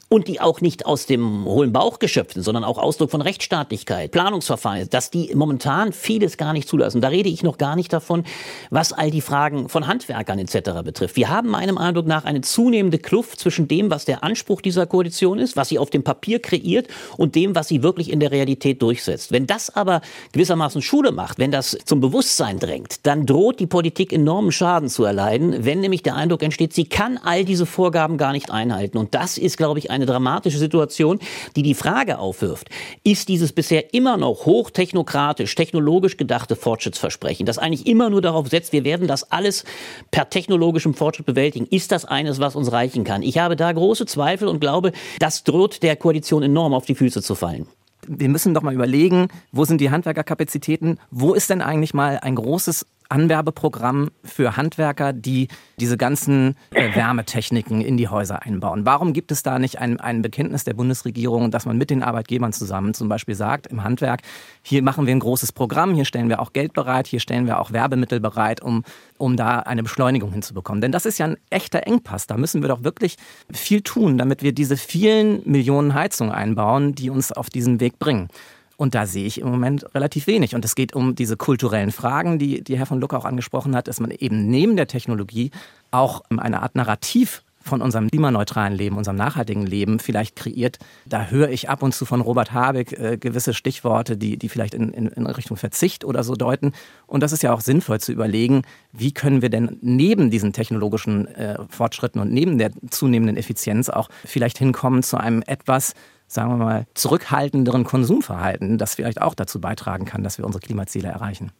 und 0.08 0.28
die 0.28 0.40
auch 0.40 0.60
nicht 0.60 0.86
aus 0.86 1.06
dem 1.06 1.44
hohlen 1.44 1.72
Bauch 1.72 1.98
geschöpften, 1.98 2.42
sondern 2.42 2.62
auch 2.62 2.78
Ausdruck 2.78 3.10
von 3.10 3.20
Rechtsstaatlichkeit, 3.20 4.12
Planungsverfahren, 4.12 4.88
dass 4.90 5.10
die 5.10 5.34
momentan 5.34 5.92
vieles 5.92 6.36
gar 6.36 6.52
nicht 6.52 6.68
zulassen. 6.68 7.00
Da 7.00 7.08
rede 7.08 7.28
ich 7.28 7.42
noch 7.42 7.58
gar 7.58 7.74
nicht 7.74 7.92
davon, 7.92 8.24
was 8.70 8.92
all 8.92 9.10
die 9.10 9.20
Fragen 9.20 9.68
von 9.68 9.86
Handwerkern 9.86 10.38
etc. 10.38 10.82
betrifft. 10.84 11.16
Wir 11.16 11.30
haben 11.30 11.48
meinem 11.48 11.78
Eindruck 11.78 12.06
nach 12.06 12.24
eine 12.24 12.42
zunehmende 12.42 12.98
Kluft 12.98 13.40
zwischen 13.40 13.66
dem, 13.66 13.90
was 13.90 14.04
der 14.04 14.22
Anspruch 14.22 14.60
dieser 14.60 14.86
Koalition 14.86 15.38
ist, 15.38 15.56
was 15.56 15.68
sie 15.68 15.78
auf 15.78 15.90
dem 15.90 16.04
Papier 16.04 16.40
kreiert 16.40 16.86
und 17.16 17.34
dem, 17.34 17.54
was 17.54 17.68
sie 17.68 17.82
wirklich 17.82 18.12
in 18.12 18.20
der 18.20 18.30
Realität 18.30 18.82
durchsetzt. 18.82 19.32
Wenn 19.32 19.46
das 19.46 19.74
aber 19.74 20.00
gewissermaßen 20.32 20.82
Schule 20.82 21.12
macht, 21.12 21.38
wenn 21.38 21.50
das 21.50 21.76
zum 21.84 22.00
Bewusstsein 22.00 22.58
drängt, 22.58 23.06
dann 23.06 23.26
droht 23.26 23.60
die 23.60 23.66
Politik 23.66 24.12
enormen 24.12 24.52
Schaden 24.52 24.88
zu 24.88 25.04
erleiden, 25.04 25.64
wenn 25.64 25.80
nämlich 25.80 26.02
der 26.02 26.16
Eindruck 26.16 26.42
entsteht, 26.42 26.72
sie 26.72 26.84
kann 26.84 27.18
all 27.22 27.44
diese 27.44 27.66
Vorgaben 27.66 28.18
gar 28.18 28.32
nicht 28.32 28.50
einhalten. 28.50 28.98
Und 28.98 29.14
das 29.14 29.38
ist, 29.38 29.56
glaube 29.56 29.78
ich, 29.78 29.90
eine 29.90 30.06
dramatische 30.06 30.58
Situation, 30.58 31.18
die 31.56 31.62
die 31.62 31.74
Frage 31.74 32.18
aufwirft, 32.18 32.68
ist 33.02 33.28
dieses 33.28 33.52
bisher 33.52 33.94
immer 33.94 34.16
noch 34.16 34.46
hochtechnokratisch, 34.46 35.54
technologisch 35.54 36.16
gedachte 36.16 36.56
Fortschrittsversprechen, 36.56 37.46
das 37.46 37.58
eigentlich 37.58 37.86
immer 37.86 38.10
nur 38.10 38.22
darauf 38.22 38.48
setzt, 38.48 38.72
wir 38.72 38.84
werden 38.84 39.08
das 39.08 39.30
alles 39.30 39.64
per 40.10 40.30
technologischem 40.30 40.94
Fortschritt 40.94 41.26
bewältigen, 41.26 41.66
ist 41.66 41.92
das 41.92 42.04
eines, 42.04 42.40
was 42.40 42.56
uns 42.56 42.72
reichen 42.72 43.04
kann? 43.04 43.22
Ich 43.22 43.38
habe 43.38 43.56
da 43.56 43.72
große 43.72 44.06
Zweifel 44.06 44.48
und 44.48 44.60
glaube, 44.60 44.92
das 45.18 45.44
droht 45.44 45.82
der 45.82 45.96
Koalition 45.96 46.42
enorm 46.42 46.74
auf 46.74 46.86
die 46.86 46.94
Füße 46.94 47.22
zu 47.22 47.34
fallen 47.34 47.66
wir 48.08 48.28
müssen 48.28 48.54
doch 48.54 48.62
mal 48.62 48.74
überlegen, 48.74 49.28
wo 49.52 49.64
sind 49.64 49.80
die 49.80 49.90
Handwerkerkapazitäten? 49.90 50.98
Wo 51.10 51.34
ist 51.34 51.50
denn 51.50 51.62
eigentlich 51.62 51.94
mal 51.94 52.18
ein 52.20 52.34
großes 52.34 52.86
Anwerbeprogramm 53.08 54.10
für 54.22 54.56
Handwerker, 54.56 55.12
die 55.12 55.48
diese 55.78 55.96
ganzen 55.96 56.56
äh, 56.70 56.94
Wärmetechniken 56.94 57.80
in 57.80 57.96
die 57.96 58.08
Häuser 58.08 58.42
einbauen. 58.42 58.84
Warum 58.84 59.12
gibt 59.12 59.32
es 59.32 59.42
da 59.42 59.58
nicht 59.58 59.78
ein, 59.78 60.00
ein 60.00 60.22
Bekenntnis 60.22 60.64
der 60.64 60.74
Bundesregierung, 60.74 61.50
dass 61.50 61.66
man 61.66 61.76
mit 61.76 61.90
den 61.90 62.02
Arbeitgebern 62.02 62.52
zusammen 62.52 62.94
zum 62.94 63.08
Beispiel 63.08 63.34
sagt, 63.34 63.66
im 63.66 63.84
Handwerk, 63.84 64.22
hier 64.62 64.82
machen 64.82 65.06
wir 65.06 65.14
ein 65.14 65.20
großes 65.20 65.52
Programm, 65.52 65.94
hier 65.94 66.04
stellen 66.04 66.28
wir 66.28 66.40
auch 66.40 66.52
Geld 66.52 66.72
bereit, 66.72 67.06
hier 67.06 67.20
stellen 67.20 67.46
wir 67.46 67.60
auch 67.60 67.72
Werbemittel 67.72 68.20
bereit, 68.20 68.62
um, 68.62 68.84
um 69.18 69.36
da 69.36 69.60
eine 69.60 69.82
Beschleunigung 69.82 70.32
hinzubekommen. 70.32 70.80
Denn 70.80 70.92
das 70.92 71.06
ist 71.06 71.18
ja 71.18 71.26
ein 71.26 71.36
echter 71.50 71.86
Engpass. 71.86 72.26
Da 72.26 72.36
müssen 72.36 72.62
wir 72.62 72.68
doch 72.68 72.84
wirklich 72.84 73.16
viel 73.52 73.82
tun, 73.82 74.18
damit 74.18 74.42
wir 74.42 74.52
diese 74.52 74.76
vielen 74.76 75.42
Millionen 75.44 75.94
Heizungen 75.94 76.32
einbauen, 76.32 76.94
die 76.94 77.10
uns 77.10 77.32
auf 77.32 77.50
diesen 77.50 77.80
Weg 77.80 77.98
bringen. 77.98 78.28
Und 78.76 78.94
da 78.94 79.06
sehe 79.06 79.26
ich 79.26 79.40
im 79.40 79.48
Moment 79.48 79.94
relativ 79.94 80.26
wenig. 80.26 80.54
Und 80.54 80.64
es 80.64 80.74
geht 80.74 80.94
um 80.94 81.14
diese 81.14 81.36
kulturellen 81.36 81.92
Fragen, 81.92 82.38
die, 82.38 82.62
die 82.62 82.78
Herr 82.78 82.86
von 82.86 83.00
Lucke 83.00 83.16
auch 83.16 83.24
angesprochen 83.24 83.76
hat, 83.76 83.88
dass 83.88 84.00
man 84.00 84.10
eben 84.10 84.46
neben 84.46 84.76
der 84.76 84.86
Technologie 84.86 85.50
auch 85.90 86.22
eine 86.30 86.62
Art 86.62 86.74
Narrativ 86.74 87.42
von 87.64 87.80
unserem 87.80 88.10
klimaneutralen 88.10 88.74
Leben, 88.74 88.98
unserem 88.98 89.16
nachhaltigen 89.16 89.66
Leben 89.66 89.98
vielleicht 89.98 90.36
kreiert. 90.36 90.78
Da 91.06 91.26
höre 91.26 91.48
ich 91.48 91.70
ab 91.70 91.82
und 91.82 91.94
zu 91.94 92.04
von 92.04 92.20
Robert 92.20 92.52
Habeck 92.52 92.92
äh, 92.92 93.16
gewisse 93.16 93.54
Stichworte, 93.54 94.18
die, 94.18 94.36
die 94.36 94.50
vielleicht 94.50 94.74
in, 94.74 94.90
in, 94.90 95.06
in, 95.06 95.26
Richtung 95.26 95.56
Verzicht 95.56 96.04
oder 96.04 96.22
so 96.22 96.34
deuten. 96.34 96.72
Und 97.06 97.22
das 97.22 97.32
ist 97.32 97.42
ja 97.42 97.54
auch 97.54 97.62
sinnvoll 97.62 98.00
zu 98.00 98.12
überlegen, 98.12 98.62
wie 98.92 99.12
können 99.12 99.40
wir 99.40 99.48
denn 99.48 99.78
neben 99.80 100.30
diesen 100.30 100.52
technologischen 100.52 101.26
äh, 101.28 101.56
Fortschritten 101.70 102.20
und 102.20 102.30
neben 102.30 102.58
der 102.58 102.70
zunehmenden 102.90 103.38
Effizienz 103.38 103.88
auch 103.88 104.10
vielleicht 104.26 104.58
hinkommen 104.58 105.02
zu 105.02 105.16
einem 105.16 105.42
etwas 105.46 105.94
sagen 106.34 106.50
wir 106.50 106.56
mal, 106.56 106.86
zurückhaltenderen 106.94 107.84
Konsumverhalten, 107.84 108.76
das 108.76 108.94
vielleicht 108.94 109.22
auch 109.22 109.34
dazu 109.34 109.60
beitragen 109.60 110.04
kann, 110.04 110.22
dass 110.22 110.38
wir 110.38 110.44
unsere 110.44 110.60
Klimaziele 110.60 111.08
erreichen. 111.08 111.52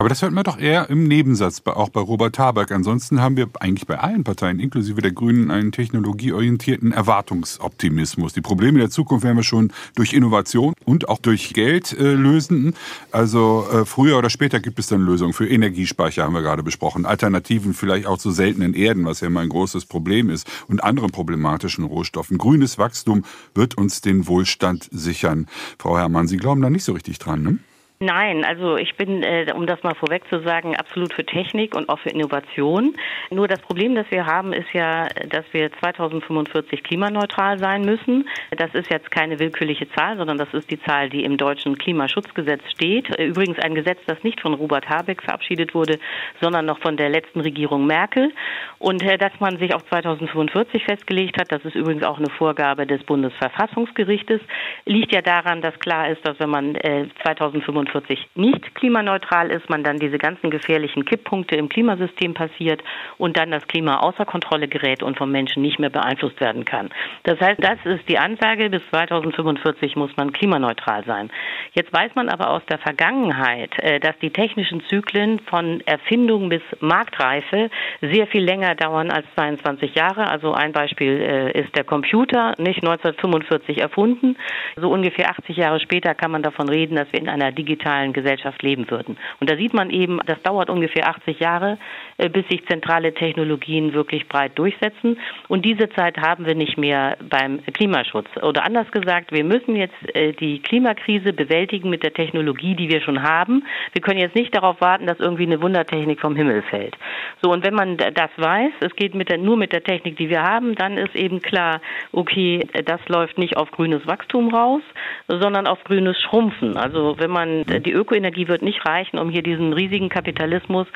Aber 0.00 0.08
das 0.08 0.22
hört 0.22 0.32
man 0.32 0.44
doch 0.44 0.60
eher 0.60 0.90
im 0.90 1.08
Nebensatz, 1.08 1.60
auch 1.64 1.88
bei 1.88 1.98
Robert 2.00 2.38
Habeck. 2.38 2.70
Ansonsten 2.70 3.20
haben 3.20 3.36
wir 3.36 3.48
eigentlich 3.58 3.88
bei 3.88 3.98
allen 3.98 4.22
Parteien, 4.22 4.60
inklusive 4.60 5.02
der 5.02 5.10
Grünen, 5.10 5.50
einen 5.50 5.72
technologieorientierten 5.72 6.92
Erwartungsoptimismus. 6.92 8.32
Die 8.32 8.40
Probleme 8.40 8.78
der 8.78 8.90
Zukunft 8.90 9.24
werden 9.24 9.38
wir 9.38 9.42
schon 9.42 9.72
durch 9.96 10.12
Innovation 10.12 10.74
und 10.84 11.08
auch 11.08 11.18
durch 11.18 11.52
Geld 11.52 11.98
äh, 11.98 12.12
lösen. 12.12 12.74
Also 13.10 13.66
äh, 13.72 13.84
früher 13.84 14.18
oder 14.18 14.30
später 14.30 14.60
gibt 14.60 14.78
es 14.78 14.86
dann 14.86 15.00
Lösungen 15.00 15.32
für 15.32 15.48
Energiespeicher, 15.48 16.22
haben 16.22 16.34
wir 16.34 16.42
gerade 16.42 16.62
besprochen. 16.62 17.04
Alternativen 17.04 17.74
vielleicht 17.74 18.06
auch 18.06 18.18
zu 18.18 18.30
seltenen 18.30 18.74
Erden, 18.74 19.04
was 19.04 19.18
ja 19.18 19.26
immer 19.26 19.40
ein 19.40 19.48
großes 19.48 19.86
Problem 19.86 20.30
ist, 20.30 20.48
und 20.68 20.84
anderen 20.84 21.10
problematischen 21.10 21.82
Rohstoffen. 21.82 22.38
Grünes 22.38 22.78
Wachstum 22.78 23.24
wird 23.52 23.76
uns 23.76 24.00
den 24.00 24.28
Wohlstand 24.28 24.88
sichern. 24.92 25.48
Frau 25.76 25.98
Herrmann, 25.98 26.28
Sie 26.28 26.36
glauben 26.36 26.62
da 26.62 26.70
nicht 26.70 26.84
so 26.84 26.92
richtig 26.92 27.18
dran, 27.18 27.42
ne? 27.42 27.58
Nein, 28.00 28.44
also 28.44 28.76
ich 28.76 28.94
bin, 28.94 29.24
äh, 29.24 29.52
um 29.56 29.66
das 29.66 29.82
mal 29.82 29.96
vorweg 29.96 30.22
zu 30.30 30.40
sagen, 30.42 30.76
absolut 30.76 31.12
für 31.12 31.26
Technik 31.26 31.74
und 31.74 31.88
auch 31.88 31.98
für 31.98 32.10
Innovation. 32.10 32.94
Nur 33.30 33.48
das 33.48 33.60
Problem, 33.60 33.96
das 33.96 34.08
wir 34.10 34.24
haben, 34.24 34.52
ist 34.52 34.72
ja, 34.72 35.08
dass 35.28 35.44
wir 35.50 35.72
2045 35.80 36.84
klimaneutral 36.84 37.58
sein 37.58 37.82
müssen. 37.82 38.28
Das 38.56 38.72
ist 38.74 38.88
jetzt 38.88 39.10
keine 39.10 39.40
willkürliche 39.40 39.90
Zahl, 39.90 40.16
sondern 40.16 40.38
das 40.38 40.54
ist 40.54 40.70
die 40.70 40.80
Zahl, 40.80 41.10
die 41.10 41.24
im 41.24 41.36
deutschen 41.36 41.76
Klimaschutzgesetz 41.76 42.62
steht. 42.70 43.08
Übrigens 43.18 43.58
ein 43.58 43.74
Gesetz, 43.74 43.98
das 44.06 44.22
nicht 44.22 44.40
von 44.42 44.54
Robert 44.54 44.88
Habeck 44.88 45.20
verabschiedet 45.20 45.74
wurde, 45.74 45.98
sondern 46.40 46.66
noch 46.66 46.78
von 46.78 46.96
der 46.96 47.08
letzten 47.08 47.40
Regierung 47.40 47.84
Merkel. 47.84 48.32
Und 48.78 49.02
äh, 49.02 49.18
dass 49.18 49.32
man 49.40 49.58
sich 49.58 49.74
auf 49.74 49.84
2045 49.88 50.84
festgelegt 50.84 51.40
hat, 51.40 51.50
das 51.50 51.64
ist 51.64 51.74
übrigens 51.74 52.04
auch 52.04 52.18
eine 52.18 52.30
Vorgabe 52.30 52.86
des 52.86 53.02
Bundesverfassungsgerichtes, 53.02 54.40
liegt 54.84 55.12
ja 55.12 55.20
daran, 55.20 55.62
dass 55.62 55.76
klar 55.80 56.08
ist, 56.10 56.24
dass 56.24 56.38
wenn 56.38 56.50
man 56.50 56.76
äh, 56.76 57.08
2045 57.24 57.87
2045 57.88 58.28
nicht 58.34 58.74
klimaneutral 58.74 59.50
ist, 59.50 59.68
man 59.68 59.82
dann 59.82 59.98
diese 59.98 60.18
ganzen 60.18 60.50
gefährlichen 60.50 61.04
Kipppunkte 61.04 61.56
im 61.56 61.68
Klimasystem 61.68 62.34
passiert 62.34 62.82
und 63.16 63.36
dann 63.36 63.50
das 63.50 63.66
Klima 63.66 63.98
außer 63.98 64.24
Kontrolle 64.24 64.68
gerät 64.68 65.02
und 65.02 65.16
vom 65.16 65.30
Menschen 65.30 65.62
nicht 65.62 65.78
mehr 65.78 65.90
beeinflusst 65.90 66.40
werden 66.40 66.64
kann. 66.64 66.90
Das 67.24 67.40
heißt, 67.40 67.62
das 67.62 67.78
ist 67.84 68.08
die 68.08 68.18
Ansage, 68.18 68.70
bis 68.70 68.82
2045 68.90 69.96
muss 69.96 70.16
man 70.16 70.32
klimaneutral 70.32 71.04
sein. 71.04 71.30
Jetzt 71.72 71.92
weiß 71.92 72.14
man 72.14 72.28
aber 72.28 72.50
aus 72.50 72.62
der 72.66 72.78
Vergangenheit, 72.78 73.72
äh, 73.78 74.00
dass 74.00 74.18
die 74.20 74.30
technischen 74.30 74.82
Zyklen 74.88 75.40
von 75.40 75.80
Erfindung 75.86 76.48
bis 76.48 76.62
Marktreife 76.80 77.70
sehr 78.00 78.26
viel 78.26 78.44
länger 78.44 78.74
dauern 78.74 79.10
als 79.10 79.26
22 79.34 79.94
Jahre. 79.94 80.28
Also 80.28 80.52
ein 80.52 80.72
Beispiel 80.72 81.20
äh, 81.20 81.60
ist 81.60 81.74
der 81.76 81.84
Computer, 81.84 82.54
nicht 82.58 82.82
1945 82.82 83.78
erfunden. 83.78 84.36
So 84.76 84.90
ungefähr 84.90 85.30
80 85.30 85.56
Jahre 85.56 85.80
später 85.80 86.14
kann 86.14 86.30
man 86.30 86.42
davon 86.42 86.68
reden, 86.68 86.96
dass 86.96 87.12
wir 87.12 87.20
in 87.20 87.28
einer 87.28 87.52
digitalen 87.52 87.77
digitalen 87.78 88.12
Gesellschaft 88.12 88.62
leben 88.62 88.90
würden. 88.90 89.16
Und 89.40 89.50
da 89.50 89.56
sieht 89.56 89.74
man 89.74 89.90
eben, 89.90 90.20
das 90.26 90.40
dauert 90.42 90.70
ungefähr 90.70 91.08
80 91.08 91.40
Jahre, 91.40 91.78
äh, 92.18 92.28
bis 92.28 92.46
sich 92.48 92.66
zentrale 92.66 93.14
Technologien 93.14 93.92
wirklich 93.92 94.28
breit 94.28 94.58
durchsetzen. 94.58 95.18
Und 95.48 95.64
diese 95.64 95.88
Zeit 95.90 96.18
haben 96.18 96.46
wir 96.46 96.54
nicht 96.54 96.76
mehr 96.78 97.16
beim 97.28 97.62
Klimaschutz. 97.74 98.26
Oder 98.42 98.64
anders 98.64 98.90
gesagt, 98.90 99.32
wir 99.32 99.44
müssen 99.44 99.76
jetzt 99.76 99.94
äh, 100.14 100.32
die 100.32 100.60
Klimakrise 100.60 101.32
bewältigen 101.32 101.90
mit 101.90 102.02
der 102.02 102.12
Technologie, 102.12 102.74
die 102.74 102.88
wir 102.88 103.00
schon 103.00 103.22
haben. 103.22 103.64
Wir 103.92 104.02
können 104.02 104.20
jetzt 104.20 104.34
nicht 104.34 104.54
darauf 104.54 104.80
warten, 104.80 105.06
dass 105.06 105.20
irgendwie 105.20 105.46
eine 105.46 105.62
Wundertechnik 105.62 106.20
vom 106.20 106.36
Himmel 106.36 106.62
fällt. 106.62 106.96
So, 107.42 107.52
und 107.52 107.64
wenn 107.64 107.74
man 107.74 107.96
das 107.96 108.30
weiß, 108.36 108.72
es 108.80 108.94
geht 108.96 109.14
mit 109.14 109.28
der, 109.28 109.38
nur 109.38 109.56
mit 109.56 109.72
der 109.72 109.82
Technik, 109.82 110.16
die 110.16 110.28
wir 110.28 110.42
haben, 110.42 110.74
dann 110.74 110.96
ist 110.96 111.14
eben 111.14 111.40
klar, 111.40 111.80
okay, 112.12 112.66
das 112.84 113.00
läuft 113.08 113.38
nicht 113.38 113.56
auf 113.56 113.70
grünes 113.70 114.06
Wachstum 114.06 114.52
raus, 114.52 114.82
sondern 115.28 115.66
auf 115.66 115.82
grünes 115.84 116.20
Schrumpfen. 116.20 116.76
Also 116.76 117.16
wenn 117.18 117.30
man 117.30 117.64
die 117.68 117.92
Ökoenergie 117.92 118.48
wird 118.48 118.62
nicht 118.62 118.84
reichen, 118.86 119.18
um 119.18 119.30
hier 119.30 119.42
diesen 119.42 119.72
riesigen 119.72 120.08
Kapitalismus 120.08 120.86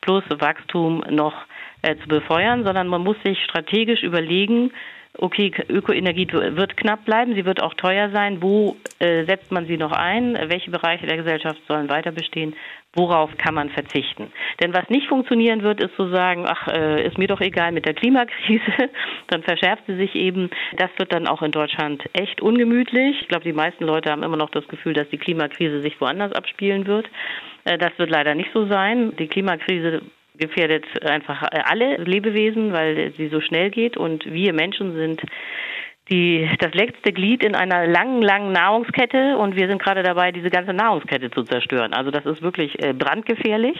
plus 0.00 0.24
Wachstum 0.28 1.04
noch 1.10 1.34
äh, 1.82 1.96
zu 1.96 2.08
befeuern, 2.08 2.64
sondern 2.64 2.88
man 2.88 3.02
muss 3.02 3.16
sich 3.24 3.42
strategisch 3.44 4.02
überlegen, 4.02 4.72
okay, 5.18 5.52
Ökoenergie 5.68 6.26
wird 6.32 6.76
knapp 6.76 7.04
bleiben, 7.04 7.34
sie 7.34 7.44
wird 7.44 7.62
auch 7.62 7.74
teuer 7.74 8.10
sein. 8.10 8.42
Wo 8.42 8.76
äh, 8.98 9.24
setzt 9.24 9.52
man 9.52 9.66
sie 9.66 9.76
noch 9.76 9.92
ein? 9.92 10.38
Welche 10.46 10.70
Bereiche 10.70 11.06
der 11.06 11.18
Gesellschaft 11.18 11.60
sollen 11.68 11.88
weiter 11.88 12.12
bestehen? 12.12 12.54
Worauf 12.94 13.30
kann 13.38 13.54
man 13.54 13.70
verzichten? 13.70 14.30
Denn 14.60 14.74
was 14.74 14.88
nicht 14.90 15.08
funktionieren 15.08 15.62
wird, 15.62 15.80
ist 15.82 15.96
zu 15.96 16.10
sagen, 16.10 16.44
ach, 16.46 16.68
äh, 16.68 17.06
ist 17.06 17.16
mir 17.16 17.26
doch 17.26 17.40
egal 17.40 17.72
mit 17.72 17.86
der 17.86 17.94
Klimakrise, 17.94 18.90
dann 19.28 19.42
verschärft 19.42 19.84
sie 19.86 19.96
sich 19.96 20.14
eben. 20.14 20.50
Das 20.76 20.90
wird 20.98 21.12
dann 21.12 21.26
auch 21.26 21.40
in 21.40 21.52
Deutschland 21.52 22.04
echt 22.12 22.42
ungemütlich. 22.42 23.22
Ich 23.22 23.28
glaube, 23.28 23.44
die 23.44 23.54
meisten 23.54 23.84
Leute 23.84 24.10
haben 24.10 24.22
immer 24.22 24.36
noch 24.36 24.50
das 24.50 24.68
Gefühl, 24.68 24.92
dass 24.92 25.08
die 25.08 25.16
Klimakrise 25.16 25.80
sich 25.80 25.98
woanders 26.02 26.32
abspielen 26.32 26.86
wird. 26.86 27.08
Äh, 27.64 27.78
das 27.78 27.92
wird 27.96 28.10
leider 28.10 28.34
nicht 28.34 28.50
so 28.52 28.66
sein. 28.66 29.16
Die 29.16 29.28
Klimakrise 29.28 30.02
gefährdet 30.36 30.84
einfach 31.02 31.42
alle 31.64 31.96
Lebewesen, 31.96 32.72
weil 32.72 33.12
sie 33.16 33.28
so 33.28 33.40
schnell 33.40 33.70
geht 33.70 33.96
und 33.96 34.24
wir 34.30 34.52
Menschen 34.52 34.94
sind 34.94 35.22
die, 36.12 36.48
das 36.58 36.74
letzte 36.74 37.12
Glied 37.12 37.42
in 37.42 37.54
einer 37.54 37.86
langen, 37.86 38.20
langen 38.20 38.52
Nahrungskette 38.52 39.38
und 39.38 39.56
wir 39.56 39.66
sind 39.68 39.82
gerade 39.82 40.02
dabei, 40.02 40.30
diese 40.30 40.50
ganze 40.50 40.74
Nahrungskette 40.74 41.30
zu 41.30 41.42
zerstören. 41.44 41.94
Also 41.94 42.10
das 42.10 42.26
ist 42.26 42.42
wirklich 42.42 42.80
äh, 42.82 42.92
brandgefährlich. 42.92 43.78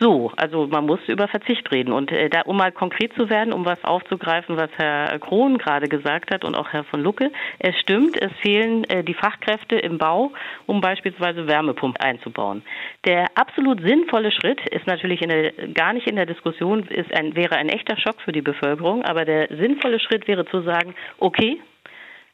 So, 0.00 0.30
also 0.36 0.68
man 0.68 0.86
muss 0.86 1.00
über 1.08 1.26
Verzicht 1.26 1.70
reden. 1.72 1.92
Und 1.92 2.12
äh, 2.12 2.28
da, 2.28 2.42
um 2.42 2.56
mal 2.56 2.70
konkret 2.70 3.12
zu 3.14 3.28
werden, 3.28 3.52
um 3.52 3.64
was 3.64 3.82
aufzugreifen, 3.82 4.56
was 4.56 4.70
Herr 4.76 5.18
Krohn 5.18 5.58
gerade 5.58 5.88
gesagt 5.88 6.32
hat 6.32 6.44
und 6.44 6.54
auch 6.54 6.72
Herr 6.72 6.84
von 6.84 7.02
Lucke, 7.02 7.32
es 7.58 7.76
stimmt, 7.80 8.16
es 8.20 8.30
fehlen 8.40 8.84
äh, 8.84 9.02
die 9.02 9.14
Fachkräfte 9.14 9.76
im 9.76 9.98
Bau, 9.98 10.30
um 10.66 10.80
beispielsweise 10.80 11.48
Wärmepumpen 11.48 12.00
einzubauen. 12.00 12.62
Der 13.06 13.26
absolut 13.34 13.80
sinnvolle 13.80 14.30
Schritt 14.30 14.60
ist 14.68 14.86
natürlich 14.86 15.20
der, 15.20 15.52
gar 15.74 15.92
nicht 15.92 16.06
in 16.06 16.16
der 16.16 16.26
Diskussion, 16.26 16.84
ist 16.84 17.12
ein, 17.12 17.34
wäre 17.34 17.56
ein 17.56 17.68
echter 17.68 17.96
Schock 17.96 18.20
für 18.20 18.32
die 18.32 18.42
Bevölkerung, 18.42 19.04
aber 19.04 19.24
der 19.24 19.48
sinnvolle 19.48 19.98
Schritt 19.98 20.28
wäre 20.28 20.46
zu 20.46 20.62
sagen, 20.62 20.94
okay, 21.18 21.60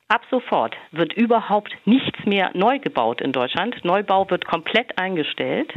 Ab 0.09 0.21
sofort 0.31 0.77
wird 0.93 1.15
überhaupt 1.15 1.75
nichts 1.87 2.27
mehr 2.27 2.51
neu 2.53 2.79
gebaut 2.79 3.23
in 3.23 3.33
Deutschland. 3.33 3.83
Neubau 3.87 4.29
wird 4.29 4.45
komplett 4.45 4.99
eingestellt. 4.99 5.73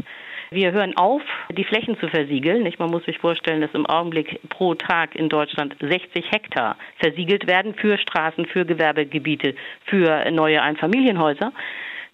Wir 0.49 0.71
hören 0.71 0.95
auf, 0.95 1.21
die 1.51 1.65
Flächen 1.65 1.99
zu 1.99 2.07
versiegeln. 2.07 2.63
Nicht? 2.63 2.79
Man 2.79 2.89
muss 2.89 3.03
sich 3.03 3.17
vorstellen, 3.19 3.60
dass 3.60 3.73
im 3.73 3.86
Augenblick 3.86 4.39
pro 4.49 4.75
Tag 4.75 5.13
in 5.13 5.27
Deutschland 5.27 5.75
60 5.81 6.31
Hektar 6.31 6.77
versiegelt 6.99 7.47
werden 7.47 7.73
für 7.75 7.97
Straßen, 7.97 8.45
für 8.45 8.65
Gewerbegebiete, 8.65 9.55
für 9.86 10.31
neue 10.31 10.62
Einfamilienhäuser. 10.62 11.51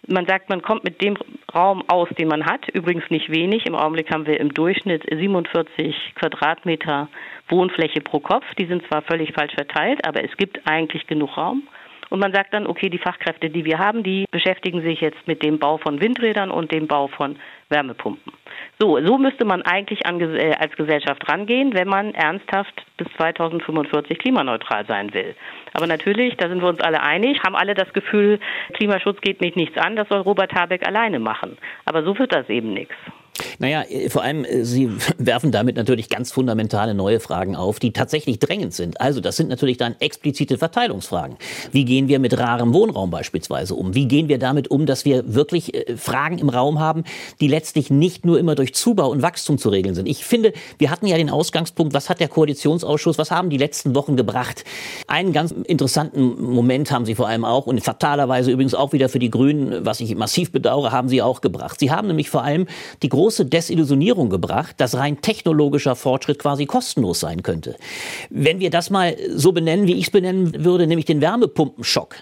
Man 0.08 0.26
sagt, 0.26 0.50
man 0.50 0.63
kommt 0.63 0.84
mit 0.84 1.02
dem 1.02 1.15
Raum 1.54 1.84
aus, 1.88 2.10
den 2.17 2.28
man 2.28 2.46
hat. 2.46 2.67
Übrigens 2.69 3.08
nicht 3.12 3.30
wenig. 3.30 3.67
Im 3.67 3.76
Augenblick 3.76 4.12
haben 4.12 4.26
wir 4.26 4.39
im 4.39 4.52
Durchschnitt 4.52 5.04
47 5.10 6.15
Quadratmeter 6.15 7.10
Wohnfläche 7.50 8.02
pro 8.02 8.19
Kopf. 8.19 8.46
Die 8.58 8.65
sind 8.65 8.86
zwar 8.88 9.04
völlig 9.04 9.32
falsch 9.34 9.54
verteilt, 9.54 10.06
aber 10.08 10.24
es 10.24 10.36
gibt 10.38 10.60
eigentlich 10.67 11.06
genug 11.06 11.38
Raum. 11.38 11.67
Und 12.10 12.19
man 12.19 12.32
sagt 12.32 12.54
dann, 12.54 12.67
okay, 12.67 12.89
die 12.89 13.00
Fachkräfte, 13.00 13.50
die 13.50 13.65
wir 13.65 13.80
haben, 13.80 14.04
die 14.04 14.26
beschäftigen 14.30 14.82
sich 14.84 15.02
jetzt 15.02 15.28
mit 15.28 15.41
dem 15.41 15.58
Bau 15.58 15.78
von 15.78 16.00
Windrädern 16.00 16.52
und 16.52 16.72
dem 16.72 16.86
Bau 16.86 17.08
von 17.08 17.38
Wärmepumpen. 17.74 18.32
So, 18.80 19.00
so 19.06 19.18
müsste 19.18 19.46
man 19.46 19.62
eigentlich 19.64 20.06
an, 20.06 20.20
äh, 20.20 20.56
als 20.60 20.76
Gesellschaft 20.76 21.28
rangehen, 21.28 21.74
wenn 21.74 21.88
man 21.88 22.14
ernsthaft 22.14 22.86
bis 22.98 23.08
2045 23.18 24.18
klimaneutral 24.20 24.86
sein 24.86 25.14
will. 25.14 25.36
Aber 25.74 25.88
natürlich, 25.88 26.36
da 26.38 26.48
sind 26.48 26.62
wir 26.62 26.70
uns 26.70 26.82
alle 26.82 27.02
einig, 27.02 27.42
haben 27.44 27.56
alle 27.56 27.74
das 27.74 27.92
Gefühl, 27.94 28.40
Klimaschutz 28.74 29.20
geht 29.22 29.42
mich 29.42 29.56
nichts 29.56 29.78
an, 29.78 29.96
das 29.96 30.08
soll 30.10 30.22
Robert 30.22 30.54
Habeck 30.54 30.88
alleine 30.88 31.20
machen. 31.20 31.58
Aber 31.86 32.04
so 32.04 32.18
wird 32.18 32.34
das 32.34 32.50
eben 32.50 32.74
nichts. 32.74 32.96
Naja, 33.60 33.84
äh, 33.84 34.10
vor 34.10 34.24
allem, 34.24 34.46
äh, 34.46 34.63
Sie 34.63 34.89
werfen 35.17 35.52
damit 35.52 35.76
natürlich 35.76 36.10
ganz 36.10 36.32
fundamentale 36.32 36.93
neue 36.93 37.19
Fragen 37.19 37.56
auf, 37.56 37.80
die 37.80 37.91
tatsächlich 37.91 38.39
drängend 38.39 38.74
sind. 38.74 39.02
Also 39.02 39.22
das 39.22 39.38
sind 39.38 39.50
natürlich 39.50 39.78
dann 39.78 39.96
explizite 40.00 40.58
Verteilungsfragen. 40.58 41.38
Wie 41.72 41.86
gehen 41.86 42.08
wir 42.08 42.19
mit 42.19 42.38
rarem 42.38 42.74
Wohnraum 42.74 43.10
beispielsweise 43.10 43.76
um? 43.76 43.96
Wie 43.96 44.08
gehen 44.08 44.28
wir 44.28 44.38
damit 44.38 44.69
um, 44.69 44.86
dass 44.86 45.06
wir 45.06 45.34
wirklich 45.34 45.74
äh, 45.74 45.98
Fragen 45.98 46.38
im 46.38 46.50
Raum 46.50 46.80
haben, 46.80 47.04
die 47.41 47.48
letztlich 47.48 47.89
nicht 47.89 48.26
nur 48.26 48.39
immer 48.39 48.56
durch 48.56 48.74
Zubau 48.74 49.10
und 49.10 49.22
Wachstum 49.22 49.58
zu 49.58 49.69
regeln 49.69 49.96
sind? 49.96 50.08
Ich 50.08 50.26
finde, 50.26 50.54
wir 50.78 50.91
hatten 50.91 51.08
ja 51.08 51.17
den 51.17 51.30
Ausgangspunkt, 51.30 51.93
was 51.93 52.10
hat 52.10 52.19
der 52.19 52.28
Koalitionsausschuss, 52.28 53.17
was 53.17 53.32
haben 53.32 53.50
die 53.50 53.58
letzten 53.58 53.96
Wochen 53.96 54.15
gebracht? 54.15 54.63
Einen 55.08 55.34
ganz 55.34 55.52
interessanten 55.52 56.41
Moment 56.41 56.91
haben 56.91 57.06
Sie 57.06 57.15
vor 57.15 57.28
allem 57.28 57.46
auch 57.46 57.65
und 57.65 57.84
fatalerweise 57.84 58.52
übrigens 58.52 58.76
auch 58.76 58.93
wieder 58.93 59.10
für 59.10 59.19
die 59.19 59.30
Grünen, 59.30 59.86
was 59.86 60.00
ich 60.00 60.15
massiv 60.15 60.52
bedauere, 60.52 60.91
haben 60.91 61.10
Sie 61.10 61.22
auch 61.22 61.41
gebracht. 61.41 61.80
Sie 61.80 61.91
haben 61.91 62.08
nämlich 62.08 62.30
vor 62.30 62.43
allem 62.43 62.67
die 63.02 63.10
große 63.10 63.23
Desillusionierung 63.30 64.30
gebracht, 64.30 64.76
dass 64.80 64.96
rein 64.96 65.22
technologischer 65.22 65.96
Fortschritt 65.96 66.40
quasi 66.40 66.66
kostenlos 66.66 67.20
sein 67.20 67.44
könnte. 67.44 67.76
Wenn 68.30 68.60
wir 68.60 68.70
das 68.70 68.90
mal 68.90 69.16
so 69.36 69.52
benennen, 69.52 69.88
wie 69.88 69.94
ich 69.94 70.06
es 70.06 70.12
benennen 70.12 70.64
würde, 70.64 70.88
nämlich 70.88 71.06
den 71.06 71.22
Wärmepumpenschock, 71.22 72.16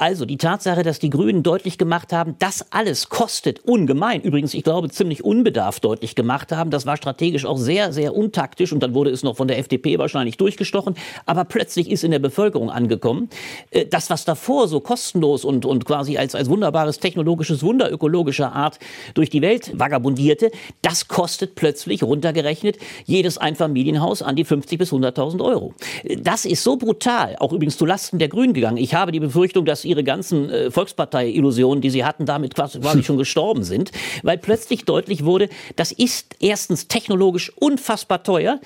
Also 0.00 0.24
die 0.24 0.38
Tatsache, 0.38 0.82
dass 0.82 0.98
die 0.98 1.10
Grünen 1.10 1.42
deutlich 1.42 1.76
gemacht 1.76 2.14
haben, 2.14 2.34
das 2.38 2.64
alles 2.72 3.10
kostet 3.10 3.60
ungemein. 3.66 4.22
Übrigens, 4.22 4.54
ich 4.54 4.64
glaube, 4.64 4.88
ziemlich 4.88 5.22
unbedarft 5.24 5.84
deutlich 5.84 6.14
gemacht 6.14 6.52
haben. 6.52 6.70
Das 6.70 6.86
war 6.86 6.96
strategisch 6.96 7.44
auch 7.44 7.58
sehr, 7.58 7.92
sehr 7.92 8.16
untaktisch 8.16 8.72
und 8.72 8.82
dann 8.82 8.94
wurde 8.94 9.10
es 9.10 9.22
noch 9.22 9.36
von 9.36 9.46
der 9.46 9.58
FDP 9.58 9.98
wahrscheinlich 9.98 10.38
durchgestochen. 10.38 10.94
Aber 11.26 11.44
plötzlich 11.44 11.90
ist 11.90 12.02
in 12.02 12.12
der 12.12 12.18
Bevölkerung 12.18 12.70
angekommen, 12.70 13.28
äh, 13.72 13.84
das, 13.84 14.08
was 14.08 14.24
davor 14.24 14.68
so 14.68 14.80
kostenlos 14.80 15.44
und, 15.44 15.66
und 15.66 15.84
quasi 15.84 16.16
als, 16.16 16.34
als 16.34 16.48
wunderbares 16.48 16.98
technologisches 16.98 17.62
Wunder 17.62 17.92
ökologischer 17.92 18.54
Art 18.54 18.78
durch 19.12 19.28
die 19.28 19.42
Welt 19.42 19.78
vagabundierte, 19.78 20.50
das 20.80 21.08
kostet 21.08 21.56
plötzlich 21.56 22.02
runtergerechnet 22.02 22.78
jedes 23.04 23.36
Einfamilienhaus 23.36 24.22
an 24.22 24.34
die 24.34 24.44
50 24.44 24.78
bis 24.78 24.92
100.000 24.92 25.44
Euro. 25.44 25.74
Das 26.22 26.46
ist 26.46 26.64
so 26.64 26.78
brutal, 26.78 27.36
auch 27.38 27.52
übrigens 27.52 27.76
zu 27.76 27.84
Lasten 27.84 28.18
der 28.18 28.28
Grünen 28.28 28.54
gegangen. 28.54 28.78
Ich 28.78 28.94
habe 28.94 29.12
die 29.12 29.20
Befürchtung, 29.20 29.66
dass 29.66 29.89
ihre 29.90 30.04
ganzen 30.04 30.50
äh, 30.50 30.70
Volkspartei-Illusionen, 30.70 31.82
die 31.82 31.90
sie 31.90 32.04
hatten, 32.04 32.24
damit 32.24 32.54
quasi, 32.54 32.80
quasi 32.80 33.02
schon 33.02 33.18
gestorben 33.18 33.64
sind, 33.64 33.90
weil 34.22 34.38
plötzlich 34.38 34.84
deutlich 34.84 35.24
wurde, 35.24 35.48
das 35.76 35.92
ist 35.92 36.36
erstens 36.40 36.88
technologisch 36.88 37.52
unfassbar 37.56 38.22
teuer 38.22 38.60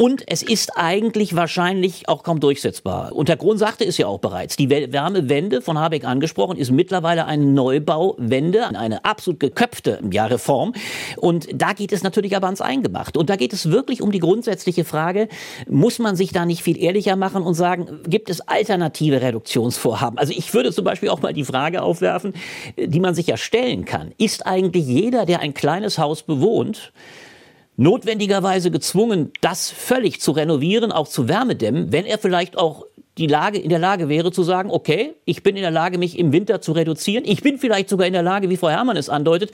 und 0.00 0.22
es 0.28 0.42
ist 0.42 0.78
eigentlich 0.78 1.36
wahrscheinlich 1.36 2.08
auch 2.08 2.22
kaum 2.22 2.40
durchsetzbar. 2.40 3.14
Und 3.14 3.28
Herr 3.28 3.36
Krohn 3.36 3.58
sagte 3.58 3.84
es 3.84 3.98
ja 3.98 4.06
auch 4.06 4.18
bereits. 4.18 4.56
Die 4.56 4.70
Wärmewende 4.70 5.60
von 5.60 5.78
Habeck 5.78 6.06
angesprochen 6.06 6.56
ist 6.56 6.70
mittlerweile 6.70 7.26
eine 7.26 7.44
Neubauwende, 7.44 8.68
eine 8.68 9.04
absolut 9.04 9.40
geköpfte 9.40 10.00
ja, 10.10 10.24
Reform. 10.24 10.72
Und 11.18 11.48
da 11.52 11.74
geht 11.74 11.92
es 11.92 12.02
natürlich 12.02 12.34
aber 12.34 12.46
ans 12.46 12.62
Eingemachte. 12.62 13.18
Und 13.18 13.28
da 13.28 13.36
geht 13.36 13.52
es 13.52 13.70
wirklich 13.70 14.00
um 14.00 14.10
die 14.10 14.20
grundsätzliche 14.20 14.86
Frage, 14.86 15.28
muss 15.68 15.98
man 15.98 16.16
sich 16.16 16.32
da 16.32 16.46
nicht 16.46 16.62
viel 16.62 16.82
ehrlicher 16.82 17.16
machen 17.16 17.42
und 17.42 17.52
sagen, 17.52 18.00
gibt 18.06 18.30
es 18.30 18.40
alternative 18.40 19.20
Reduktionsvorhaben? 19.20 20.18
Also 20.18 20.32
ich 20.34 20.54
würde 20.54 20.72
zum 20.72 20.86
Beispiel 20.86 21.10
auch 21.10 21.20
mal 21.20 21.34
die 21.34 21.44
Frage 21.44 21.82
aufwerfen, 21.82 22.32
die 22.78 23.00
man 23.00 23.14
sich 23.14 23.26
ja 23.26 23.36
stellen 23.36 23.84
kann. 23.84 24.12
Ist 24.16 24.46
eigentlich 24.46 24.86
jeder, 24.86 25.26
der 25.26 25.40
ein 25.40 25.52
kleines 25.52 25.98
Haus 25.98 26.22
bewohnt, 26.22 26.90
notwendigerweise 27.80 28.70
gezwungen, 28.70 29.32
das 29.40 29.70
völlig 29.70 30.20
zu 30.20 30.32
renovieren, 30.32 30.92
auch 30.92 31.08
zu 31.08 31.28
Wärmedämmen, 31.28 31.92
wenn 31.92 32.04
er 32.04 32.18
vielleicht 32.18 32.58
auch 32.58 32.84
die 33.16 33.26
Lage, 33.26 33.58
in 33.58 33.70
der 33.70 33.78
Lage 33.78 34.08
wäre 34.10 34.32
zu 34.32 34.42
sagen, 34.42 34.70
okay, 34.70 35.14
ich 35.24 35.42
bin 35.42 35.56
in 35.56 35.62
der 35.62 35.70
Lage, 35.70 35.96
mich 35.96 36.18
im 36.18 36.30
Winter 36.32 36.60
zu 36.60 36.72
reduzieren. 36.72 37.24
Ich 37.26 37.42
bin 37.42 37.58
vielleicht 37.58 37.88
sogar 37.88 38.06
in 38.06 38.12
der 38.12 38.22
Lage, 38.22 38.50
wie 38.50 38.58
Frau 38.58 38.68
Herrmann 38.68 38.98
es 38.98 39.08
andeutet, 39.08 39.50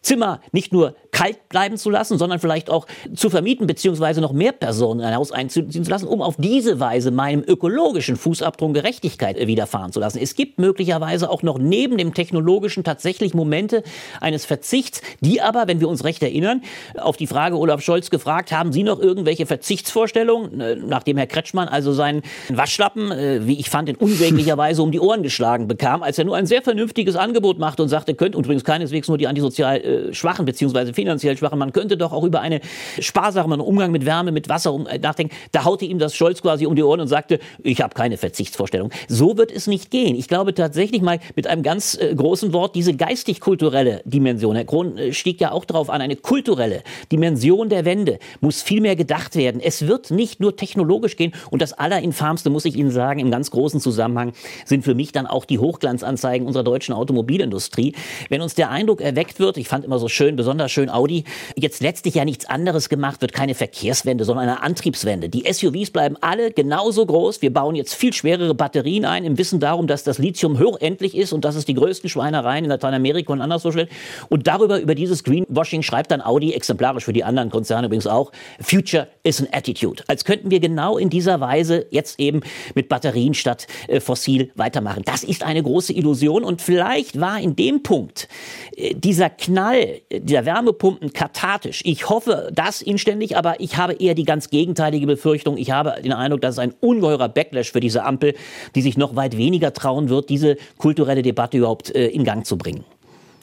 Zimmer 0.00 0.40
nicht 0.52 0.72
nur 0.72 0.96
kalt 1.16 1.48
bleiben 1.48 1.78
zu 1.78 1.88
lassen, 1.88 2.18
sondern 2.18 2.40
vielleicht 2.40 2.68
auch 2.68 2.86
zu 3.14 3.30
vermieten, 3.30 3.66
beziehungsweise 3.66 4.20
noch 4.20 4.34
mehr 4.34 4.52
Personen 4.52 5.00
in 5.00 5.06
ein 5.06 5.16
Haus 5.16 5.32
einziehen 5.32 5.70
zu 5.70 5.90
lassen, 5.90 6.06
um 6.06 6.20
auf 6.20 6.36
diese 6.36 6.78
Weise 6.78 7.10
meinem 7.10 7.42
ökologischen 7.42 8.16
Fußabdruck 8.16 8.66
Gerechtigkeit 8.74 9.38
widerfahren 9.46 9.92
zu 9.92 10.00
lassen. 10.00 10.18
Es 10.20 10.34
gibt 10.34 10.58
möglicherweise 10.58 11.30
auch 11.30 11.42
noch 11.42 11.58
neben 11.58 11.96
dem 11.96 12.12
technologischen 12.12 12.84
tatsächlich 12.84 13.32
Momente 13.32 13.82
eines 14.20 14.44
Verzichts, 14.44 15.00
die 15.20 15.40
aber, 15.40 15.68
wenn 15.68 15.80
wir 15.80 15.88
uns 15.88 16.04
recht 16.04 16.22
erinnern, 16.22 16.62
auf 16.98 17.16
die 17.16 17.26
Frage 17.26 17.56
Olaf 17.56 17.80
Scholz 17.80 18.10
gefragt, 18.10 18.52
haben 18.52 18.72
Sie 18.72 18.82
noch 18.82 19.00
irgendwelche 19.00 19.46
Verzichtsvorstellungen, 19.46 20.60
äh, 20.60 20.76
nachdem 20.76 21.16
Herr 21.16 21.26
Kretschmann 21.26 21.68
also 21.68 21.92
seinen 21.92 22.22
Waschlappen, 22.50 23.10
äh, 23.10 23.46
wie 23.46 23.58
ich 23.58 23.70
fand, 23.70 23.88
in 23.88 23.96
unsäglicher 23.96 24.58
Weise 24.58 24.82
um 24.82 24.92
die 24.92 25.00
Ohren 25.00 25.22
geschlagen 25.22 25.68
bekam, 25.68 26.02
als 26.02 26.18
er 26.18 26.26
nur 26.26 26.36
ein 26.36 26.46
sehr 26.46 26.60
vernünftiges 26.60 27.16
Angebot 27.16 27.58
machte 27.58 27.82
und 27.82 27.88
sagte, 27.88 28.14
könnt 28.14 28.34
übrigens 28.34 28.64
keineswegs 28.64 29.08
nur 29.08 29.16
die 29.16 29.28
antisozial 29.28 29.80
äh, 29.80 30.14
schwachen 30.14 30.44
beziehungsweise 30.44 30.92
finanziell 31.06 31.36
schwachen, 31.36 31.58
man 31.58 31.72
könnte 31.72 31.96
doch 31.96 32.12
auch 32.12 32.24
über 32.24 32.40
einen 32.40 32.60
sparsamen 32.98 33.60
Umgang 33.60 33.92
mit 33.92 34.04
Wärme, 34.04 34.32
mit 34.32 34.48
Wasser 34.48 34.74
um, 34.74 34.88
nachdenken. 35.00 35.34
Da 35.52 35.64
haute 35.64 35.84
ihm 35.84 36.00
das 36.00 36.16
Scholz 36.16 36.42
quasi 36.42 36.66
um 36.66 36.74
die 36.74 36.82
Ohren 36.82 37.00
und 37.00 37.06
sagte, 37.06 37.38
ich 37.62 37.80
habe 37.80 37.94
keine 37.94 38.16
Verzichtsvorstellung. 38.16 38.90
So 39.06 39.38
wird 39.38 39.52
es 39.52 39.68
nicht 39.68 39.92
gehen. 39.92 40.16
Ich 40.16 40.26
glaube 40.26 40.52
tatsächlich 40.52 41.02
mal 41.02 41.20
mit 41.36 41.46
einem 41.46 41.62
ganz 41.62 41.94
äh, 41.94 42.12
großen 42.12 42.52
Wort, 42.52 42.74
diese 42.74 42.94
geistig-kulturelle 42.94 44.02
Dimension, 44.04 44.56
Herr 44.56 44.64
Krohn 44.64 44.98
äh, 44.98 45.12
stieg 45.12 45.40
ja 45.40 45.52
auch 45.52 45.64
darauf 45.64 45.90
an, 45.90 46.00
eine 46.00 46.16
kulturelle 46.16 46.82
Dimension 47.12 47.68
der 47.68 47.84
Wende 47.84 48.18
muss 48.40 48.62
viel 48.62 48.80
mehr 48.80 48.96
gedacht 48.96 49.36
werden. 49.36 49.60
Es 49.60 49.86
wird 49.86 50.10
nicht 50.10 50.40
nur 50.40 50.56
technologisch 50.56 51.16
gehen 51.16 51.32
und 51.50 51.62
das 51.62 51.72
Allerinfamste, 51.72 52.50
muss 52.50 52.64
ich 52.64 52.74
Ihnen 52.74 52.90
sagen, 52.90 53.20
im 53.20 53.30
ganz 53.30 53.52
großen 53.52 53.80
Zusammenhang 53.80 54.32
sind 54.64 54.82
für 54.82 54.94
mich 54.94 55.12
dann 55.12 55.26
auch 55.26 55.44
die 55.44 55.60
Hochglanzanzeigen 55.60 56.48
unserer 56.48 56.64
deutschen 56.64 56.94
Automobilindustrie. 56.94 57.94
Wenn 58.28 58.40
uns 58.40 58.56
der 58.56 58.70
Eindruck 58.70 59.00
erweckt 59.00 59.38
wird, 59.38 59.56
ich 59.56 59.68
fand 59.68 59.84
immer 59.84 60.00
so 60.00 60.08
schön, 60.08 60.34
besonders 60.34 60.72
schön 60.72 60.88
Audi, 60.96 61.24
jetzt 61.56 61.82
letztlich 61.82 62.14
ja 62.14 62.24
nichts 62.24 62.46
anderes 62.46 62.88
gemacht 62.88 63.20
wird, 63.20 63.32
keine 63.32 63.54
Verkehrswende, 63.54 64.24
sondern 64.24 64.48
eine 64.48 64.62
Antriebswende. 64.62 65.28
Die 65.28 65.44
SUVs 65.50 65.90
bleiben 65.90 66.16
alle 66.20 66.50
genauso 66.50 67.04
groß. 67.04 67.42
Wir 67.42 67.52
bauen 67.52 67.74
jetzt 67.74 67.94
viel 67.94 68.12
schwerere 68.12 68.54
Batterien 68.54 69.04
ein, 69.04 69.24
im 69.24 69.38
Wissen 69.38 69.60
darum, 69.60 69.86
dass 69.86 70.04
das 70.04 70.18
Lithium 70.18 70.58
hochendlich 70.58 71.16
ist 71.16 71.32
und 71.32 71.44
dass 71.44 71.54
es 71.54 71.64
die 71.64 71.74
größten 71.74 72.08
Schweinereien 72.08 72.64
in 72.64 72.70
Lateinamerika 72.70 73.32
und 73.32 73.40
anderswo 73.40 73.70
stellt. 73.72 73.90
Und 74.28 74.46
darüber, 74.46 74.80
über 74.80 74.94
dieses 74.94 75.22
Greenwashing 75.22 75.82
schreibt 75.82 76.10
dann 76.10 76.22
Audi, 76.22 76.52
exemplarisch 76.52 77.04
für 77.04 77.12
die 77.12 77.24
anderen 77.24 77.50
Konzerne 77.50 77.86
übrigens 77.86 78.06
auch, 78.06 78.32
Future 78.60 79.08
is 79.22 79.40
an 79.40 79.48
attitude. 79.52 80.02
Als 80.06 80.24
könnten 80.24 80.50
wir 80.50 80.60
genau 80.60 80.96
in 80.96 81.10
dieser 81.10 81.40
Weise 81.40 81.86
jetzt 81.90 82.18
eben 82.18 82.40
mit 82.74 82.88
Batterien 82.88 83.34
statt 83.34 83.66
äh, 83.88 84.00
fossil 84.00 84.50
weitermachen. 84.54 85.02
Das 85.04 85.22
ist 85.22 85.42
eine 85.42 85.62
große 85.62 85.92
Illusion 85.92 86.44
und 86.44 86.62
vielleicht 86.62 87.20
war 87.20 87.40
in 87.40 87.56
dem 87.56 87.82
Punkt 87.82 88.28
äh, 88.76 88.94
dieser 88.94 89.30
Knall 89.30 90.00
der 90.10 90.46
Wärmepumpen 90.86 91.12
kathartisch. 91.12 91.82
Ich 91.84 92.08
hoffe 92.08 92.50
das 92.52 92.82
inständig, 92.82 93.36
aber 93.36 93.60
ich 93.60 93.76
habe 93.76 93.94
eher 93.94 94.14
die 94.14 94.24
ganz 94.24 94.50
gegenteilige 94.50 95.06
Befürchtung. 95.06 95.56
Ich 95.56 95.70
habe 95.70 95.94
den 96.02 96.12
Eindruck, 96.12 96.40
dass 96.40 96.54
es 96.54 96.58
ein 96.58 96.74
ungeheurer 96.80 97.28
Backlash 97.28 97.72
für 97.72 97.80
diese 97.80 98.04
Ampel, 98.04 98.34
die 98.74 98.82
sich 98.82 98.96
noch 98.96 99.16
weit 99.16 99.36
weniger 99.36 99.72
trauen 99.72 100.08
wird, 100.08 100.28
diese 100.28 100.56
kulturelle 100.78 101.22
Debatte 101.22 101.58
überhaupt 101.58 101.94
äh, 101.94 102.06
in 102.08 102.24
Gang 102.24 102.46
zu 102.46 102.56
bringen 102.56 102.84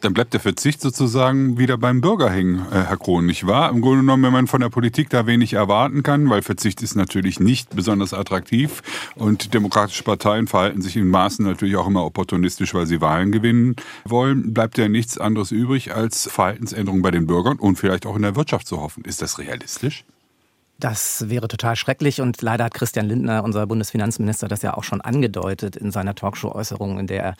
dann 0.03 0.13
bleibt 0.13 0.33
der 0.33 0.41
Verzicht 0.41 0.81
sozusagen 0.81 1.57
wieder 1.57 1.77
beim 1.77 2.01
Bürger 2.01 2.29
hängen, 2.29 2.65
äh, 2.71 2.83
Herr 2.83 2.97
Krohn, 2.97 3.25
nicht 3.25 3.47
wahr? 3.47 3.69
Im 3.69 3.81
Grunde 3.81 3.99
genommen, 3.99 4.23
wenn 4.23 4.33
man 4.33 4.47
von 4.47 4.59
der 4.59 4.69
Politik 4.69 5.09
da 5.09 5.25
wenig 5.25 5.53
erwarten 5.53 6.03
kann, 6.03 6.29
weil 6.29 6.41
Verzicht 6.41 6.81
ist 6.81 6.95
natürlich 6.95 7.39
nicht 7.39 7.75
besonders 7.75 8.13
attraktiv 8.13 8.81
und 9.15 9.53
demokratische 9.53 10.03
Parteien 10.03 10.47
verhalten 10.47 10.81
sich 10.81 10.97
in 10.97 11.07
Maßen 11.07 11.45
natürlich 11.45 11.77
auch 11.77 11.87
immer 11.87 12.05
opportunistisch, 12.05 12.73
weil 12.73 12.85
sie 12.85 12.99
Wahlen 12.99 13.31
gewinnen 13.31 13.75
wollen, 14.03 14.53
bleibt 14.53 14.77
ja 14.77 14.89
nichts 14.89 15.17
anderes 15.17 15.51
übrig, 15.51 15.95
als 15.95 16.29
Verhaltensänderungen 16.29 17.01
bei 17.01 17.11
den 17.11 17.25
Bürgern 17.25 17.57
und 17.57 17.77
vielleicht 17.77 18.05
auch 18.05 18.15
in 18.15 18.23
der 18.23 18.35
Wirtschaft 18.35 18.67
zu 18.67 18.81
hoffen. 18.81 19.05
Ist 19.05 19.21
das 19.21 19.39
realistisch? 19.39 20.03
Das 20.79 21.29
wäre 21.29 21.47
total 21.47 21.77
schrecklich 21.77 22.19
und 22.19 22.41
leider 22.41 22.65
hat 22.65 22.73
Christian 22.73 23.05
Lindner, 23.05 23.43
unser 23.43 23.65
Bundesfinanzminister, 23.67 24.49
das 24.49 24.63
ja 24.63 24.73
auch 24.73 24.83
schon 24.83 24.99
angedeutet 24.99 25.77
in 25.77 25.91
seiner 25.91 26.13
Talkshow-Äußerung, 26.13 26.99
in 26.99 27.07
der 27.07 27.23
er 27.23 27.35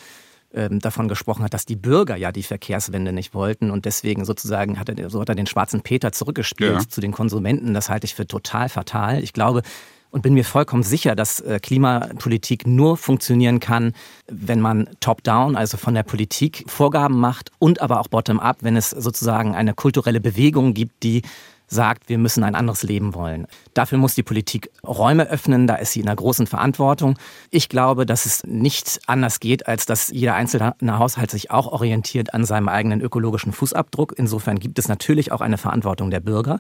ähm, 0.54 0.80
davon 0.80 1.08
gesprochen 1.08 1.44
hat, 1.44 1.54
dass 1.54 1.66
die 1.66 1.76
Bürger 1.76 2.16
ja 2.16 2.32
die 2.32 2.44
Verkehrswende 2.44 3.12
nicht 3.12 3.34
wollten 3.34 3.72
und 3.72 3.86
deswegen 3.86 4.26
sozusagen 4.26 4.80
hat 4.80 4.90
er, 4.90 5.10
so 5.10 5.22
hat 5.22 5.30
er 5.30 5.36
den 5.36 5.48
schwarzen 5.48 5.82
Peter 5.82 6.12
zurückgespielt 6.12 6.74
ja. 6.74 6.88
zu 6.88 7.02
den 7.02 7.12
Konsumenten. 7.12 7.74
Das 7.74 7.90
halte 7.90 8.06
ich 8.06 8.16
für 8.16 8.28
total 8.28 8.70
fatal. 8.70 9.24
Ich 9.24 9.34
glaube, 9.34 9.64
und 10.14 10.22
bin 10.22 10.36
mir 10.36 10.46
vollkommen 10.46 10.84
sicher, 10.84 11.16
dass 11.16 11.40
äh, 11.40 11.60
Klimapolitik 11.60 12.68
nur 12.68 12.98
funktionieren 12.98 13.60
kann, 13.60 13.94
wenn 14.28 14.62
man 14.62 14.88
top-down, 15.00 15.56
also 15.56 15.76
von 15.78 15.96
der 15.96 16.04
Politik 16.04 16.66
Vorgaben 16.68 17.20
macht 17.20 17.52
und 17.58 17.82
aber 17.82 18.00
auch 18.00 18.08
bottom-up, 18.08 18.58
wenn 18.62 18.76
es 18.76 18.92
sozusagen 18.92 19.56
eine 19.56 19.74
kulturelle 19.74 20.22
Bewegung 20.22 20.76
gibt, 20.76 21.02
die 21.02 21.24
sagt, 21.74 22.10
wir 22.10 22.18
müssen 22.18 22.44
ein 22.44 22.56
anderes 22.56 22.84
Leben 22.84 23.14
wollen. 23.14 23.48
Dafür 23.74 23.98
muss 23.98 24.16
die 24.16 24.24
Politik 24.24 24.70
Räume 24.86 25.30
öffnen, 25.30 25.68
da 25.68 25.76
ist 25.76 25.94
sie 25.94 26.02
in 26.02 26.08
einer 26.08 26.16
großen 26.16 26.48
Verantwortung. 26.48 27.18
Ich 27.50 27.70
glaube, 27.70 28.06
dass 28.06 28.26
es 28.26 28.44
nicht 28.46 29.02
anders 29.08 29.40
geht, 29.40 29.68
als 29.68 29.86
dass 29.86 30.10
jeder 30.10 30.36
einzelne 30.36 30.76
Haushalt 31.00 31.32
sich 31.32 31.52
auch 31.52 31.68
orientiert 31.68 32.34
an 32.34 32.46
seinem 32.46 32.70
eigenen 32.70 33.02
ökologischen 33.02 33.52
Fußabdruck. 33.52 34.14
Insofern 34.18 34.60
gibt 34.60 34.80
es 34.80 34.88
natürlich 34.88 35.32
auch 35.32 35.42
eine 35.42 35.58
Verantwortung 35.58 36.12
der 36.12 36.20
Bürger. 36.20 36.60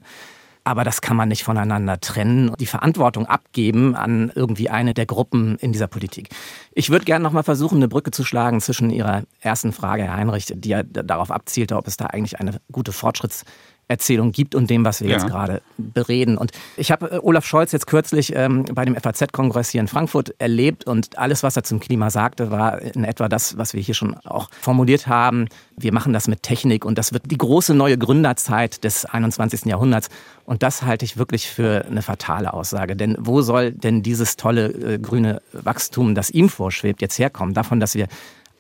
Aber 0.65 0.85
das 0.85 1.01
kann 1.01 1.17
man 1.17 1.27
nicht 1.27 1.43
voneinander 1.43 1.99
trennen 1.99 2.47
und 2.47 2.61
die 2.61 2.65
Verantwortung 2.65 3.25
abgeben 3.25 3.95
an 3.95 4.31
irgendwie 4.33 4.69
eine 4.69 4.93
der 4.93 5.05
Gruppen 5.05 5.57
in 5.57 5.73
dieser 5.73 5.87
Politik. 5.87 6.29
Ich 6.71 6.89
würde 6.89 7.03
gerne 7.03 7.21
noch 7.21 7.33
mal 7.33 7.43
versuchen, 7.43 7.77
eine 7.77 7.89
Brücke 7.89 8.11
zu 8.11 8.23
schlagen 8.23 8.61
zwischen 8.61 8.89
Ihrer 8.89 9.23
ersten 9.41 9.73
Frage, 9.73 10.03
Herr 10.03 10.15
Heinrich, 10.15 10.53
die 10.55 10.69
ja 10.69 10.83
darauf 10.83 11.31
abzielte, 11.31 11.75
ob 11.75 11.87
es 11.87 11.97
da 11.97 12.05
eigentlich 12.05 12.39
eine 12.39 12.61
gute 12.71 12.93
Fortschritts 12.93 13.43
Erzählung 13.87 14.31
gibt 14.31 14.55
und 14.55 14.69
dem, 14.69 14.85
was 14.85 15.01
wir 15.01 15.09
ja. 15.09 15.17
jetzt 15.17 15.27
gerade 15.27 15.61
bereden. 15.77 16.37
Und 16.37 16.51
ich 16.77 16.91
habe 16.91 17.11
äh, 17.11 17.19
Olaf 17.21 17.45
Scholz 17.45 17.71
jetzt 17.71 17.87
kürzlich 17.87 18.33
ähm, 18.35 18.65
bei 18.73 18.85
dem 18.85 18.95
FAZ-Kongress 18.95 19.69
hier 19.69 19.81
in 19.81 19.87
Frankfurt 19.87 20.33
erlebt 20.39 20.85
und 20.85 21.17
alles, 21.17 21.43
was 21.43 21.55
er 21.57 21.63
zum 21.63 21.79
Klima 21.79 22.09
sagte, 22.09 22.49
war 22.49 22.81
in 22.81 23.03
etwa 23.03 23.27
das, 23.27 23.57
was 23.57 23.73
wir 23.73 23.81
hier 23.81 23.93
schon 23.93 24.15
auch 24.25 24.49
formuliert 24.61 25.07
haben. 25.07 25.47
Wir 25.75 25.93
machen 25.93 26.13
das 26.13 26.27
mit 26.27 26.43
Technik 26.43 26.85
und 26.85 26.97
das 26.97 27.13
wird 27.13 27.29
die 27.29 27.37
große 27.37 27.73
neue 27.73 27.97
Gründerzeit 27.97 28.83
des 28.83 29.05
21. 29.05 29.65
Jahrhunderts. 29.65 30.09
Und 30.45 30.63
das 30.63 30.83
halte 30.83 31.05
ich 31.05 31.17
wirklich 31.17 31.49
für 31.49 31.85
eine 31.85 32.01
fatale 32.01 32.53
Aussage. 32.53 32.95
Denn 32.95 33.15
wo 33.19 33.41
soll 33.41 33.71
denn 33.71 34.01
dieses 34.01 34.37
tolle 34.37 34.67
äh, 34.67 34.99
grüne 34.99 35.41
Wachstum, 35.51 36.15
das 36.15 36.29
ihm 36.29 36.49
vorschwebt, 36.49 37.01
jetzt 37.01 37.19
herkommen? 37.19 37.53
Davon, 37.53 37.79
dass 37.79 37.95
wir 37.95 38.07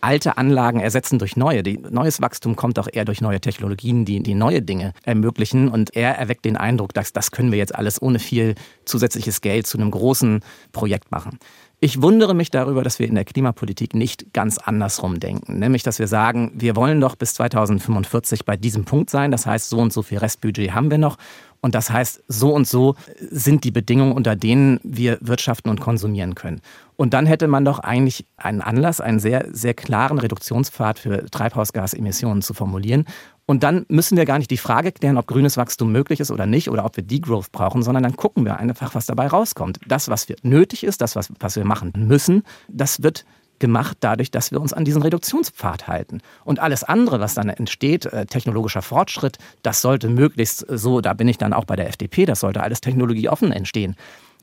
alte 0.03 0.37
Anlagen 0.37 0.79
ersetzen 0.79 1.17
durch 1.17 1.37
neue. 1.37 1.63
Die, 1.63 1.77
neues 1.77 2.21
Wachstum 2.21 2.55
kommt 2.55 2.77
auch 2.77 2.87
eher 2.91 3.05
durch 3.05 3.21
neue 3.21 3.39
Technologien, 3.39 4.05
die, 4.05 4.21
die 4.21 4.35
neue 4.35 4.61
Dinge 4.61 4.93
ermöglichen. 5.03 5.69
Und 5.69 5.95
er 5.95 6.17
erweckt 6.17 6.45
den 6.45 6.57
Eindruck, 6.57 6.93
dass 6.93 7.13
das 7.13 7.31
können 7.31 7.51
wir 7.51 7.57
jetzt 7.57 7.73
alles 7.73 8.01
ohne 8.01 8.19
viel 8.19 8.55
zusätzliches 8.85 9.41
Geld 9.41 9.65
zu 9.65 9.77
einem 9.77 9.91
großen 9.91 10.41
Projekt 10.71 11.11
machen. 11.11 11.39
Ich 11.79 12.01
wundere 12.01 12.33
mich 12.33 12.49
darüber, 12.49 12.81
dass 12.81 12.99
wir 12.99 13.09
in 13.09 13.15
der 13.15 13.25
Klimapolitik 13.25 13.93
nicht 13.93 14.33
ganz 14.33 14.57
andersrum 14.57 15.19
denken. 15.19 15.59
Nämlich, 15.59 15.83
dass 15.83 15.99
wir 15.99 16.07
sagen, 16.07 16.53
wir 16.55 16.77
wollen 16.77 17.01
doch 17.01 17.17
bis 17.17 17.33
2045 17.33 18.45
bei 18.45 18.55
diesem 18.55 18.85
Punkt 18.85 19.09
sein. 19.09 19.31
Das 19.31 19.45
heißt, 19.45 19.67
so 19.67 19.79
und 19.79 19.91
so 19.91 20.01
viel 20.01 20.17
Restbudget 20.17 20.73
haben 20.73 20.91
wir 20.91 20.97
noch. 20.97 21.17
Und 21.59 21.75
das 21.75 21.89
heißt, 21.89 22.23
so 22.27 22.53
und 22.53 22.67
so 22.67 22.95
sind 23.19 23.65
die 23.65 23.71
Bedingungen, 23.71 24.13
unter 24.13 24.35
denen 24.35 24.79
wir 24.83 25.17
wirtschaften 25.19 25.69
und 25.69 25.81
konsumieren 25.81 26.35
können. 26.35 26.61
Und 26.95 27.13
dann 27.13 27.25
hätte 27.25 27.47
man 27.47 27.65
doch 27.65 27.79
eigentlich 27.79 28.25
einen 28.37 28.61
Anlass, 28.61 29.01
einen 29.01 29.19
sehr, 29.19 29.47
sehr 29.51 29.73
klaren 29.73 30.19
Reduktionspfad 30.19 30.99
für 30.99 31.25
Treibhausgasemissionen 31.29 32.41
zu 32.41 32.53
formulieren. 32.53 33.05
Und 33.45 33.63
dann 33.63 33.85
müssen 33.89 34.17
wir 34.17 34.25
gar 34.25 34.37
nicht 34.37 34.51
die 34.51 34.57
Frage 34.57 34.91
klären, 34.91 35.17
ob 35.17 35.27
grünes 35.27 35.57
Wachstum 35.57 35.91
möglich 35.91 36.19
ist 36.19 36.31
oder 36.31 36.45
nicht 36.45 36.69
oder 36.69 36.85
ob 36.85 36.95
wir 36.95 37.03
Degrowth 37.03 37.51
brauchen, 37.51 37.83
sondern 37.83 38.03
dann 38.03 38.15
gucken 38.15 38.45
wir 38.45 38.57
einfach, 38.57 38.95
was 38.95 39.05
dabei 39.05 39.27
rauskommt. 39.27 39.79
Das, 39.85 40.07
was 40.07 40.27
nötig 40.43 40.83
ist, 40.83 41.01
das, 41.01 41.15
was, 41.15 41.29
was 41.39 41.55
wir 41.55 41.65
machen 41.65 41.91
müssen, 41.95 42.43
das 42.69 43.03
wird 43.03 43.25
gemacht 43.59 43.97
dadurch, 44.01 44.31
dass 44.31 44.51
wir 44.51 44.59
uns 44.59 44.73
an 44.73 44.85
diesen 44.85 45.01
Reduktionspfad 45.01 45.87
halten. 45.87 46.21
Und 46.43 46.59
alles 46.59 46.83
andere, 46.83 47.19
was 47.19 47.33
dann 47.33 47.49
entsteht, 47.49 48.05
äh, 48.05 48.25
technologischer 48.25 48.81
Fortschritt, 48.81 49.37
das 49.61 49.81
sollte 49.81 50.09
möglichst 50.09 50.65
so, 50.69 51.01
da 51.01 51.13
bin 51.13 51.27
ich 51.27 51.37
dann 51.37 51.53
auch 51.53 51.65
bei 51.65 51.75
der 51.75 51.87
FDP, 51.87 52.25
das 52.25 52.41
sollte 52.41 52.61
alles 52.61 52.81
technologieoffen 52.81 53.51
entstehen. 53.51 53.95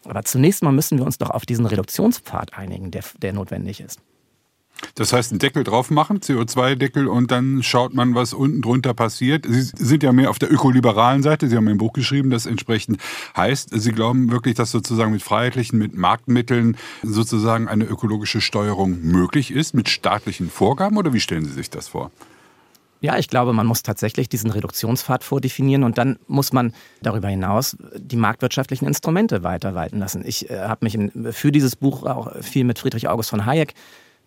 Aber 0.04 0.22
zunächst 0.24 0.62
mal 0.62 0.72
müssen 0.72 0.98
wir 0.98 1.04
uns 1.04 1.18
doch 1.18 1.30
auf 1.30 1.46
diesen 1.46 1.66
Reduktionspfad 1.66 2.54
einigen, 2.54 2.90
der, 2.90 3.04
der 3.20 3.32
notwendig 3.32 3.80
ist. 3.80 4.00
Das 4.94 5.12
heißt, 5.12 5.32
einen 5.32 5.38
Deckel 5.38 5.64
drauf 5.64 5.90
machen, 5.90 6.20
CO2-Deckel, 6.20 7.06
und 7.06 7.30
dann 7.30 7.62
schaut 7.62 7.94
man, 7.94 8.14
was 8.14 8.32
unten 8.32 8.62
drunter 8.62 8.94
passiert. 8.94 9.44
Sie 9.46 9.62
sind 9.62 10.02
ja 10.02 10.12
mehr 10.12 10.30
auf 10.30 10.38
der 10.38 10.50
ökoliberalen 10.50 11.22
Seite. 11.22 11.48
Sie 11.48 11.56
haben 11.56 11.68
ein 11.68 11.78
Buch 11.78 11.92
geschrieben, 11.92 12.30
das 12.30 12.46
entsprechend 12.46 12.98
heißt, 13.36 13.70
Sie 13.72 13.92
glauben 13.92 14.30
wirklich, 14.30 14.54
dass 14.54 14.70
sozusagen 14.70 15.12
mit 15.12 15.22
freiheitlichen, 15.22 15.78
mit 15.78 15.94
Marktmitteln 15.94 16.76
sozusagen 17.02 17.68
eine 17.68 17.84
ökologische 17.84 18.40
Steuerung 18.40 19.02
möglich 19.02 19.50
ist, 19.50 19.74
mit 19.74 19.88
staatlichen 19.88 20.50
Vorgaben, 20.50 20.96
oder 20.96 21.12
wie 21.12 21.20
stellen 21.20 21.44
Sie 21.44 21.52
sich 21.52 21.70
das 21.70 21.88
vor? 21.88 22.10
Ja, 23.00 23.16
ich 23.16 23.28
glaube, 23.28 23.52
man 23.52 23.66
muss 23.66 23.82
tatsächlich 23.82 24.28
diesen 24.28 24.50
Reduktionspfad 24.50 25.24
vordefinieren 25.24 25.84
und 25.84 25.96
dann 25.96 26.18
muss 26.26 26.52
man 26.52 26.74
darüber 27.02 27.28
hinaus 27.28 27.76
die 27.96 28.16
marktwirtschaftlichen 28.16 28.86
Instrumente 28.86 29.42
weiter 29.42 29.74
walten 29.74 29.98
lassen. 29.98 30.22
Ich 30.26 30.50
äh, 30.50 30.60
habe 30.60 30.84
mich 30.84 30.94
in, 30.94 31.32
für 31.32 31.50
dieses 31.50 31.76
Buch 31.76 32.04
auch 32.04 32.32
viel 32.42 32.64
mit 32.64 32.78
Friedrich 32.78 33.08
August 33.08 33.30
von 33.30 33.46
Hayek 33.46 33.74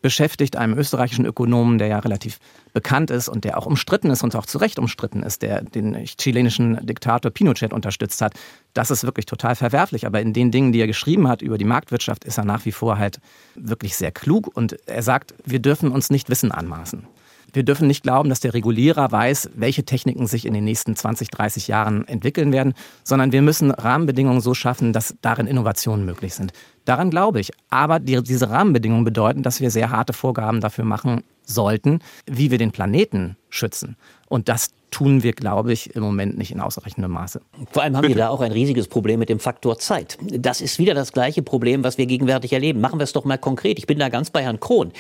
beschäftigt, 0.04 0.58
einem 0.58 0.78
österreichischen 0.78 1.26
Ökonomen, 1.26 1.78
der 1.78 1.88
ja 1.88 2.00
relativ 2.00 2.40
bekannt 2.74 3.10
ist 3.10 3.30
und 3.30 3.46
der 3.46 3.58
auch 3.58 3.66
umstritten 3.66 4.12
ist 4.12 4.22
und 4.22 4.36
auch 4.36 4.46
zu 4.46 4.58
Recht 4.58 4.78
umstritten 4.78 5.24
ist, 5.24 5.42
der 5.42 5.64
den 5.64 5.96
chilenischen 6.06 6.86
Diktator 6.86 7.32
Pinochet 7.32 7.72
unterstützt 7.72 8.22
hat. 8.22 8.34
Das 8.74 8.92
ist 8.92 9.06
wirklich 9.06 9.26
total 9.26 9.56
verwerflich. 9.56 10.06
Aber 10.06 10.20
in 10.20 10.34
den 10.34 10.52
Dingen, 10.52 10.74
die 10.74 10.82
er 10.82 10.88
geschrieben 10.88 11.30
hat 11.30 11.42
über 11.42 11.58
die 11.58 11.66
Marktwirtschaft, 11.66 12.26
ist 12.26 12.38
er 12.38 12.44
nach 12.44 12.66
wie 12.66 12.74
vor 12.74 12.98
halt 12.98 13.20
wirklich 13.56 13.96
sehr 13.96 14.12
klug 14.12 14.52
und 14.54 14.74
er 14.88 15.04
sagt, 15.04 15.34
wir 15.46 15.60
dürfen 15.60 15.90
uns 15.90 16.10
nicht 16.10 16.30
Wissen 16.30 16.52
anmaßen. 16.52 17.08
Wir 17.54 17.64
dürfen 17.64 17.88
nicht 17.88 18.04
glauben, 18.04 18.30
dass 18.30 18.40
der 18.40 18.54
Regulierer 18.54 19.12
weiß, 19.12 19.52
welche 19.56 19.86
Techniken 19.86 20.28
sich 20.28 20.46
in 20.46 20.54
den 20.54 20.64
nächsten 20.64 20.96
20, 20.96 21.30
30 21.30 21.68
Jahren 21.68 22.08
entwickeln 22.08 22.52
werden, 22.52 22.74
sondern 23.04 23.32
wir 23.32 23.44
müssen 23.44 23.72
Rahmenbedingungen 23.72 24.42
so 24.42 24.54
schaffen, 24.54 24.92
dass 24.92 25.16
darin 25.22 25.48
Innovationen 25.48 26.06
möglich 26.06 26.34
sind. 26.34 26.52
Daran 26.86 27.12
glaube 27.12 27.40
ich. 27.40 27.52
Aber 27.70 28.00
die, 28.00 28.22
diese 28.24 28.50
Rahmenbedingungen 28.50 29.06
bedeuten, 29.06 29.44
dass 29.44 29.62
wir 29.62 29.72
sehr 29.72 29.92
harte 29.92 30.14
Vorgaben 30.14 30.62
dafür 30.62 30.84
machen 30.84 31.24
sollten, 31.46 32.00
wie 32.26 32.52
wir 32.52 32.58
den 32.58 32.72
Planeten 32.72 33.38
schützen. 33.50 33.98
Und 34.28 34.50
das 34.50 34.72
tun 34.94 35.24
wir, 35.24 35.34
glaube 35.34 35.74
ich, 35.74 35.96
im 35.96 36.04
Moment 36.04 36.38
nicht 36.38 36.52
in 36.52 36.60
ausreichendem 36.60 37.12
Maße. 37.12 37.42
Vor 37.72 37.82
allem 37.82 37.98
haben 37.98 38.04
Bitte. 38.04 38.16
wir 38.16 38.24
da 38.24 38.30
auch 38.30 38.42
ein 38.42 38.52
riesiges 38.52 38.88
Problem 38.88 39.20
mit 39.20 39.28
dem 39.28 39.40
Faktor 39.40 39.80
Zeit. 39.80 40.20
Das 40.22 40.62
ist 40.62 40.78
wieder 40.78 40.94
das 40.94 41.12
gleiche 41.12 41.42
Problem, 41.42 41.84
was 41.84 41.98
wir 41.98 42.06
gegenwärtig 42.06 42.54
erleben. 42.54 42.80
Machen 42.80 43.00
wir 43.00 43.04
es 43.04 43.12
doch 43.12 43.26
mal 43.26 43.40
konkret. 43.40 43.80
Ich 43.80 43.88
bin 43.88 43.98
da 43.98 44.10
ganz 44.10 44.30
bei 44.30 44.44
Herrn 44.44 44.60
Krohn. 44.60 44.92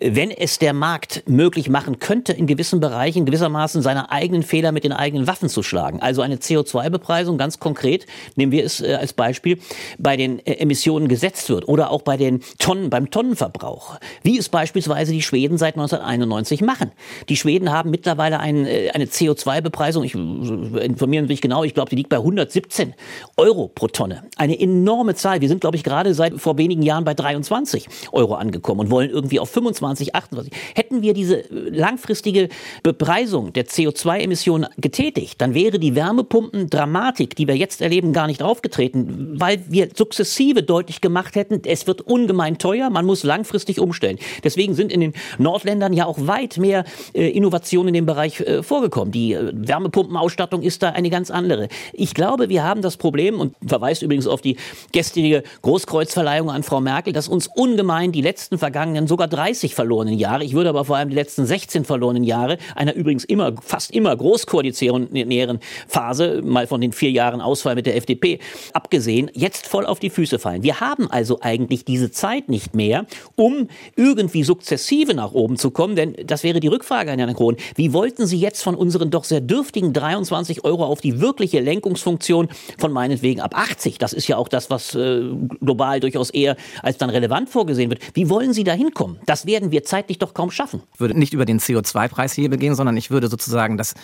Wenn 0.00 0.30
es 0.30 0.58
der 0.58 0.72
Markt 0.72 1.24
möglich 1.28 1.68
machen 1.68 1.98
könnte, 1.98 2.32
in 2.32 2.46
gewissen 2.46 2.80
Bereichen 2.80 3.26
gewissermaßen 3.26 3.82
seine 3.82 4.10
eigenen 4.10 4.42
Fehler 4.42 4.72
mit 4.72 4.82
den 4.82 4.92
eigenen 4.92 5.26
Waffen 5.26 5.50
zu 5.50 5.62
schlagen, 5.62 6.00
also 6.00 6.22
eine 6.22 6.36
CO2-Bepreisung 6.36 7.36
ganz 7.36 7.58
konkret, 7.58 8.06
nehmen 8.36 8.50
wir 8.50 8.64
es 8.64 8.80
äh, 8.80 8.94
als 8.94 9.12
Beispiel, 9.12 9.58
bei 9.98 10.16
den 10.16 10.38
äh, 10.38 10.54
Emissionen 10.54 11.06
gesetzt 11.06 11.50
wird 11.50 11.68
oder 11.68 11.90
auch 11.90 12.02
bei 12.02 12.16
den 12.16 12.40
Tonnen, 12.58 12.88
beim 12.88 13.10
Tonnenverbrauch, 13.10 13.98
wie 14.22 14.38
es 14.38 14.48
beispielsweise 14.48 15.12
die 15.12 15.22
Schweden 15.22 15.58
seit 15.58 15.76
1991 15.84 16.62
machen. 16.62 16.92
Die 17.28 17.36
Schweden 17.36 17.72
haben 17.72 17.90
mittlerweile 17.90 18.40
ein, 18.40 18.66
äh, 18.66 18.90
eine 18.92 19.06
CO2-Bepreisung, 19.06 20.04
ich 20.04 20.14
informiere 20.14 21.26
mich 21.26 21.40
genau, 21.40 21.64
ich 21.64 21.74
glaube, 21.74 21.90
die 21.90 21.96
liegt 21.96 22.08
bei 22.08 22.16
117 22.16 22.94
Euro 23.36 23.68
pro 23.68 23.88
Tonne. 23.88 24.24
Eine 24.36 24.58
enorme 24.58 25.14
Zahl. 25.14 25.40
Wir 25.40 25.48
sind, 25.48 25.60
glaube 25.60 25.76
ich, 25.76 25.84
gerade 25.84 26.14
seit 26.14 26.34
vor 26.40 26.58
wenigen 26.58 26.82
Jahren 26.82 27.04
bei 27.04 27.14
23 27.14 27.88
Euro 28.12 28.34
angekommen 28.34 28.80
und 28.80 28.90
wollen 28.90 29.10
irgendwie 29.10 29.40
auf 29.40 29.50
25, 29.50 30.14
28. 30.14 30.52
Hätten 30.74 31.02
wir 31.02 31.14
diese 31.14 31.44
langfristige 31.50 32.48
Bepreisung 32.82 33.52
der 33.52 33.66
CO2-Emissionen 33.66 34.66
getätigt, 34.78 35.40
dann 35.40 35.54
wäre 35.54 35.78
die 35.78 35.94
Wärmepumpen-Dramatik, 35.94 37.36
die 37.36 37.46
wir 37.46 37.56
jetzt 37.56 37.80
erleben, 37.80 38.12
gar 38.12 38.26
nicht 38.26 38.42
aufgetreten, 38.42 39.34
weil 39.38 39.62
wir 39.68 39.88
sukzessive 39.94 40.62
deutlich 40.62 41.00
gemacht 41.00 41.34
hätten, 41.34 41.62
es 41.66 41.86
wird 41.86 42.00
ungemein 42.02 42.58
teuer, 42.58 42.90
man 42.90 43.06
muss 43.06 43.22
langfristig 43.22 43.80
umstellen. 43.80 44.18
Deswegen 44.42 44.74
sind 44.74 44.92
in 44.92 45.00
den 45.00 45.14
Nordländern 45.38 45.73
ja 45.92 46.06
auch 46.06 46.18
weit 46.26 46.58
mehr 46.58 46.84
äh, 47.12 47.28
Innovationen 47.28 47.88
in 47.88 47.94
dem 47.94 48.06
Bereich 48.06 48.40
äh, 48.40 48.62
vorgekommen. 48.62 49.12
Die 49.12 49.32
äh, 49.32 49.52
Wärmepumpenausstattung 49.52 50.62
ist 50.62 50.82
da 50.82 50.90
eine 50.90 51.10
ganz 51.10 51.30
andere. 51.30 51.68
Ich 51.92 52.14
glaube, 52.14 52.48
wir 52.48 52.64
haben 52.64 52.82
das 52.82 52.96
Problem 52.96 53.40
und 53.40 53.54
verweist 53.66 54.02
übrigens 54.02 54.26
auf 54.26 54.40
die 54.40 54.56
gestrige 54.92 55.42
Großkreuzverleihung 55.62 56.50
an 56.50 56.62
Frau 56.62 56.80
Merkel, 56.80 57.12
dass 57.12 57.28
uns 57.28 57.46
ungemein 57.46 58.12
die 58.12 58.22
letzten 58.22 58.58
vergangenen, 58.58 59.06
sogar 59.06 59.28
30 59.28 59.74
verlorenen 59.74 60.18
Jahre, 60.18 60.44
ich 60.44 60.54
würde 60.54 60.70
aber 60.70 60.84
vor 60.84 60.96
allem 60.96 61.10
die 61.10 61.14
letzten 61.14 61.46
16 61.46 61.84
verlorenen 61.84 62.24
Jahre 62.24 62.58
einer 62.74 62.94
übrigens 62.94 63.24
immer, 63.24 63.52
fast 63.62 63.90
immer 63.90 64.16
großkoalitionären 64.16 65.60
Phase, 65.88 66.42
mal 66.42 66.66
von 66.66 66.80
den 66.80 66.92
vier 66.92 67.10
Jahren 67.10 67.40
Ausfall 67.40 67.74
mit 67.74 67.86
der 67.86 67.96
FDP 67.96 68.38
abgesehen, 68.72 69.30
jetzt 69.34 69.66
voll 69.66 69.86
auf 69.86 69.98
die 69.98 70.10
Füße 70.10 70.38
fallen. 70.38 70.62
Wir 70.62 70.80
haben 70.80 71.10
also 71.10 71.38
eigentlich 71.40 71.84
diese 71.84 72.10
Zeit 72.10 72.48
nicht 72.48 72.74
mehr, 72.74 73.06
um 73.36 73.68
irgendwie 73.96 74.44
sukzessive 74.44 75.14
nach 75.14 75.32
oben 75.32 75.56
zu 75.56 75.63
kommen, 75.70 75.96
denn 75.96 76.14
das 76.24 76.42
wäre 76.42 76.60
die 76.60 76.68
Rückfrage 76.68 77.12
an 77.12 77.18
Herrn 77.18 77.34
Krohn. 77.34 77.56
Wie 77.74 77.92
wollten 77.92 78.26
Sie 78.26 78.38
jetzt 78.38 78.62
von 78.62 78.74
unseren 78.74 79.10
doch 79.10 79.24
sehr 79.24 79.40
dürftigen 79.40 79.92
23 79.92 80.64
Euro 80.64 80.84
auf 80.84 81.00
die 81.00 81.20
wirkliche 81.20 81.60
Lenkungsfunktion 81.60 82.48
von 82.78 82.92
meinetwegen 82.92 83.40
ab 83.40 83.56
80, 83.56 83.98
das 83.98 84.12
ist 84.12 84.28
ja 84.28 84.36
auch 84.36 84.48
das, 84.48 84.70
was 84.70 84.94
äh, 84.94 85.22
global 85.60 86.00
durchaus 86.00 86.30
eher 86.30 86.56
als 86.82 86.98
dann 86.98 87.10
relevant 87.10 87.50
vorgesehen 87.50 87.90
wird. 87.90 88.00
Wie 88.14 88.28
wollen 88.28 88.52
Sie 88.52 88.64
da 88.64 88.72
hinkommen? 88.72 89.18
Das 89.26 89.46
werden 89.46 89.70
wir 89.70 89.84
zeitlich 89.84 90.18
doch 90.18 90.34
kaum 90.34 90.50
schaffen. 90.50 90.82
Ich 90.94 91.00
würde 91.00 91.18
nicht 91.18 91.32
über 91.32 91.44
den 91.44 91.60
CO2-Preishebel 91.60 92.58
gehen, 92.58 92.74
sondern 92.74 92.96
ich 92.96 93.10
würde 93.10 93.28
sozusagen 93.28 93.76
das 93.76 93.94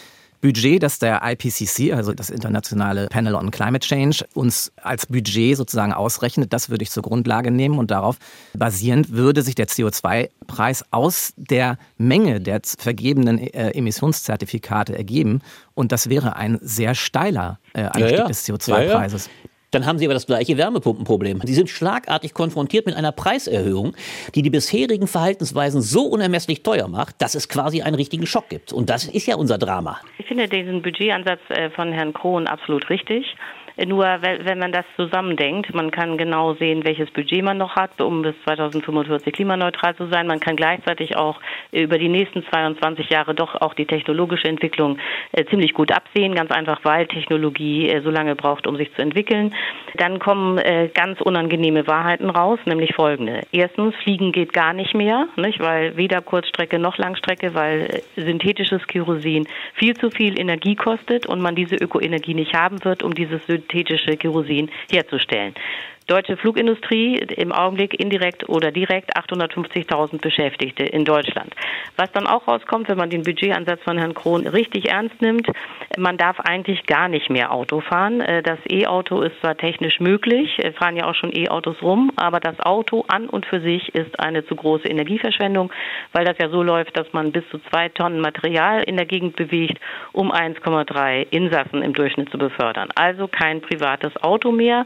Budget, 0.40 0.82
das 0.82 0.98
der 0.98 1.20
IPCC, 1.22 1.92
also 1.92 2.12
das 2.12 2.30
Internationale 2.30 3.08
Panel 3.08 3.34
on 3.34 3.50
Climate 3.50 3.86
Change, 3.86 4.24
uns 4.34 4.72
als 4.82 5.06
Budget 5.06 5.56
sozusagen 5.56 5.92
ausrechnet, 5.92 6.52
das 6.52 6.70
würde 6.70 6.82
ich 6.82 6.90
zur 6.90 7.02
Grundlage 7.02 7.50
nehmen 7.50 7.78
und 7.78 7.90
darauf 7.90 8.16
basierend 8.54 9.10
würde 9.10 9.42
sich 9.42 9.54
der 9.54 9.68
CO2-Preis 9.68 10.84
aus 10.90 11.32
der 11.36 11.78
Menge 11.98 12.40
der 12.40 12.60
vergebenen 12.78 13.38
äh, 13.38 13.70
Emissionszertifikate 13.70 14.96
ergeben. 14.96 15.40
Und 15.74 15.92
das 15.92 16.08
wäre 16.08 16.36
ein 16.36 16.58
sehr 16.62 16.94
steiler 16.94 17.58
äh, 17.72 17.82
Anstieg 17.82 18.10
ja, 18.10 18.16
ja. 18.18 18.28
des 18.28 18.48
CO2-Preises. 18.48 19.26
Ja, 19.26 19.49
dann 19.70 19.86
haben 19.86 19.98
Sie 19.98 20.04
aber 20.04 20.14
das 20.14 20.26
gleiche 20.26 20.56
Wärmepumpenproblem. 20.56 21.40
Sie 21.44 21.54
sind 21.54 21.68
schlagartig 21.68 22.34
konfrontiert 22.34 22.86
mit 22.86 22.96
einer 22.96 23.12
Preiserhöhung, 23.12 23.94
die 24.34 24.42
die 24.42 24.50
bisherigen 24.50 25.06
Verhaltensweisen 25.06 25.80
so 25.80 26.02
unermesslich 26.02 26.62
teuer 26.62 26.88
macht, 26.88 27.20
dass 27.22 27.34
es 27.34 27.48
quasi 27.48 27.82
einen 27.82 27.94
richtigen 27.94 28.26
Schock 28.26 28.48
gibt. 28.48 28.72
Und 28.72 28.90
das 28.90 29.06
ist 29.06 29.26
ja 29.26 29.36
unser 29.36 29.58
Drama. 29.58 30.00
Ich 30.18 30.26
finde 30.26 30.48
diesen 30.48 30.82
Budgetansatz 30.82 31.40
äh, 31.48 31.70
von 31.70 31.92
Herrn 31.92 32.12
Krohn 32.12 32.46
absolut 32.46 32.88
richtig. 32.90 33.26
Nur 33.86 34.04
wenn 34.04 34.58
man 34.58 34.72
das 34.72 34.84
zusammendenkt, 34.96 35.74
man 35.74 35.90
kann 35.90 36.18
genau 36.18 36.54
sehen, 36.54 36.84
welches 36.84 37.10
Budget 37.10 37.42
man 37.42 37.58
noch 37.58 37.76
hat, 37.76 38.00
um 38.00 38.22
bis 38.22 38.34
2045 38.44 39.32
klimaneutral 39.32 39.96
zu 39.96 40.06
sein. 40.08 40.26
Man 40.26 40.40
kann 40.40 40.56
gleichzeitig 40.56 41.16
auch 41.16 41.40
über 41.72 41.98
die 41.98 42.08
nächsten 42.08 42.44
22 42.44 43.08
Jahre 43.08 43.34
doch 43.34 43.54
auch 43.60 43.74
die 43.74 43.86
technologische 43.86 44.48
Entwicklung 44.48 44.98
äh, 45.32 45.44
ziemlich 45.46 45.72
gut 45.72 45.92
absehen, 45.92 46.34
ganz 46.34 46.50
einfach, 46.50 46.80
weil 46.84 47.06
Technologie 47.06 47.88
äh, 47.88 48.02
so 48.02 48.10
lange 48.10 48.36
braucht, 48.36 48.66
um 48.66 48.76
sich 48.76 48.92
zu 48.94 49.02
entwickeln. 49.02 49.54
Dann 49.96 50.18
kommen 50.18 50.58
äh, 50.58 50.90
ganz 50.92 51.20
unangenehme 51.20 51.86
Wahrheiten 51.86 52.28
raus, 52.28 52.58
nämlich 52.66 52.94
folgende. 52.94 53.42
Erstens, 53.52 53.94
Fliegen 53.96 54.32
geht 54.32 54.52
gar 54.52 54.72
nicht 54.72 54.94
mehr, 54.94 55.28
nicht? 55.36 55.60
weil 55.60 55.96
weder 55.96 56.20
Kurzstrecke 56.20 56.78
noch 56.78 56.98
Langstrecke, 56.98 57.54
weil 57.54 58.02
synthetisches 58.16 58.86
Kerosin 58.86 59.46
viel 59.74 59.94
zu 59.96 60.10
viel 60.10 60.38
Energie 60.38 60.76
kostet 60.76 61.26
und 61.26 61.40
man 61.40 61.54
diese 61.54 61.76
Ökoenergie 61.76 62.34
nicht 62.34 62.54
haben 62.54 62.84
wird, 62.84 63.02
um 63.02 63.14
dieses 63.14 63.40
synthetische 63.70 64.16
Kerosin 64.16 64.70
herzustellen. 64.90 65.54
Deutsche 66.10 66.36
Flugindustrie 66.36 67.18
im 67.36 67.52
Augenblick 67.52 68.00
indirekt 68.00 68.48
oder 68.48 68.72
direkt 68.72 69.16
850.000 69.16 70.20
Beschäftigte 70.20 70.82
in 70.82 71.04
Deutschland. 71.04 71.54
Was 71.96 72.10
dann 72.10 72.26
auch 72.26 72.48
rauskommt, 72.48 72.88
wenn 72.88 72.98
man 72.98 73.10
den 73.10 73.22
Budgetansatz 73.22 73.80
von 73.84 73.96
Herrn 73.96 74.14
Krohn 74.14 74.44
richtig 74.48 74.90
ernst 74.90 75.22
nimmt, 75.22 75.46
man 75.96 76.16
darf 76.16 76.40
eigentlich 76.40 76.86
gar 76.86 77.06
nicht 77.06 77.30
mehr 77.30 77.52
Auto 77.52 77.80
fahren. 77.80 78.20
Äh, 78.20 78.42
das 78.42 78.58
E-Auto 78.68 79.22
ist 79.22 79.38
zwar 79.40 79.56
technisch 79.56 80.00
möglich, 80.00 80.58
äh, 80.58 80.72
fahren 80.72 80.96
ja 80.96 81.08
auch 81.08 81.14
schon 81.14 81.30
E-Autos 81.32 81.80
rum, 81.80 82.10
aber 82.16 82.40
das 82.40 82.58
Auto 82.58 83.04
an 83.06 83.28
und 83.28 83.46
für 83.46 83.60
sich 83.60 83.94
ist 83.94 84.18
eine 84.18 84.44
zu 84.44 84.56
große 84.56 84.88
Energieverschwendung, 84.88 85.72
weil 86.12 86.24
das 86.24 86.38
ja 86.38 86.48
so 86.48 86.64
läuft, 86.64 86.96
dass 86.96 87.12
man 87.12 87.30
bis 87.30 87.48
zu 87.50 87.60
zwei 87.70 87.88
Tonnen 87.88 88.20
Material 88.20 88.82
in 88.82 88.96
der 88.96 89.06
Gegend 89.06 89.36
bewegt, 89.36 89.78
um 90.12 90.32
1,3 90.32 91.28
Insassen 91.30 91.82
im 91.82 91.92
Durchschnitt 91.92 92.30
zu 92.30 92.38
befördern. 92.38 92.88
Also 92.96 93.28
kein 93.28 93.60
privates 93.60 94.16
Auto 94.24 94.50
mehr. 94.50 94.84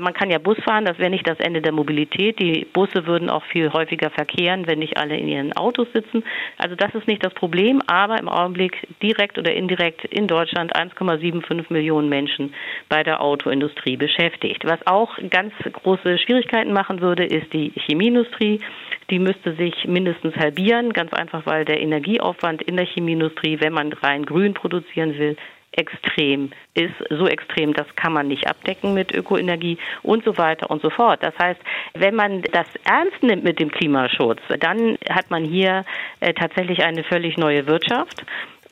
Man 0.00 0.12
kann 0.12 0.28
ja 0.30 0.38
Bus 0.38 0.55
fahren, 0.62 0.84
das 0.84 0.98
wäre 0.98 1.10
nicht 1.10 1.26
das 1.26 1.38
Ende 1.40 1.62
der 1.62 1.72
Mobilität. 1.72 2.38
Die 2.38 2.66
Busse 2.72 3.06
würden 3.06 3.30
auch 3.30 3.44
viel 3.44 3.72
häufiger 3.72 4.10
verkehren, 4.10 4.66
wenn 4.66 4.78
nicht 4.78 4.96
alle 4.96 5.16
in 5.16 5.28
ihren 5.28 5.52
Autos 5.54 5.88
sitzen. 5.92 6.24
Also 6.58 6.76
das 6.76 6.94
ist 6.94 7.06
nicht 7.06 7.24
das 7.24 7.34
Problem, 7.34 7.82
aber 7.86 8.18
im 8.18 8.28
Augenblick 8.28 8.86
direkt 9.02 9.38
oder 9.38 9.54
indirekt 9.54 10.04
in 10.04 10.26
Deutschland 10.26 10.74
1,75 10.74 11.72
Millionen 11.72 12.08
Menschen 12.08 12.54
bei 12.88 13.02
der 13.02 13.20
Autoindustrie 13.20 13.96
beschäftigt. 13.96 14.64
Was 14.64 14.86
auch 14.86 15.16
ganz 15.30 15.52
große 15.72 16.18
Schwierigkeiten 16.18 16.72
machen 16.72 17.00
würde, 17.00 17.24
ist 17.24 17.52
die 17.52 17.72
Chemieindustrie. 17.86 18.60
Die 19.10 19.18
müsste 19.18 19.54
sich 19.54 19.84
mindestens 19.86 20.34
halbieren, 20.36 20.92
ganz 20.92 21.12
einfach, 21.12 21.46
weil 21.46 21.64
der 21.64 21.80
Energieaufwand 21.80 22.62
in 22.62 22.76
der 22.76 22.86
Chemieindustrie, 22.86 23.60
wenn 23.60 23.72
man 23.72 23.92
rein 23.92 24.24
grün 24.24 24.54
produzieren 24.54 25.16
will, 25.18 25.36
extrem 25.72 26.50
ist, 26.74 26.94
so 27.10 27.26
extrem, 27.26 27.74
das 27.74 27.86
kann 27.96 28.12
man 28.12 28.28
nicht 28.28 28.46
abdecken 28.48 28.94
mit 28.94 29.12
Ökoenergie 29.14 29.78
und 30.02 30.24
so 30.24 30.38
weiter 30.38 30.70
und 30.70 30.82
so 30.82 30.90
fort. 30.90 31.22
Das 31.22 31.36
heißt, 31.38 31.60
wenn 31.94 32.14
man 32.14 32.42
das 32.42 32.66
ernst 32.84 33.22
nimmt 33.22 33.44
mit 33.44 33.58
dem 33.58 33.70
Klimaschutz, 33.70 34.40
dann 34.60 34.96
hat 35.10 35.30
man 35.30 35.44
hier 35.44 35.84
äh, 36.20 36.32
tatsächlich 36.32 36.82
eine 36.82 37.04
völlig 37.04 37.36
neue 37.36 37.66
Wirtschaft. 37.66 38.24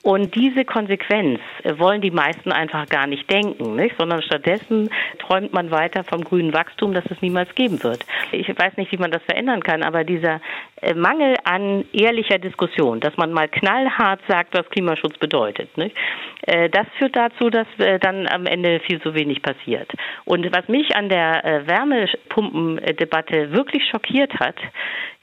Und 0.04 0.34
diese 0.34 0.66
Konsequenz 0.66 1.40
äh, 1.62 1.78
wollen 1.78 2.02
die 2.02 2.10
meisten 2.10 2.52
einfach 2.52 2.86
gar 2.90 3.06
nicht 3.06 3.28
denken, 3.30 3.74
nicht? 3.74 3.96
sondern 3.96 4.20
stattdessen 4.20 4.90
träumt 5.18 5.54
man 5.54 5.70
weiter 5.70 6.04
vom 6.04 6.22
grünen 6.22 6.52
Wachstum, 6.52 6.92
das 6.92 7.06
es 7.10 7.22
niemals 7.22 7.54
geben 7.54 7.82
wird. 7.82 8.04
Ich 8.30 8.46
weiß 8.46 8.76
nicht, 8.76 8.92
wie 8.92 8.98
man 8.98 9.10
das 9.10 9.22
verändern 9.22 9.62
kann, 9.62 9.82
aber 9.82 10.04
dieser 10.04 10.42
äh, 10.82 10.92
Mangel 10.92 11.36
an 11.44 11.86
ehrlicher 11.94 12.38
Diskussion, 12.38 13.00
dass 13.00 13.16
man 13.16 13.32
mal 13.32 13.48
knallhart 13.48 14.20
sagt, 14.28 14.52
was 14.54 14.68
Klimaschutz 14.68 15.16
bedeutet, 15.16 15.74
nicht? 15.78 15.96
Äh, 16.42 16.68
das 16.68 16.86
führt 16.98 17.16
dazu, 17.16 17.48
dass 17.48 17.66
dann 18.00 18.28
am 18.28 18.44
Ende 18.44 18.80
viel 18.80 19.00
zu 19.00 19.14
wenig 19.14 19.40
passiert. 19.40 19.90
Und 20.26 20.46
was 20.54 20.68
mich 20.68 20.94
an 20.94 21.08
der 21.08 21.62
Wärmepumpendebatte 21.66 23.52
wirklich 23.52 23.88
schockiert 23.88 24.34
hat, 24.38 24.56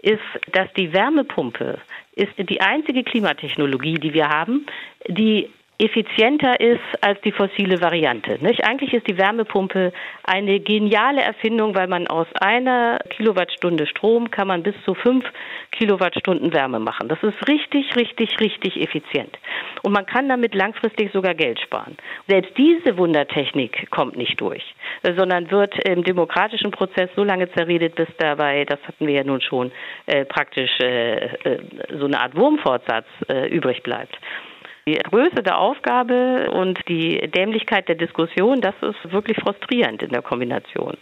ist, 0.02 0.22
dass 0.52 0.72
die 0.74 0.94
Wärmepumpe 0.94 1.80
ist 2.16 2.34
die 2.38 2.62
einzige 2.62 3.04
Klimatechnologie, 3.04 3.96
die 3.96 4.14
wir 4.14 4.28
haben, 4.28 4.66
die 5.08 5.50
effizienter 5.82 6.60
ist 6.60 6.80
als 7.02 7.20
die 7.22 7.32
fossile 7.32 7.82
Variante. 7.82 8.38
Nicht? 8.42 8.64
Eigentlich 8.64 8.94
ist 8.94 9.08
die 9.08 9.18
Wärmepumpe 9.18 9.92
eine 10.24 10.60
geniale 10.60 11.22
Erfindung, 11.22 11.76
weil 11.76 11.88
man 11.88 12.08
aus 12.08 12.28
einer 12.40 13.00
Kilowattstunde 13.10 13.88
Strom 13.88 14.30
kann 14.30 14.48
man 14.48 14.64
bis 14.64 14.76
zu 14.86 14.94
fünf 14.94 15.26
Kilowattstunden 15.72 16.54
Wärme 16.54 16.80
machen. 16.80 17.08
Das 17.08 17.22
ist 17.24 17.48
richtig, 17.48 17.96
richtig, 17.96 18.40
richtig 18.40 18.80
effizient. 18.80 19.38
Und 19.82 19.94
man 19.94 20.06
kann 20.06 20.30
damit 20.30 20.54
langfristig 20.54 21.12
sogar 21.12 21.34
Geld 21.34 21.60
sparen. 21.60 21.98
Selbst 22.28 22.56
diese 22.58 22.98
Wundertechnik 22.98 23.90
kommt 23.90 24.16
nicht 24.16 24.40
durch, 24.40 24.64
sondern 25.04 25.50
wird 25.50 25.74
im 25.88 26.04
demokratischen 26.04 26.72
Prozess 26.72 27.10
so 27.16 27.24
lange 27.24 27.52
zerredet, 27.54 27.96
bis 27.96 28.10
dabei, 28.18 28.66
das 28.66 28.80
hatten 28.88 29.08
wir 29.08 29.16
ja 29.16 29.24
nun 29.24 29.42
schon, 29.42 29.72
äh, 30.06 30.26
praktisch 30.26 30.80
äh, 30.80 31.26
äh, 31.26 31.60
so 31.98 32.06
eine 32.06 32.20
Art 32.20 32.36
Wurmfortsatz 32.36 33.08
äh, 33.30 33.48
übrig 33.48 33.82
bleibt. 33.82 34.16
Die 34.88 34.96
Größe 34.96 35.44
der 35.44 35.60
Aufgabe 35.60 36.50
und 36.52 36.80
die 36.88 37.30
Dämlichkeit 37.30 37.88
der 37.88 37.96
Diskussion, 37.96 38.62
das 38.62 38.74
ist 38.82 39.12
wirklich 39.12 39.38
frustrierend 39.38 40.02
in 40.02 40.10
der 40.10 40.24
Kombination. 40.24 40.98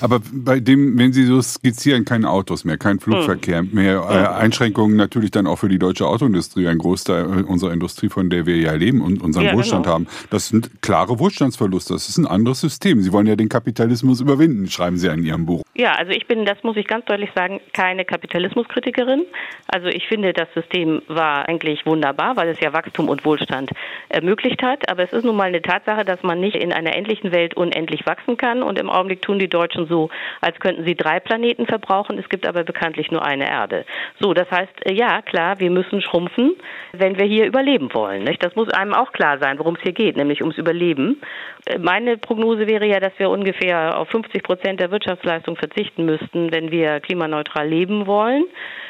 Aber 0.00 0.20
bei 0.32 0.60
dem, 0.60 0.98
wenn 0.98 1.12
Sie 1.12 1.24
so 1.24 1.40
skizzieren, 1.42 2.04
keine 2.04 2.30
Autos 2.30 2.64
mehr, 2.64 2.78
kein 2.78 3.00
Flugverkehr 3.00 3.60
hm. 3.60 3.70
mehr, 3.72 4.04
äh, 4.08 4.40
Einschränkungen 4.40 4.96
natürlich 4.96 5.30
dann 5.30 5.46
auch 5.46 5.56
für 5.56 5.68
die 5.68 5.78
deutsche 5.78 6.06
Autoindustrie, 6.06 6.68
ein 6.68 6.78
Großteil 6.78 7.44
unserer 7.44 7.72
Industrie, 7.72 8.08
von 8.08 8.30
der 8.30 8.46
wir 8.46 8.56
ja 8.56 8.72
leben 8.72 9.00
und 9.00 9.22
unseren 9.22 9.44
ja, 9.44 9.54
Wohlstand 9.54 9.84
genau. 9.84 9.94
haben. 9.94 10.06
Das 10.30 10.48
sind 10.48 10.82
klare 10.82 11.18
Wohlstandsverluste. 11.18 11.94
Das 11.94 12.08
ist 12.08 12.18
ein 12.18 12.26
anderes 12.26 12.60
System. 12.60 13.00
Sie 13.00 13.12
wollen 13.12 13.26
ja 13.26 13.36
den 13.36 13.48
Kapitalismus 13.48 14.20
überwinden, 14.20 14.68
schreiben 14.68 14.96
Sie 14.96 15.08
in 15.08 15.24
Ihrem 15.24 15.46
Buch. 15.46 15.62
Ja, 15.74 15.94
also 15.94 16.12
ich 16.12 16.26
bin, 16.26 16.44
das 16.44 16.62
muss 16.62 16.76
ich 16.76 16.86
ganz 16.86 17.04
deutlich 17.06 17.30
sagen, 17.34 17.60
keine 17.72 18.04
Kapitalismuskritikerin. 18.04 19.24
Also 19.68 19.86
ich 19.88 20.06
finde, 20.08 20.32
das 20.32 20.48
System 20.54 21.02
war 21.08 21.48
eigentlich 21.48 21.86
wunderbar, 21.86 22.36
weil 22.36 22.48
es 22.48 22.60
ja 22.60 22.72
Wachstum 22.72 23.08
und 23.08 23.24
Wohlstand 23.24 23.70
ermöglicht 24.08 24.62
hat. 24.62 24.90
Aber 24.90 25.04
es 25.04 25.12
ist 25.12 25.24
nun 25.24 25.36
mal 25.36 25.44
eine 25.44 25.62
Tatsache, 25.62 26.04
dass 26.04 26.22
man 26.22 26.40
nicht 26.40 26.56
in 26.56 26.72
einer 26.72 26.94
endlichen 26.94 27.32
Welt 27.32 27.54
unendlich 27.54 28.04
wachsen 28.04 28.36
kann. 28.36 28.62
Und 28.62 28.78
im 28.78 28.90
Augenblick 28.90 29.22
tun 29.22 29.38
die 29.38 29.48
Deutschen 29.48 29.69
so, 29.74 30.10
als 30.40 30.58
könnten 30.60 30.84
sie 30.84 30.94
drei 30.94 31.20
Planeten 31.20 31.66
verbrauchen. 31.66 32.18
Es 32.18 32.28
gibt 32.28 32.46
aber 32.46 32.64
bekanntlich 32.64 33.10
nur 33.10 33.24
eine 33.24 33.48
Erde. 33.48 33.84
So, 34.18 34.34
das 34.34 34.50
heißt, 34.50 34.86
äh, 34.86 34.92
ja, 34.92 35.22
klar, 35.22 35.60
wir 35.60 35.70
müssen 35.70 36.02
schrumpfen, 36.02 36.56
wenn 36.92 37.18
wir 37.18 37.26
hier 37.26 37.46
überleben 37.46 37.92
wollen. 37.94 38.24
Nicht? 38.24 38.42
Das 38.44 38.54
muss 38.56 38.68
einem 38.70 38.94
auch 38.94 39.12
klar 39.12 39.38
sein, 39.38 39.58
worum 39.58 39.76
es 39.76 39.82
hier 39.82 39.92
geht, 39.92 40.16
nämlich 40.16 40.40
ums 40.40 40.58
Überleben. 40.58 41.20
Äh, 41.66 41.78
meine 41.78 42.16
Prognose 42.18 42.66
wäre 42.66 42.86
ja, 42.86 43.00
dass 43.00 43.12
wir 43.18 43.30
ungefähr 43.30 43.98
auf 43.98 44.08
50 44.08 44.42
Prozent 44.42 44.80
der 44.80 44.90
Wirtschaftsleistung 44.90 45.56
verzichten 45.56 46.04
müssten, 46.04 46.52
wenn 46.52 46.70
wir 46.70 47.00
klimaneutral 47.00 47.68
leben 47.68 48.06
wollen. 48.06 48.44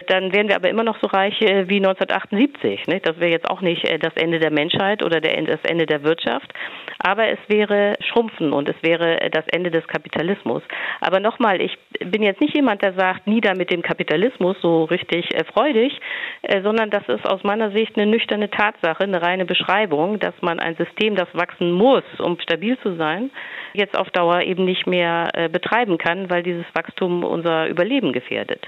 Dann 0.06 0.32
wären 0.32 0.48
wir 0.48 0.56
aber 0.56 0.70
immer 0.70 0.84
noch 0.84 0.98
so 1.00 1.06
reich 1.06 1.40
äh, 1.42 1.68
wie 1.68 1.76
1978. 1.76 2.86
Nicht? 2.86 3.06
Das 3.06 3.18
wäre 3.20 3.30
jetzt 3.30 3.48
auch 3.50 3.60
nicht 3.60 3.86
das 4.02 4.14
Ende 4.16 4.38
der 4.38 4.50
Menschheit 4.50 5.02
oder 5.02 5.20
das 5.20 5.60
Ende 5.64 5.86
der 5.86 6.02
Wirtschaft. 6.02 6.52
Aber 6.98 7.28
es 7.28 7.38
wäre 7.48 7.96
Schrumpfen 8.00 8.52
und 8.52 8.68
es 8.68 8.76
wäre 8.82 9.30
das 9.30 9.44
Ende 9.48 9.70
des 9.70 9.86
Kapitalismus. 9.86 10.59
Aber 11.00 11.20
nochmal, 11.20 11.61
ich 11.61 11.76
bin 12.04 12.22
jetzt 12.22 12.40
nicht 12.40 12.54
jemand, 12.54 12.82
der 12.82 12.94
sagt, 12.94 13.26
nieder 13.26 13.56
mit 13.56 13.70
dem 13.70 13.82
Kapitalismus, 13.82 14.56
so 14.61 14.84
richtig 14.84 15.34
äh, 15.34 15.44
freudig, 15.44 16.00
äh, 16.42 16.62
sondern 16.62 16.90
das 16.90 17.08
ist 17.08 17.26
aus 17.26 17.42
meiner 17.42 17.70
Sicht 17.70 17.96
eine 17.96 18.06
nüchterne 18.06 18.50
Tatsache, 18.50 19.04
eine 19.04 19.22
reine 19.22 19.44
Beschreibung, 19.44 20.18
dass 20.18 20.34
man 20.40 20.61
ein 20.61 20.76
System, 20.76 21.16
das 21.16 21.28
wachsen 21.34 21.72
muss, 21.72 22.04
um 22.18 22.38
stabil 22.40 22.78
zu 22.78 22.96
sein, 22.96 23.30
jetzt 23.72 23.96
auf 23.96 24.11
Dauer 24.11 24.42
eben 24.42 24.64
nicht 24.64 24.86
mehr 24.86 25.28
äh, 25.34 25.48
betreiben 25.48 25.98
kann, 25.98 26.30
weil 26.30 26.42
dieses 26.42 26.66
Wachstum 26.74 27.24
unser 27.24 27.68
Überleben 27.68 28.12
gefährdet. 28.12 28.64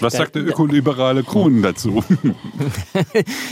Was 0.00 0.14
sagt 0.14 0.34
der 0.34 0.46
ökoliberale 0.46 1.22
Kron 1.22 1.62
dazu? 1.62 2.04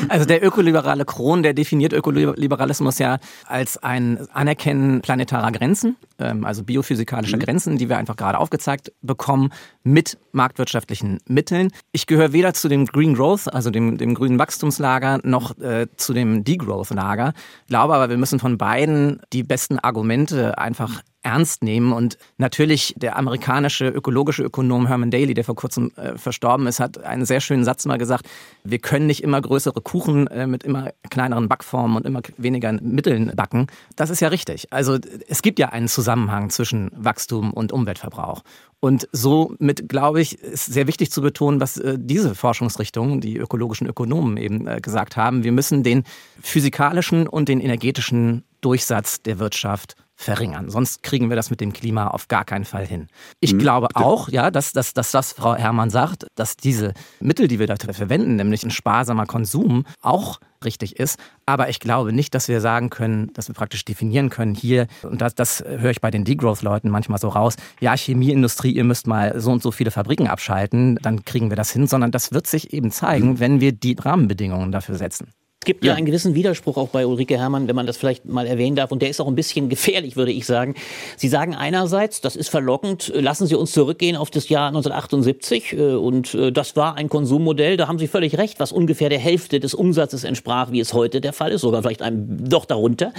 Also 0.08 0.24
der 0.24 0.44
ökoliberale 0.44 1.04
Kron, 1.04 1.42
der 1.42 1.54
definiert 1.54 1.92
Ökoliberalismus 1.92 2.98
ja 2.98 3.18
als 3.46 3.76
ein 3.78 4.28
Anerkennen 4.32 5.00
planetarer 5.00 5.52
Grenzen, 5.52 5.96
ähm, 6.18 6.44
also 6.44 6.62
biophysikalischer 6.62 7.36
mhm. 7.36 7.42
Grenzen, 7.42 7.78
die 7.78 7.88
wir 7.88 7.98
einfach 7.98 8.16
gerade 8.16 8.38
aufgezeigt 8.38 8.92
bekommen, 9.02 9.50
mit 9.82 10.18
marktwirtschaftlichen 10.32 11.18
Mitteln. 11.26 11.70
Ich 11.92 12.06
gehöre 12.06 12.32
weder 12.32 12.54
zu 12.54 12.68
dem 12.68 12.86
Green 12.86 13.14
Growth, 13.14 13.52
also 13.52 13.70
dem, 13.70 13.98
dem 13.98 14.14
grünen 14.14 14.38
Wachstumslager, 14.38 15.20
noch 15.24 15.58
äh, 15.58 15.86
zu 15.96 16.12
dem 16.12 16.44
Degrowth-Lager. 16.44 17.32
Glaube 17.68 17.94
aber, 17.94 18.08
wir 18.08 18.18
müssen 18.18 18.38
von 18.38 18.58
beiden 18.58 19.20
die 19.32 19.42
besten 19.42 19.78
Argumente 19.78 20.58
einfach 20.58 21.02
ernst 21.28 21.62
nehmen. 21.62 21.92
Und 21.92 22.16
natürlich 22.38 22.94
der 22.96 23.16
amerikanische 23.16 23.88
ökologische 23.88 24.42
Ökonom 24.42 24.86
Herman 24.86 25.10
Daly, 25.10 25.34
der 25.34 25.44
vor 25.44 25.56
kurzem 25.56 25.92
äh, 25.96 26.16
verstorben 26.16 26.66
ist, 26.66 26.80
hat 26.80 27.04
einen 27.04 27.26
sehr 27.26 27.40
schönen 27.40 27.64
Satz 27.64 27.84
mal 27.84 27.98
gesagt, 27.98 28.26
wir 28.64 28.78
können 28.78 29.06
nicht 29.06 29.22
immer 29.22 29.40
größere 29.40 29.82
Kuchen 29.82 30.26
äh, 30.28 30.46
mit 30.46 30.64
immer 30.64 30.90
kleineren 31.10 31.48
Backformen 31.48 31.98
und 31.98 32.06
immer 32.06 32.22
weniger 32.38 32.72
Mitteln 32.72 33.32
backen. 33.36 33.66
Das 33.94 34.08
ist 34.08 34.20
ja 34.20 34.28
richtig. 34.28 34.72
Also 34.72 34.98
es 35.28 35.42
gibt 35.42 35.58
ja 35.58 35.68
einen 35.68 35.88
Zusammenhang 35.88 36.48
zwischen 36.48 36.90
Wachstum 36.96 37.52
und 37.52 37.72
Umweltverbrauch. 37.72 38.42
Und 38.80 39.08
somit, 39.12 39.88
glaube 39.88 40.20
ich, 40.22 40.38
ist 40.38 40.66
sehr 40.66 40.86
wichtig 40.86 41.10
zu 41.10 41.20
betonen, 41.20 41.60
was 41.60 41.76
äh, 41.76 41.98
diese 41.98 42.34
Forschungsrichtungen, 42.34 43.20
die 43.20 43.36
ökologischen 43.36 43.86
Ökonomen 43.86 44.38
eben 44.38 44.66
äh, 44.66 44.80
gesagt 44.80 45.16
haben. 45.16 45.44
Wir 45.44 45.52
müssen 45.52 45.82
den 45.82 46.04
physikalischen 46.40 47.26
und 47.26 47.48
den 47.48 47.60
energetischen 47.60 48.44
Durchsatz 48.60 49.20
der 49.22 49.38
Wirtschaft 49.38 49.94
verringern. 50.18 50.68
Sonst 50.68 51.04
kriegen 51.04 51.28
wir 51.28 51.36
das 51.36 51.48
mit 51.48 51.60
dem 51.60 51.72
Klima 51.72 52.08
auf 52.08 52.26
gar 52.26 52.44
keinen 52.44 52.64
Fall 52.64 52.84
hin. 52.84 53.06
Ich 53.38 53.54
mhm. 53.54 53.58
glaube 53.60 53.86
auch, 53.94 54.28
ja, 54.28 54.50
dass, 54.50 54.72
dass, 54.72 54.92
dass 54.92 55.12
das 55.12 55.32
Frau 55.32 55.54
Herrmann 55.54 55.90
sagt, 55.90 56.26
dass 56.34 56.56
diese 56.56 56.92
Mittel, 57.20 57.46
die 57.46 57.60
wir 57.60 57.68
dafür 57.68 57.94
verwenden, 57.94 58.34
nämlich 58.34 58.64
ein 58.64 58.72
sparsamer 58.72 59.26
Konsum, 59.26 59.84
auch 60.02 60.40
richtig 60.64 60.98
ist. 60.98 61.20
Aber 61.46 61.68
ich 61.68 61.78
glaube 61.78 62.12
nicht, 62.12 62.34
dass 62.34 62.48
wir 62.48 62.60
sagen 62.60 62.90
können, 62.90 63.32
dass 63.34 63.46
wir 63.46 63.54
praktisch 63.54 63.84
definieren 63.84 64.28
können, 64.28 64.56
hier, 64.56 64.88
und 65.04 65.20
das, 65.22 65.36
das 65.36 65.62
höre 65.64 65.92
ich 65.92 66.00
bei 66.00 66.10
den 66.10 66.24
Degrowth-Leuten 66.24 66.90
manchmal 66.90 67.20
so 67.20 67.28
raus, 67.28 67.54
ja, 67.78 67.96
Chemieindustrie, 67.96 68.72
ihr 68.72 68.84
müsst 68.84 69.06
mal 69.06 69.40
so 69.40 69.52
und 69.52 69.62
so 69.62 69.70
viele 69.70 69.92
Fabriken 69.92 70.26
abschalten, 70.26 70.98
dann 71.00 71.24
kriegen 71.24 71.48
wir 71.48 71.56
das 71.56 71.70
hin, 71.70 71.86
sondern 71.86 72.10
das 72.10 72.32
wird 72.32 72.48
sich 72.48 72.72
eben 72.72 72.90
zeigen, 72.90 73.28
mhm. 73.28 73.38
wenn 73.38 73.60
wir 73.60 73.70
die 73.70 73.94
Rahmenbedingungen 73.96 74.72
dafür 74.72 74.96
setzen. 74.96 75.28
Gibt 75.68 75.84
ja. 75.84 75.92
ja 75.92 75.96
einen 75.98 76.06
gewissen 76.06 76.34
Widerspruch 76.34 76.78
auch 76.78 76.88
bei 76.88 77.06
Ulrike 77.06 77.36
Herrmann, 77.36 77.68
wenn 77.68 77.76
man 77.76 77.86
das 77.86 77.98
vielleicht 77.98 78.24
mal 78.24 78.46
erwähnen 78.46 78.74
darf. 78.74 78.90
Und 78.90 79.02
der 79.02 79.10
ist 79.10 79.20
auch 79.20 79.28
ein 79.28 79.34
bisschen 79.34 79.68
gefährlich, 79.68 80.16
würde 80.16 80.32
ich 80.32 80.46
sagen. 80.46 80.74
Sie 81.18 81.28
sagen 81.28 81.54
einerseits, 81.54 82.22
das 82.22 82.36
ist 82.36 82.48
verlockend, 82.48 83.12
lassen 83.14 83.46
Sie 83.46 83.54
uns 83.54 83.72
zurückgehen 83.72 84.16
auf 84.16 84.30
das 84.30 84.48
Jahr 84.48 84.68
1978. 84.68 85.74
Äh, 85.74 85.92
und 85.96 86.34
äh, 86.34 86.52
das 86.52 86.74
war 86.74 86.96
ein 86.96 87.10
Konsummodell, 87.10 87.76
da 87.76 87.86
haben 87.86 87.98
Sie 87.98 88.08
völlig 88.08 88.38
recht, 88.38 88.60
was 88.60 88.72
ungefähr 88.72 89.10
der 89.10 89.18
Hälfte 89.18 89.60
des 89.60 89.74
Umsatzes 89.74 90.24
entsprach, 90.24 90.72
wie 90.72 90.80
es 90.80 90.94
heute 90.94 91.20
der 91.20 91.34
Fall 91.34 91.52
ist, 91.52 91.60
sogar 91.60 91.82
vielleicht 91.82 92.00
einem 92.00 92.48
doch 92.48 92.64
darunter. 92.64 93.12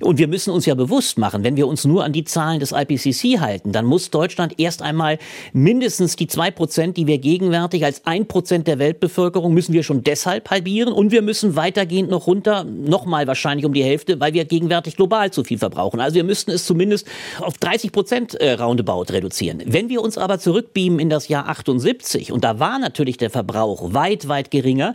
Und 0.00 0.18
wir 0.18 0.28
müssen 0.28 0.52
uns 0.52 0.66
ja 0.66 0.76
bewusst 0.76 1.18
machen, 1.18 1.42
wenn 1.42 1.56
wir 1.56 1.66
uns 1.66 1.84
nur 1.84 2.04
an 2.04 2.12
die 2.12 2.22
Zahlen 2.22 2.60
des 2.60 2.70
IPCC 2.70 3.40
halten, 3.40 3.72
dann 3.72 3.84
muss 3.84 4.10
Deutschland 4.10 4.54
erst 4.60 4.82
einmal 4.82 5.18
mindestens 5.52 6.14
die 6.14 6.28
zwei 6.28 6.52
Prozent, 6.52 6.96
die 6.96 7.08
wir 7.08 7.18
gegenwärtig 7.18 7.84
als 7.84 8.06
ein 8.06 8.26
Prozent 8.26 8.68
der 8.68 8.78
Weltbevölkerung, 8.78 9.52
müssen 9.52 9.72
wir 9.72 9.82
schon 9.82 10.04
deshalb 10.04 10.48
halbieren 10.48 10.92
und 10.92 11.10
wir 11.10 11.22
müssen 11.22 11.56
weitergehend 11.88 12.10
noch 12.10 12.26
runter, 12.26 12.64
nochmal 12.64 13.26
wahrscheinlich 13.26 13.64
um 13.64 13.72
die 13.72 13.82
Hälfte, 13.82 14.20
weil 14.20 14.34
wir 14.34 14.44
gegenwärtig 14.44 14.96
global 14.96 15.30
zu 15.30 15.42
viel 15.42 15.58
verbrauchen. 15.58 16.00
Also 16.00 16.16
wir 16.16 16.24
müssten 16.24 16.50
es 16.50 16.66
zumindest 16.66 17.06
auf 17.40 17.56
30 17.56 17.92
Prozent 17.92 18.34
äh, 18.34 18.52
roundabout 18.52 19.10
reduzieren. 19.10 19.62
Wenn 19.64 19.88
wir 19.88 20.02
uns 20.02 20.18
aber 20.18 20.38
zurückbeamen 20.38 20.98
in 20.98 21.08
das 21.08 21.28
Jahr 21.28 21.48
78 21.48 22.30
und 22.30 22.44
da 22.44 22.60
war 22.60 22.78
natürlich 22.78 23.16
der 23.16 23.30
Verbrauch 23.30 23.94
weit, 23.94 24.28
weit 24.28 24.50
geringer, 24.50 24.94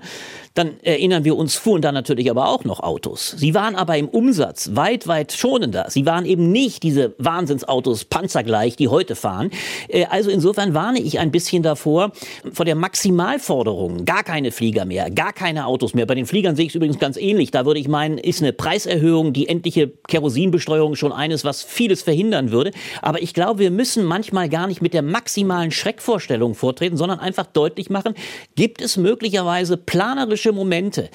dann 0.54 0.80
erinnern 0.84 1.24
wir 1.24 1.36
uns, 1.36 1.56
fuhren 1.56 1.82
da 1.82 1.92
natürlich 1.92 2.30
aber 2.30 2.48
auch 2.48 2.64
noch 2.64 2.80
Autos. 2.80 3.34
Sie 3.38 3.56
waren 3.56 3.76
aber 3.76 3.98
im 3.98 4.08
Umsatz 4.08 4.72
weit, 4.74 5.08
weit 5.08 5.34
schonender. 5.34 5.88
Sie 5.90 6.06
waren 6.06 6.26
eben 6.26 6.52
nicht 6.52 6.84
diese 6.84 7.16
Wahnsinnsautos 7.18 8.06
panzergleich, 8.06 8.76
die 8.76 8.88
heute 8.88 9.16
fahren. 9.16 9.50
Äh, 9.88 10.06
also 10.06 10.30
insofern 10.30 10.74
warne 10.74 11.00
ich 11.00 11.20
ein 11.20 11.32
bisschen 11.32 11.64
davor, 11.64 12.12
vor 12.52 12.66
der 12.66 12.76
Maximalforderung, 12.76 14.06
gar 14.06 14.24
keine 14.24 14.52
Flieger 14.52 14.86
mehr, 14.86 15.10
gar 15.10 15.34
keine 15.34 15.66
Autos 15.66 15.96
mehr. 15.96 16.06
Bei 16.06 16.16
den 16.16 16.28
Fliegern 16.28 16.56
sehe 16.56 16.68
ich 16.68 16.73
es 16.74 16.76
übrigens 16.76 17.00
ganz 17.00 17.18
ähnlich. 17.18 17.52
Da 17.52 17.66
würde 17.66 17.80
ich 17.80 17.88
meinen, 17.88 18.18
ist 18.18 18.42
eine 18.42 18.52
Preiserhöhung, 18.52 19.32
die 19.32 19.48
endliche 19.48 19.90
Kerosinbesteuerung 20.08 20.96
schon 20.96 21.12
eines, 21.12 21.46
was 21.46 21.62
vieles 21.64 22.02
verhindern 22.02 22.52
würde. 22.52 22.72
Aber 23.02 23.22
ich 23.22 23.34
glaube, 23.34 23.60
wir 23.60 23.72
müssen 23.72 24.04
manchmal 24.06 24.50
gar 24.50 24.68
nicht 24.68 24.82
mit 24.82 24.94
der 24.94 25.04
maximalen 25.04 25.72
Schreckvorstellung 25.72 26.56
vortreten, 26.56 26.98
sondern 26.98 27.20
einfach 27.20 27.46
deutlich 27.46 27.90
machen, 27.90 28.16
gibt 28.56 28.82
es 28.82 28.98
möglicherweise 28.98 29.78
planerische 29.78 30.52
Momente, 30.52 31.10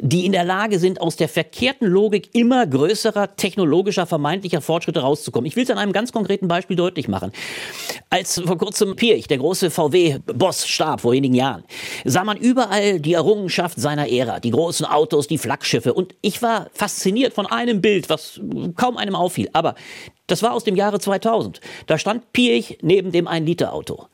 die 0.00 0.26
in 0.26 0.32
der 0.32 0.44
Lage 0.44 0.78
sind, 0.78 1.00
aus 1.00 1.16
der 1.16 1.28
verkehrten 1.28 1.86
Logik 1.86 2.30
immer 2.32 2.66
größerer 2.66 3.36
technologischer 3.36 4.06
vermeintlicher 4.06 4.60
Fortschritte 4.60 5.00
rauszukommen. 5.00 5.46
Ich 5.46 5.56
will 5.56 5.64
es 5.64 5.70
an 5.70 5.78
einem 5.78 5.92
ganz 5.92 6.12
konkreten 6.12 6.48
Beispiel 6.48 6.76
deutlich 6.76 7.08
machen. 7.08 7.30
Als 8.10 8.40
vor 8.44 8.58
kurzem 8.58 8.96
Pirch, 8.96 9.28
der 9.28 9.38
große 9.38 9.70
VW-Boss, 9.70 10.66
starb 10.66 11.02
vor 11.02 11.12
wenigen 11.12 11.34
Jahren, 11.34 11.64
sah 12.04 12.24
man 12.24 12.36
überall 12.36 12.98
die 13.00 13.12
Errungenschaft 13.12 13.78
seiner 13.78 14.10
Ära, 14.10 14.40
die 14.40 14.50
großen 14.50 14.86
Autos, 14.86 15.03
die 15.06 15.38
Flaggschiffe. 15.38 15.94
Und 15.94 16.14
ich 16.20 16.42
war 16.42 16.68
fasziniert 16.72 17.32
von 17.32 17.46
einem 17.46 17.80
Bild, 17.80 18.08
was 18.10 18.40
kaum 18.76 18.96
einem 18.96 19.14
auffiel. 19.14 19.48
Aber 19.52 19.74
das 20.26 20.42
war 20.42 20.52
aus 20.52 20.64
dem 20.64 20.76
Jahre 20.76 20.98
2000. 20.98 21.60
Da 21.86 21.98
stand 21.98 22.32
Pirch 22.32 22.78
neben 22.82 23.12
dem 23.12 23.28
1-Liter-Auto. 23.28 24.06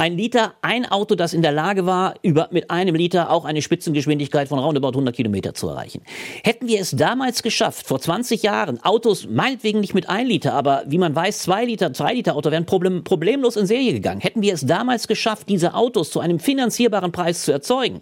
Ein 0.00 0.16
Liter, 0.16 0.54
ein 0.62 0.86
Auto, 0.86 1.16
das 1.16 1.34
in 1.34 1.42
der 1.42 1.50
Lage 1.50 1.84
war, 1.84 2.14
über, 2.22 2.46
mit 2.52 2.70
einem 2.70 2.94
Liter 2.94 3.32
auch 3.32 3.44
eine 3.44 3.60
Spitzengeschwindigkeit 3.62 4.46
von 4.46 4.60
roundabout 4.60 4.90
100 4.90 5.16
Kilometer 5.16 5.54
zu 5.54 5.68
erreichen. 5.68 6.02
Hätten 6.44 6.68
wir 6.68 6.80
es 6.80 6.92
damals 6.92 7.42
geschafft, 7.42 7.84
vor 7.84 8.00
20 8.00 8.44
Jahren, 8.44 8.80
Autos 8.84 9.26
meinetwegen 9.28 9.80
nicht 9.80 9.94
mit 9.94 10.08
ein 10.08 10.28
Liter, 10.28 10.54
aber 10.54 10.84
wie 10.86 10.98
man 10.98 11.16
weiß, 11.16 11.40
zwei 11.40 11.64
Liter, 11.64 11.90
drei 11.90 12.14
Liter 12.14 12.36
Auto 12.36 12.52
wären 12.52 12.64
problem, 12.64 13.02
problemlos 13.02 13.56
in 13.56 13.66
Serie 13.66 13.92
gegangen. 13.92 14.20
Hätten 14.20 14.40
wir 14.40 14.54
es 14.54 14.60
damals 14.60 15.08
geschafft, 15.08 15.48
diese 15.48 15.74
Autos 15.74 16.12
zu 16.12 16.20
einem 16.20 16.38
finanzierbaren 16.38 17.10
Preis 17.10 17.42
zu 17.42 17.50
erzeugen, 17.50 18.00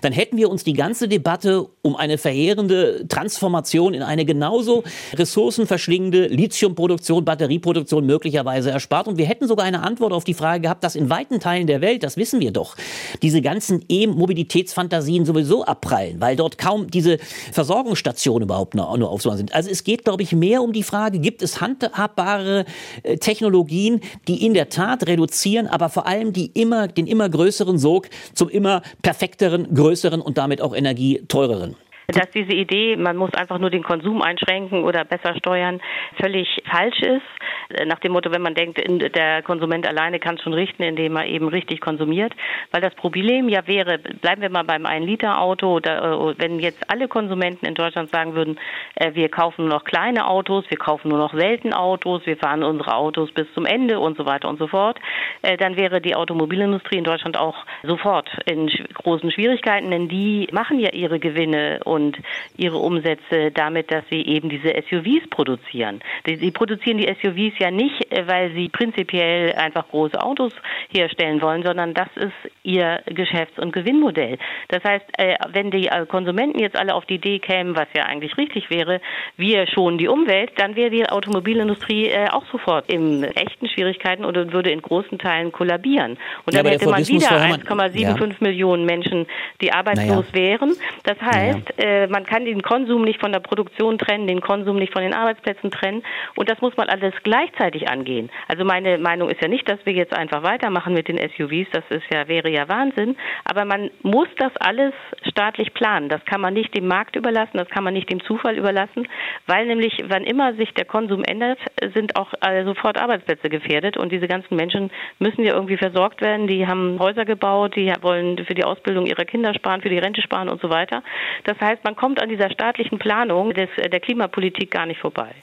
dann 0.00 0.12
hätten 0.12 0.36
wir 0.36 0.48
uns 0.48 0.62
die 0.62 0.74
ganze 0.74 1.08
Debatte 1.08 1.66
um 1.82 1.96
eine 1.96 2.18
verheerende 2.18 3.08
Transformation 3.08 3.94
in 3.94 4.02
eine 4.02 4.24
genauso 4.24 4.84
ressourcenverschlingende 5.14 6.28
Lithiumproduktion, 6.28 7.24
Batterieproduktion 7.24 8.06
möglicherweise 8.06 8.70
erspart. 8.70 9.08
Und 9.08 9.18
wir 9.18 9.26
hätten 9.26 9.48
sogar 9.48 9.66
eine 9.66 9.82
Antwort 9.82 10.12
auf 10.12 10.22
die 10.22 10.34
Frage 10.34 10.62
gehabt, 10.62 10.84
dass 10.84 10.94
in 10.94 11.10
weiten 11.10 11.31
weiten 11.32 11.40
Teilen 11.40 11.66
der 11.66 11.80
Welt, 11.80 12.02
das 12.02 12.16
wissen 12.16 12.40
wir 12.40 12.50
doch, 12.50 12.76
diese 13.22 13.40
ganzen 13.40 13.84
E-Mobilitätsfantasien 13.88 15.24
sowieso 15.24 15.64
abprallen, 15.64 16.20
weil 16.20 16.36
dort 16.36 16.58
kaum 16.58 16.90
diese 16.90 17.18
Versorgungsstationen 17.52 18.44
überhaupt 18.44 18.74
nur, 18.74 18.96
nur 18.98 19.10
aufzubauen 19.10 19.38
sind. 19.38 19.54
Also 19.54 19.70
es 19.70 19.84
geht, 19.84 20.04
glaube 20.04 20.22
ich, 20.22 20.32
mehr 20.32 20.62
um 20.62 20.72
die 20.72 20.82
Frage, 20.82 21.18
gibt 21.18 21.42
es 21.42 21.60
handhabbare 21.60 22.64
äh, 23.02 23.16
Technologien, 23.16 24.00
die 24.28 24.44
in 24.44 24.54
der 24.54 24.68
Tat 24.68 25.06
reduzieren, 25.06 25.66
aber 25.66 25.88
vor 25.88 26.06
allem 26.06 26.32
die 26.32 26.46
immer, 26.46 26.88
den 26.88 27.06
immer 27.06 27.28
größeren 27.28 27.78
Sog 27.78 28.08
zum 28.34 28.48
immer 28.48 28.82
perfekteren, 29.02 29.74
größeren 29.74 30.20
und 30.20 30.38
damit 30.38 30.60
auch 30.60 30.74
energieteureren 30.74 31.76
dass 32.08 32.30
diese 32.30 32.52
Idee, 32.52 32.96
man 32.96 33.16
muss 33.16 33.32
einfach 33.34 33.58
nur 33.58 33.70
den 33.70 33.82
Konsum 33.82 34.22
einschränken 34.22 34.84
oder 34.84 35.04
besser 35.04 35.34
steuern, 35.36 35.80
völlig 36.20 36.62
falsch 36.70 37.00
ist. 37.00 37.86
Nach 37.86 37.98
dem 38.00 38.12
Motto, 38.12 38.30
wenn 38.30 38.42
man 38.42 38.54
denkt, 38.54 38.80
der 39.14 39.42
Konsument 39.42 39.86
alleine 39.86 40.18
kann 40.18 40.36
es 40.36 40.42
schon 40.42 40.52
richten, 40.52 40.82
indem 40.82 41.16
er 41.16 41.26
eben 41.26 41.48
richtig 41.48 41.80
konsumiert. 41.80 42.34
Weil 42.70 42.80
das 42.80 42.94
Problem 42.94 43.48
ja 43.48 43.66
wäre, 43.66 43.98
bleiben 43.98 44.42
wir 44.42 44.50
mal 44.50 44.64
beim 44.64 44.84
1-Liter-Auto, 44.84 45.78
äh, 45.78 46.34
wenn 46.38 46.58
jetzt 46.58 46.90
alle 46.90 47.08
Konsumenten 47.08 47.66
in 47.66 47.74
Deutschland 47.74 48.10
sagen 48.10 48.34
würden, 48.34 48.58
äh, 48.94 49.14
wir 49.14 49.28
kaufen 49.28 49.66
nur 49.66 49.74
noch 49.74 49.84
kleine 49.84 50.26
Autos, 50.26 50.64
wir 50.68 50.78
kaufen 50.78 51.08
nur 51.08 51.18
noch 51.18 51.32
selten 51.34 51.72
Autos, 51.72 52.26
wir 52.26 52.36
fahren 52.36 52.62
unsere 52.62 52.94
Autos 52.94 53.30
bis 53.32 53.46
zum 53.54 53.64
Ende 53.64 54.00
und 54.00 54.16
so 54.16 54.26
weiter 54.26 54.48
und 54.48 54.58
so 54.58 54.66
fort, 54.66 54.98
äh, 55.42 55.56
dann 55.56 55.76
wäre 55.76 56.00
die 56.00 56.14
Automobilindustrie 56.14 56.98
in 56.98 57.04
Deutschland 57.04 57.36
auch 57.36 57.56
sofort 57.82 58.28
in 58.46 58.70
großen 58.94 59.30
Schwierigkeiten, 59.30 59.90
denn 59.90 60.08
die 60.08 60.48
machen 60.52 60.78
ja 60.78 60.90
ihre 60.92 61.18
Gewinne 61.18 61.80
und 61.92 62.18
ihre 62.56 62.78
Umsätze 62.78 63.50
damit, 63.52 63.90
dass 63.90 64.04
sie 64.10 64.22
eben 64.22 64.48
diese 64.48 64.72
SUVs 64.88 65.28
produzieren. 65.30 66.00
Sie 66.26 66.50
produzieren 66.50 66.98
die 66.98 67.08
SUVs 67.08 67.58
ja 67.58 67.70
nicht, 67.70 68.12
äh, 68.12 68.26
weil 68.26 68.52
sie 68.52 68.68
prinzipiell 68.68 69.52
einfach 69.52 69.88
große 69.88 70.20
Autos 70.20 70.52
herstellen 70.90 71.40
wollen, 71.42 71.62
sondern 71.62 71.94
das 71.94 72.08
ist 72.16 72.52
ihr 72.62 73.02
Geschäfts- 73.06 73.58
und 73.58 73.72
Gewinnmodell. 73.72 74.38
Das 74.68 74.82
heißt, 74.84 75.04
äh, 75.18 75.36
wenn 75.52 75.70
die 75.70 75.88
äh, 75.88 76.06
Konsumenten 76.06 76.58
jetzt 76.58 76.76
alle 76.76 76.94
auf 76.94 77.06
die 77.06 77.14
Idee 77.14 77.38
kämen, 77.38 77.76
was 77.76 77.88
ja 77.94 78.04
eigentlich 78.04 78.36
richtig 78.36 78.70
wäre, 78.70 79.00
wir 79.36 79.66
schonen 79.66 79.98
die 79.98 80.08
Umwelt, 80.08 80.52
dann 80.56 80.76
wäre 80.76 80.90
die 80.90 81.08
Automobilindustrie 81.08 82.12
auch 82.30 82.44
sofort 82.50 82.90
in 82.90 83.24
echten 83.24 83.68
Schwierigkeiten 83.68 84.24
oder 84.24 84.52
würde 84.52 84.70
in 84.70 84.82
großen 84.82 85.18
Teilen 85.18 85.52
kollabieren. 85.52 86.18
Und 86.46 86.56
dann 86.56 86.66
hätte 86.66 86.88
man 86.88 87.06
wieder 87.06 87.28
1,75 87.28 88.00
ja. 88.00 88.36
Millionen 88.40 88.84
Menschen, 88.84 89.26
die 89.60 89.72
arbeitslos 89.72 90.26
naja. 90.32 90.34
wären. 90.34 90.72
Das 91.04 91.20
heißt, 91.20 91.72
äh, 91.82 92.06
man 92.06 92.24
kann 92.24 92.44
den 92.44 92.62
Konsum 92.62 93.02
nicht 93.02 93.20
von 93.20 93.32
der 93.32 93.40
Produktion 93.40 93.98
trennen, 93.98 94.28
den 94.28 94.40
Konsum 94.40 94.76
nicht 94.76 94.92
von 94.92 95.02
den 95.02 95.14
Arbeitsplätzen 95.14 95.70
trennen. 95.70 96.02
Und 96.36 96.48
das 96.48 96.60
muss 96.60 96.76
man 96.76 96.88
alles 96.88 97.12
gleichzeitig 97.24 97.88
angehen. 97.88 98.30
Also 98.48 98.64
meine 98.64 98.98
Meinung 98.98 99.28
ist 99.28 99.42
ja 99.42 99.48
nicht, 99.48 99.68
dass 99.68 99.84
wir 99.84 99.92
jetzt 99.92 100.16
einfach 100.16 100.42
weitermachen 100.42 100.94
mit 100.94 101.08
den 101.08 101.18
SUVs. 101.18 101.68
Das 101.72 101.84
ist 101.90 102.04
ja, 102.12 102.28
wäre 102.28 102.50
ja 102.50 102.68
Wahnsinn. 102.68 103.16
Aber 103.44 103.64
man 103.64 103.90
muss 104.02 104.28
das 104.38 104.52
alles 104.58 104.94
staatlich 105.28 105.74
planen. 105.74 106.08
Das 106.08 106.24
kann 106.24 106.40
man 106.40 106.54
nicht 106.54 106.76
dem 106.76 106.86
Markt 106.86 107.16
überlassen, 107.16 107.58
das 107.58 107.68
kann 107.68 107.84
man 107.84 107.94
nicht 107.94 108.10
dem 108.10 108.22
Zufall 108.22 108.56
überlassen, 108.56 109.08
weil 109.46 109.66
nämlich, 109.66 110.04
wann 110.06 110.24
immer 110.24 110.54
sich 110.54 110.72
der 110.74 110.84
Konsum 110.84 111.24
ändert, 111.24 111.58
sind 111.94 112.16
auch 112.16 112.32
äh, 112.40 112.64
sofort 112.64 113.00
Arbeitsplätze 113.00 113.48
gefährdet. 113.48 113.96
Und 113.96 114.12
diese 114.12 114.28
ganzen 114.28 114.56
Menschen 114.56 114.90
müssen 115.18 115.44
ja 115.44 115.54
irgendwie 115.54 115.76
versorgt 115.76 116.20
werden. 116.20 116.46
Die 116.46 116.66
haben 116.66 116.98
Häuser 117.00 117.24
gebaut, 117.24 117.74
die 117.74 117.92
wollen 118.02 118.44
für 118.44 118.54
die 118.54 118.64
Ausbildung 118.64 119.06
ihrer 119.06 119.24
Kinder 119.24 119.52
sparen, 119.54 119.82
für 119.82 119.88
die 119.88 119.98
Rente 119.98 120.22
sparen 120.22 120.48
und 120.48 120.60
so 120.60 120.70
weiter. 120.70 121.02
Das 121.44 121.58
heißt, 121.60 121.71
man 121.84 121.92
man 121.92 121.96
kommt 121.96 122.22
an 122.22 122.30
dieser 122.30 122.50
staatlichen 122.50 122.98
Planung 122.98 123.52
des, 123.52 123.68
der 123.76 124.00
Klimapolitik 124.00 124.70
gar 124.70 124.86
nicht 124.86 124.98
vorbei. 124.98 125.34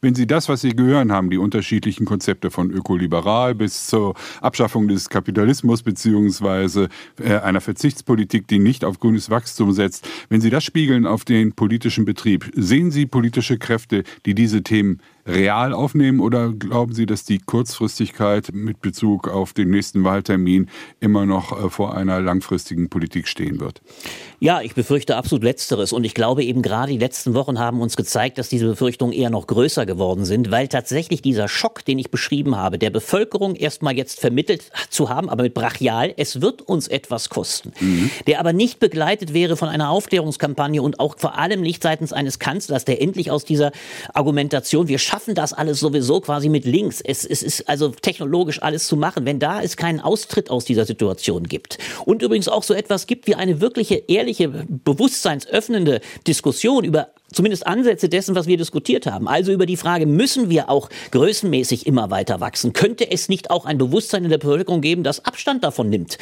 Wenn 0.00 0.14
Sie 0.14 0.26
das, 0.26 0.48
was 0.48 0.62
Sie 0.62 0.74
gehört 0.74 1.10
haben, 1.10 1.28
die 1.28 1.36
unterschiedlichen 1.36 2.06
Konzepte 2.06 2.50
von 2.50 2.70
ökoliberal 2.70 3.54
bis 3.54 3.86
zur 3.86 4.14
Abschaffung 4.40 4.88
des 4.88 5.10
Kapitalismus 5.10 5.82
beziehungsweise 5.82 6.88
äh, 7.22 7.36
einer 7.38 7.60
Verzichtspolitik, 7.60 8.48
die 8.48 8.58
nicht 8.58 8.86
auf 8.86 8.98
grünes 9.00 9.28
Wachstum 9.28 9.72
setzt, 9.72 10.08
wenn 10.30 10.40
Sie 10.40 10.48
das 10.48 10.64
spiegeln 10.64 11.06
auf 11.06 11.26
den 11.26 11.52
politischen 11.54 12.06
Betrieb, 12.06 12.50
sehen 12.54 12.90
Sie 12.90 13.04
politische 13.04 13.58
Kräfte, 13.58 14.04
die 14.24 14.34
diese 14.34 14.62
Themen 14.62 15.02
real 15.28 15.72
aufnehmen 15.72 16.20
oder 16.20 16.52
glauben 16.52 16.94
Sie, 16.94 17.06
dass 17.06 17.24
die 17.24 17.38
Kurzfristigkeit 17.38 18.50
mit 18.52 18.80
Bezug 18.80 19.28
auf 19.28 19.52
den 19.52 19.70
nächsten 19.70 20.04
Wahltermin 20.04 20.68
immer 21.00 21.26
noch 21.26 21.64
äh, 21.64 21.70
vor 21.70 21.94
einer 21.94 22.20
langfristigen 22.20 22.88
Politik 22.88 23.28
stehen 23.28 23.60
wird? 23.60 23.82
Ja, 24.40 24.60
ich 24.60 24.74
befürchte 24.74 25.16
absolut 25.16 25.42
Letzteres. 25.44 25.92
Und 25.92 26.04
ich 26.04 26.14
glaube 26.14 26.44
eben 26.44 26.62
gerade 26.62 26.92
die 26.92 26.98
letzten 26.98 27.34
Wochen 27.34 27.58
haben 27.58 27.80
uns 27.80 27.96
gezeigt, 27.96 28.38
dass 28.38 28.48
diese 28.48 28.66
Befürchtungen 28.66 29.12
eher 29.12 29.30
noch 29.30 29.46
größer 29.46 29.84
geworden 29.84 30.24
sind, 30.24 30.50
weil 30.50 30.68
tatsächlich 30.68 31.22
dieser 31.22 31.48
Schock, 31.48 31.84
den 31.84 31.98
ich 31.98 32.10
beschrieben 32.10 32.56
habe, 32.56 32.78
der 32.78 32.90
Bevölkerung 32.90 33.56
erstmal 33.56 33.96
jetzt 33.96 34.20
vermittelt 34.20 34.70
zu 34.90 35.08
haben, 35.08 35.28
aber 35.28 35.42
mit 35.42 35.54
brachial, 35.54 36.14
es 36.16 36.40
wird 36.40 36.62
uns 36.62 36.88
etwas 36.88 37.28
kosten, 37.28 37.72
mhm. 37.80 38.10
der 38.26 38.40
aber 38.40 38.52
nicht 38.52 38.78
begleitet 38.78 39.34
wäre 39.34 39.56
von 39.56 39.68
einer 39.68 39.90
Aufklärungskampagne 39.90 40.82
und 40.82 41.00
auch 41.00 41.18
vor 41.18 41.36
allem 41.36 41.60
nicht 41.60 41.82
seitens 41.82 42.12
eines 42.12 42.38
Kanzlers, 42.38 42.84
der 42.84 43.02
endlich 43.02 43.30
aus 43.30 43.44
dieser 43.44 43.72
Argumentation, 44.14 44.88
wir 44.88 44.98
schaffen 44.98 45.17
schaffen 45.18 45.34
das 45.34 45.52
alles 45.52 45.80
sowieso 45.80 46.20
quasi 46.20 46.48
mit 46.48 46.64
links. 46.64 47.00
Es, 47.00 47.24
es 47.24 47.42
ist 47.42 47.68
also 47.68 47.88
technologisch 47.88 48.62
alles 48.62 48.86
zu 48.86 48.96
machen. 48.96 49.26
Wenn 49.26 49.40
da 49.40 49.60
es 49.60 49.76
keinen 49.76 49.98
Austritt 49.98 50.48
aus 50.48 50.64
dieser 50.64 50.84
Situation 50.84 51.42
gibt 51.42 51.78
und 52.04 52.22
übrigens 52.22 52.46
auch 52.46 52.62
so 52.62 52.72
etwas 52.72 53.08
gibt 53.08 53.26
wie 53.26 53.34
eine 53.34 53.60
wirkliche, 53.60 53.96
ehrliche, 54.06 54.48
bewusstseinsöffnende 54.68 56.00
Diskussion 56.24 56.84
über 56.84 57.08
zumindest 57.32 57.66
Ansätze 57.66 58.08
dessen, 58.08 58.34
was 58.34 58.46
wir 58.46 58.56
diskutiert 58.56 59.06
haben. 59.06 59.28
Also 59.28 59.52
über 59.52 59.66
die 59.66 59.76
Frage, 59.76 60.06
müssen 60.06 60.50
wir 60.50 60.70
auch 60.70 60.88
größenmäßig 61.10 61.86
immer 61.86 62.10
weiter 62.10 62.40
wachsen? 62.40 62.72
Könnte 62.72 63.10
es 63.10 63.28
nicht 63.28 63.50
auch 63.50 63.66
ein 63.66 63.78
Bewusstsein 63.78 64.24
in 64.24 64.30
der 64.30 64.38
Bevölkerung 64.38 64.80
geben, 64.80 65.02
das 65.02 65.24
Abstand 65.24 65.64
davon 65.64 65.90
nimmt, 65.90 66.18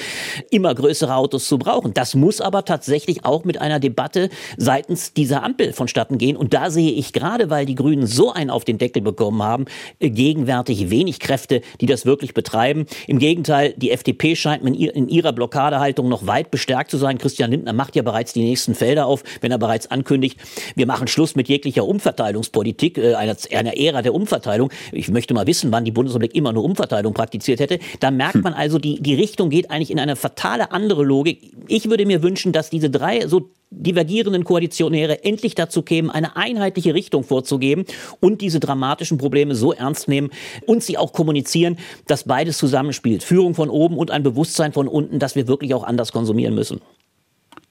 immer 0.50 0.74
größere 0.74 1.14
Autos 1.14 1.46
zu 1.46 1.58
brauchen? 1.58 1.94
Das 1.94 2.14
muss 2.14 2.40
aber 2.40 2.64
tatsächlich 2.64 3.24
auch 3.24 3.44
mit 3.44 3.60
einer 3.60 3.78
Debatte 3.78 4.30
seitens 4.56 5.12
dieser 5.12 5.42
Ampel 5.42 5.72
vonstatten 5.72 6.18
gehen. 6.18 6.36
Und 6.36 6.54
da 6.54 6.70
sehe 6.70 6.92
ich 6.92 7.12
gerade, 7.12 7.50
weil 7.50 7.66
die 7.66 7.76
Grünen 7.76 8.06
so 8.06 8.32
einen 8.32 8.50
auf 8.50 8.64
den 8.64 8.78
Deckel 8.78 9.02
bekommen 9.02 9.42
haben, 9.42 9.66
äh, 10.00 10.10
gegenwärtig 10.10 10.90
wenig 10.90 11.20
Kräfte, 11.20 11.60
die 11.80 11.86
das 11.86 12.04
wirklich 12.04 12.34
betreiben. 12.34 12.86
Im 13.06 13.18
Gegenteil, 13.18 13.74
die 13.76 13.90
FDP 13.92 14.34
scheint 14.34 14.64
in 14.66 15.08
ihrer 15.08 15.32
Blockadehaltung 15.32 16.08
noch 16.08 16.26
weit 16.26 16.50
bestärkt 16.50 16.90
zu 16.90 16.96
sein. 16.96 17.18
Christian 17.18 17.50
Lindner 17.50 17.72
macht 17.72 17.94
ja 17.94 18.02
bereits 18.02 18.32
die 18.32 18.42
nächsten 18.42 18.74
Felder 18.74 19.06
auf, 19.06 19.22
wenn 19.40 19.52
er 19.52 19.58
bereits 19.58 19.90
ankündigt, 19.90 20.38
wir 20.74 20.86
machen 20.86 20.95
machen 20.96 21.08
Schluss 21.08 21.36
mit 21.36 21.46
jeglicher 21.46 21.84
Umverteilungspolitik, 21.86 22.96
äh, 22.96 23.14
einer, 23.16 23.36
einer 23.52 23.76
Ära 23.76 24.00
der 24.00 24.14
Umverteilung. 24.14 24.70
Ich 24.92 25.10
möchte 25.10 25.34
mal 25.34 25.46
wissen, 25.46 25.70
wann 25.70 25.84
die 25.84 25.90
Bundesrepublik 25.90 26.34
immer 26.34 26.54
nur 26.54 26.64
Umverteilung 26.64 27.12
praktiziert 27.12 27.60
hätte. 27.60 27.78
Da 28.00 28.10
merkt 28.10 28.36
hm. 28.36 28.42
man 28.42 28.54
also, 28.54 28.78
die, 28.78 29.02
die 29.02 29.14
Richtung 29.14 29.50
geht 29.50 29.70
eigentlich 29.70 29.90
in 29.90 30.00
eine 30.00 30.16
fatale 30.16 30.72
andere 30.72 31.04
Logik. 31.04 31.52
Ich 31.68 31.90
würde 31.90 32.06
mir 32.06 32.22
wünschen, 32.22 32.52
dass 32.52 32.70
diese 32.70 32.88
drei 32.88 33.26
so 33.26 33.50
divergierenden 33.68 34.44
Koalitionäre 34.44 35.22
endlich 35.22 35.54
dazu 35.54 35.82
kämen, 35.82 36.10
eine 36.10 36.34
einheitliche 36.36 36.94
Richtung 36.94 37.24
vorzugeben 37.24 37.84
und 38.20 38.40
diese 38.40 38.58
dramatischen 38.58 39.18
Probleme 39.18 39.54
so 39.54 39.74
ernst 39.74 40.08
nehmen 40.08 40.30
und 40.66 40.82
sie 40.82 40.96
auch 40.96 41.12
kommunizieren, 41.12 41.76
dass 42.06 42.24
beides 42.24 42.56
zusammenspielt. 42.56 43.22
Führung 43.22 43.54
von 43.54 43.68
oben 43.68 43.98
und 43.98 44.10
ein 44.10 44.22
Bewusstsein 44.22 44.72
von 44.72 44.88
unten, 44.88 45.18
dass 45.18 45.34
wir 45.34 45.46
wirklich 45.46 45.74
auch 45.74 45.84
anders 45.84 46.12
konsumieren 46.12 46.54
müssen 46.54 46.80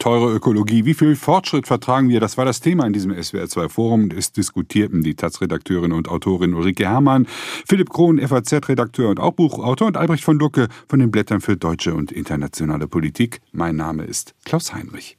teure 0.06 0.32
Ökologie. 0.32 0.86
Wie 0.86 0.94
viel 0.94 1.16
Fortschritt 1.16 1.66
vertragen 1.66 2.10
wir? 2.10 2.20
Das 2.20 2.38
war 2.38 2.46
das 2.46 2.60
Thema 2.60 2.86
in 2.86 2.94
diesem 2.94 3.12
SWR2-Forum. 3.12 4.12
Es 4.16 4.32
diskutierten 4.32 5.02
die 5.02 5.16
Taz-Redakteurin 5.16 5.92
und 5.92 6.10
Autorin 6.10 6.54
Ulrike 6.54 6.88
Herrmann, 6.88 7.26
Philipp 7.68 7.90
Krohn, 7.90 8.20
FAZ-Redakteur 8.20 9.10
und 9.10 9.20
auch 9.20 9.32
Buchautor 9.32 9.88
und 9.88 9.98
Albrecht 9.98 10.24
von 10.24 10.38
Lucke 10.38 10.68
von 10.88 11.00
den 11.00 11.10
Blättern 11.10 11.42
für 11.42 11.58
deutsche 11.58 11.96
und 11.96 12.12
internationale 12.12 12.88
Politik. 12.88 13.42
Mein 13.52 13.78
Name 13.78 14.04
ist 14.04 14.36
Klaus 14.44 14.76
Heinrich. 14.76 15.18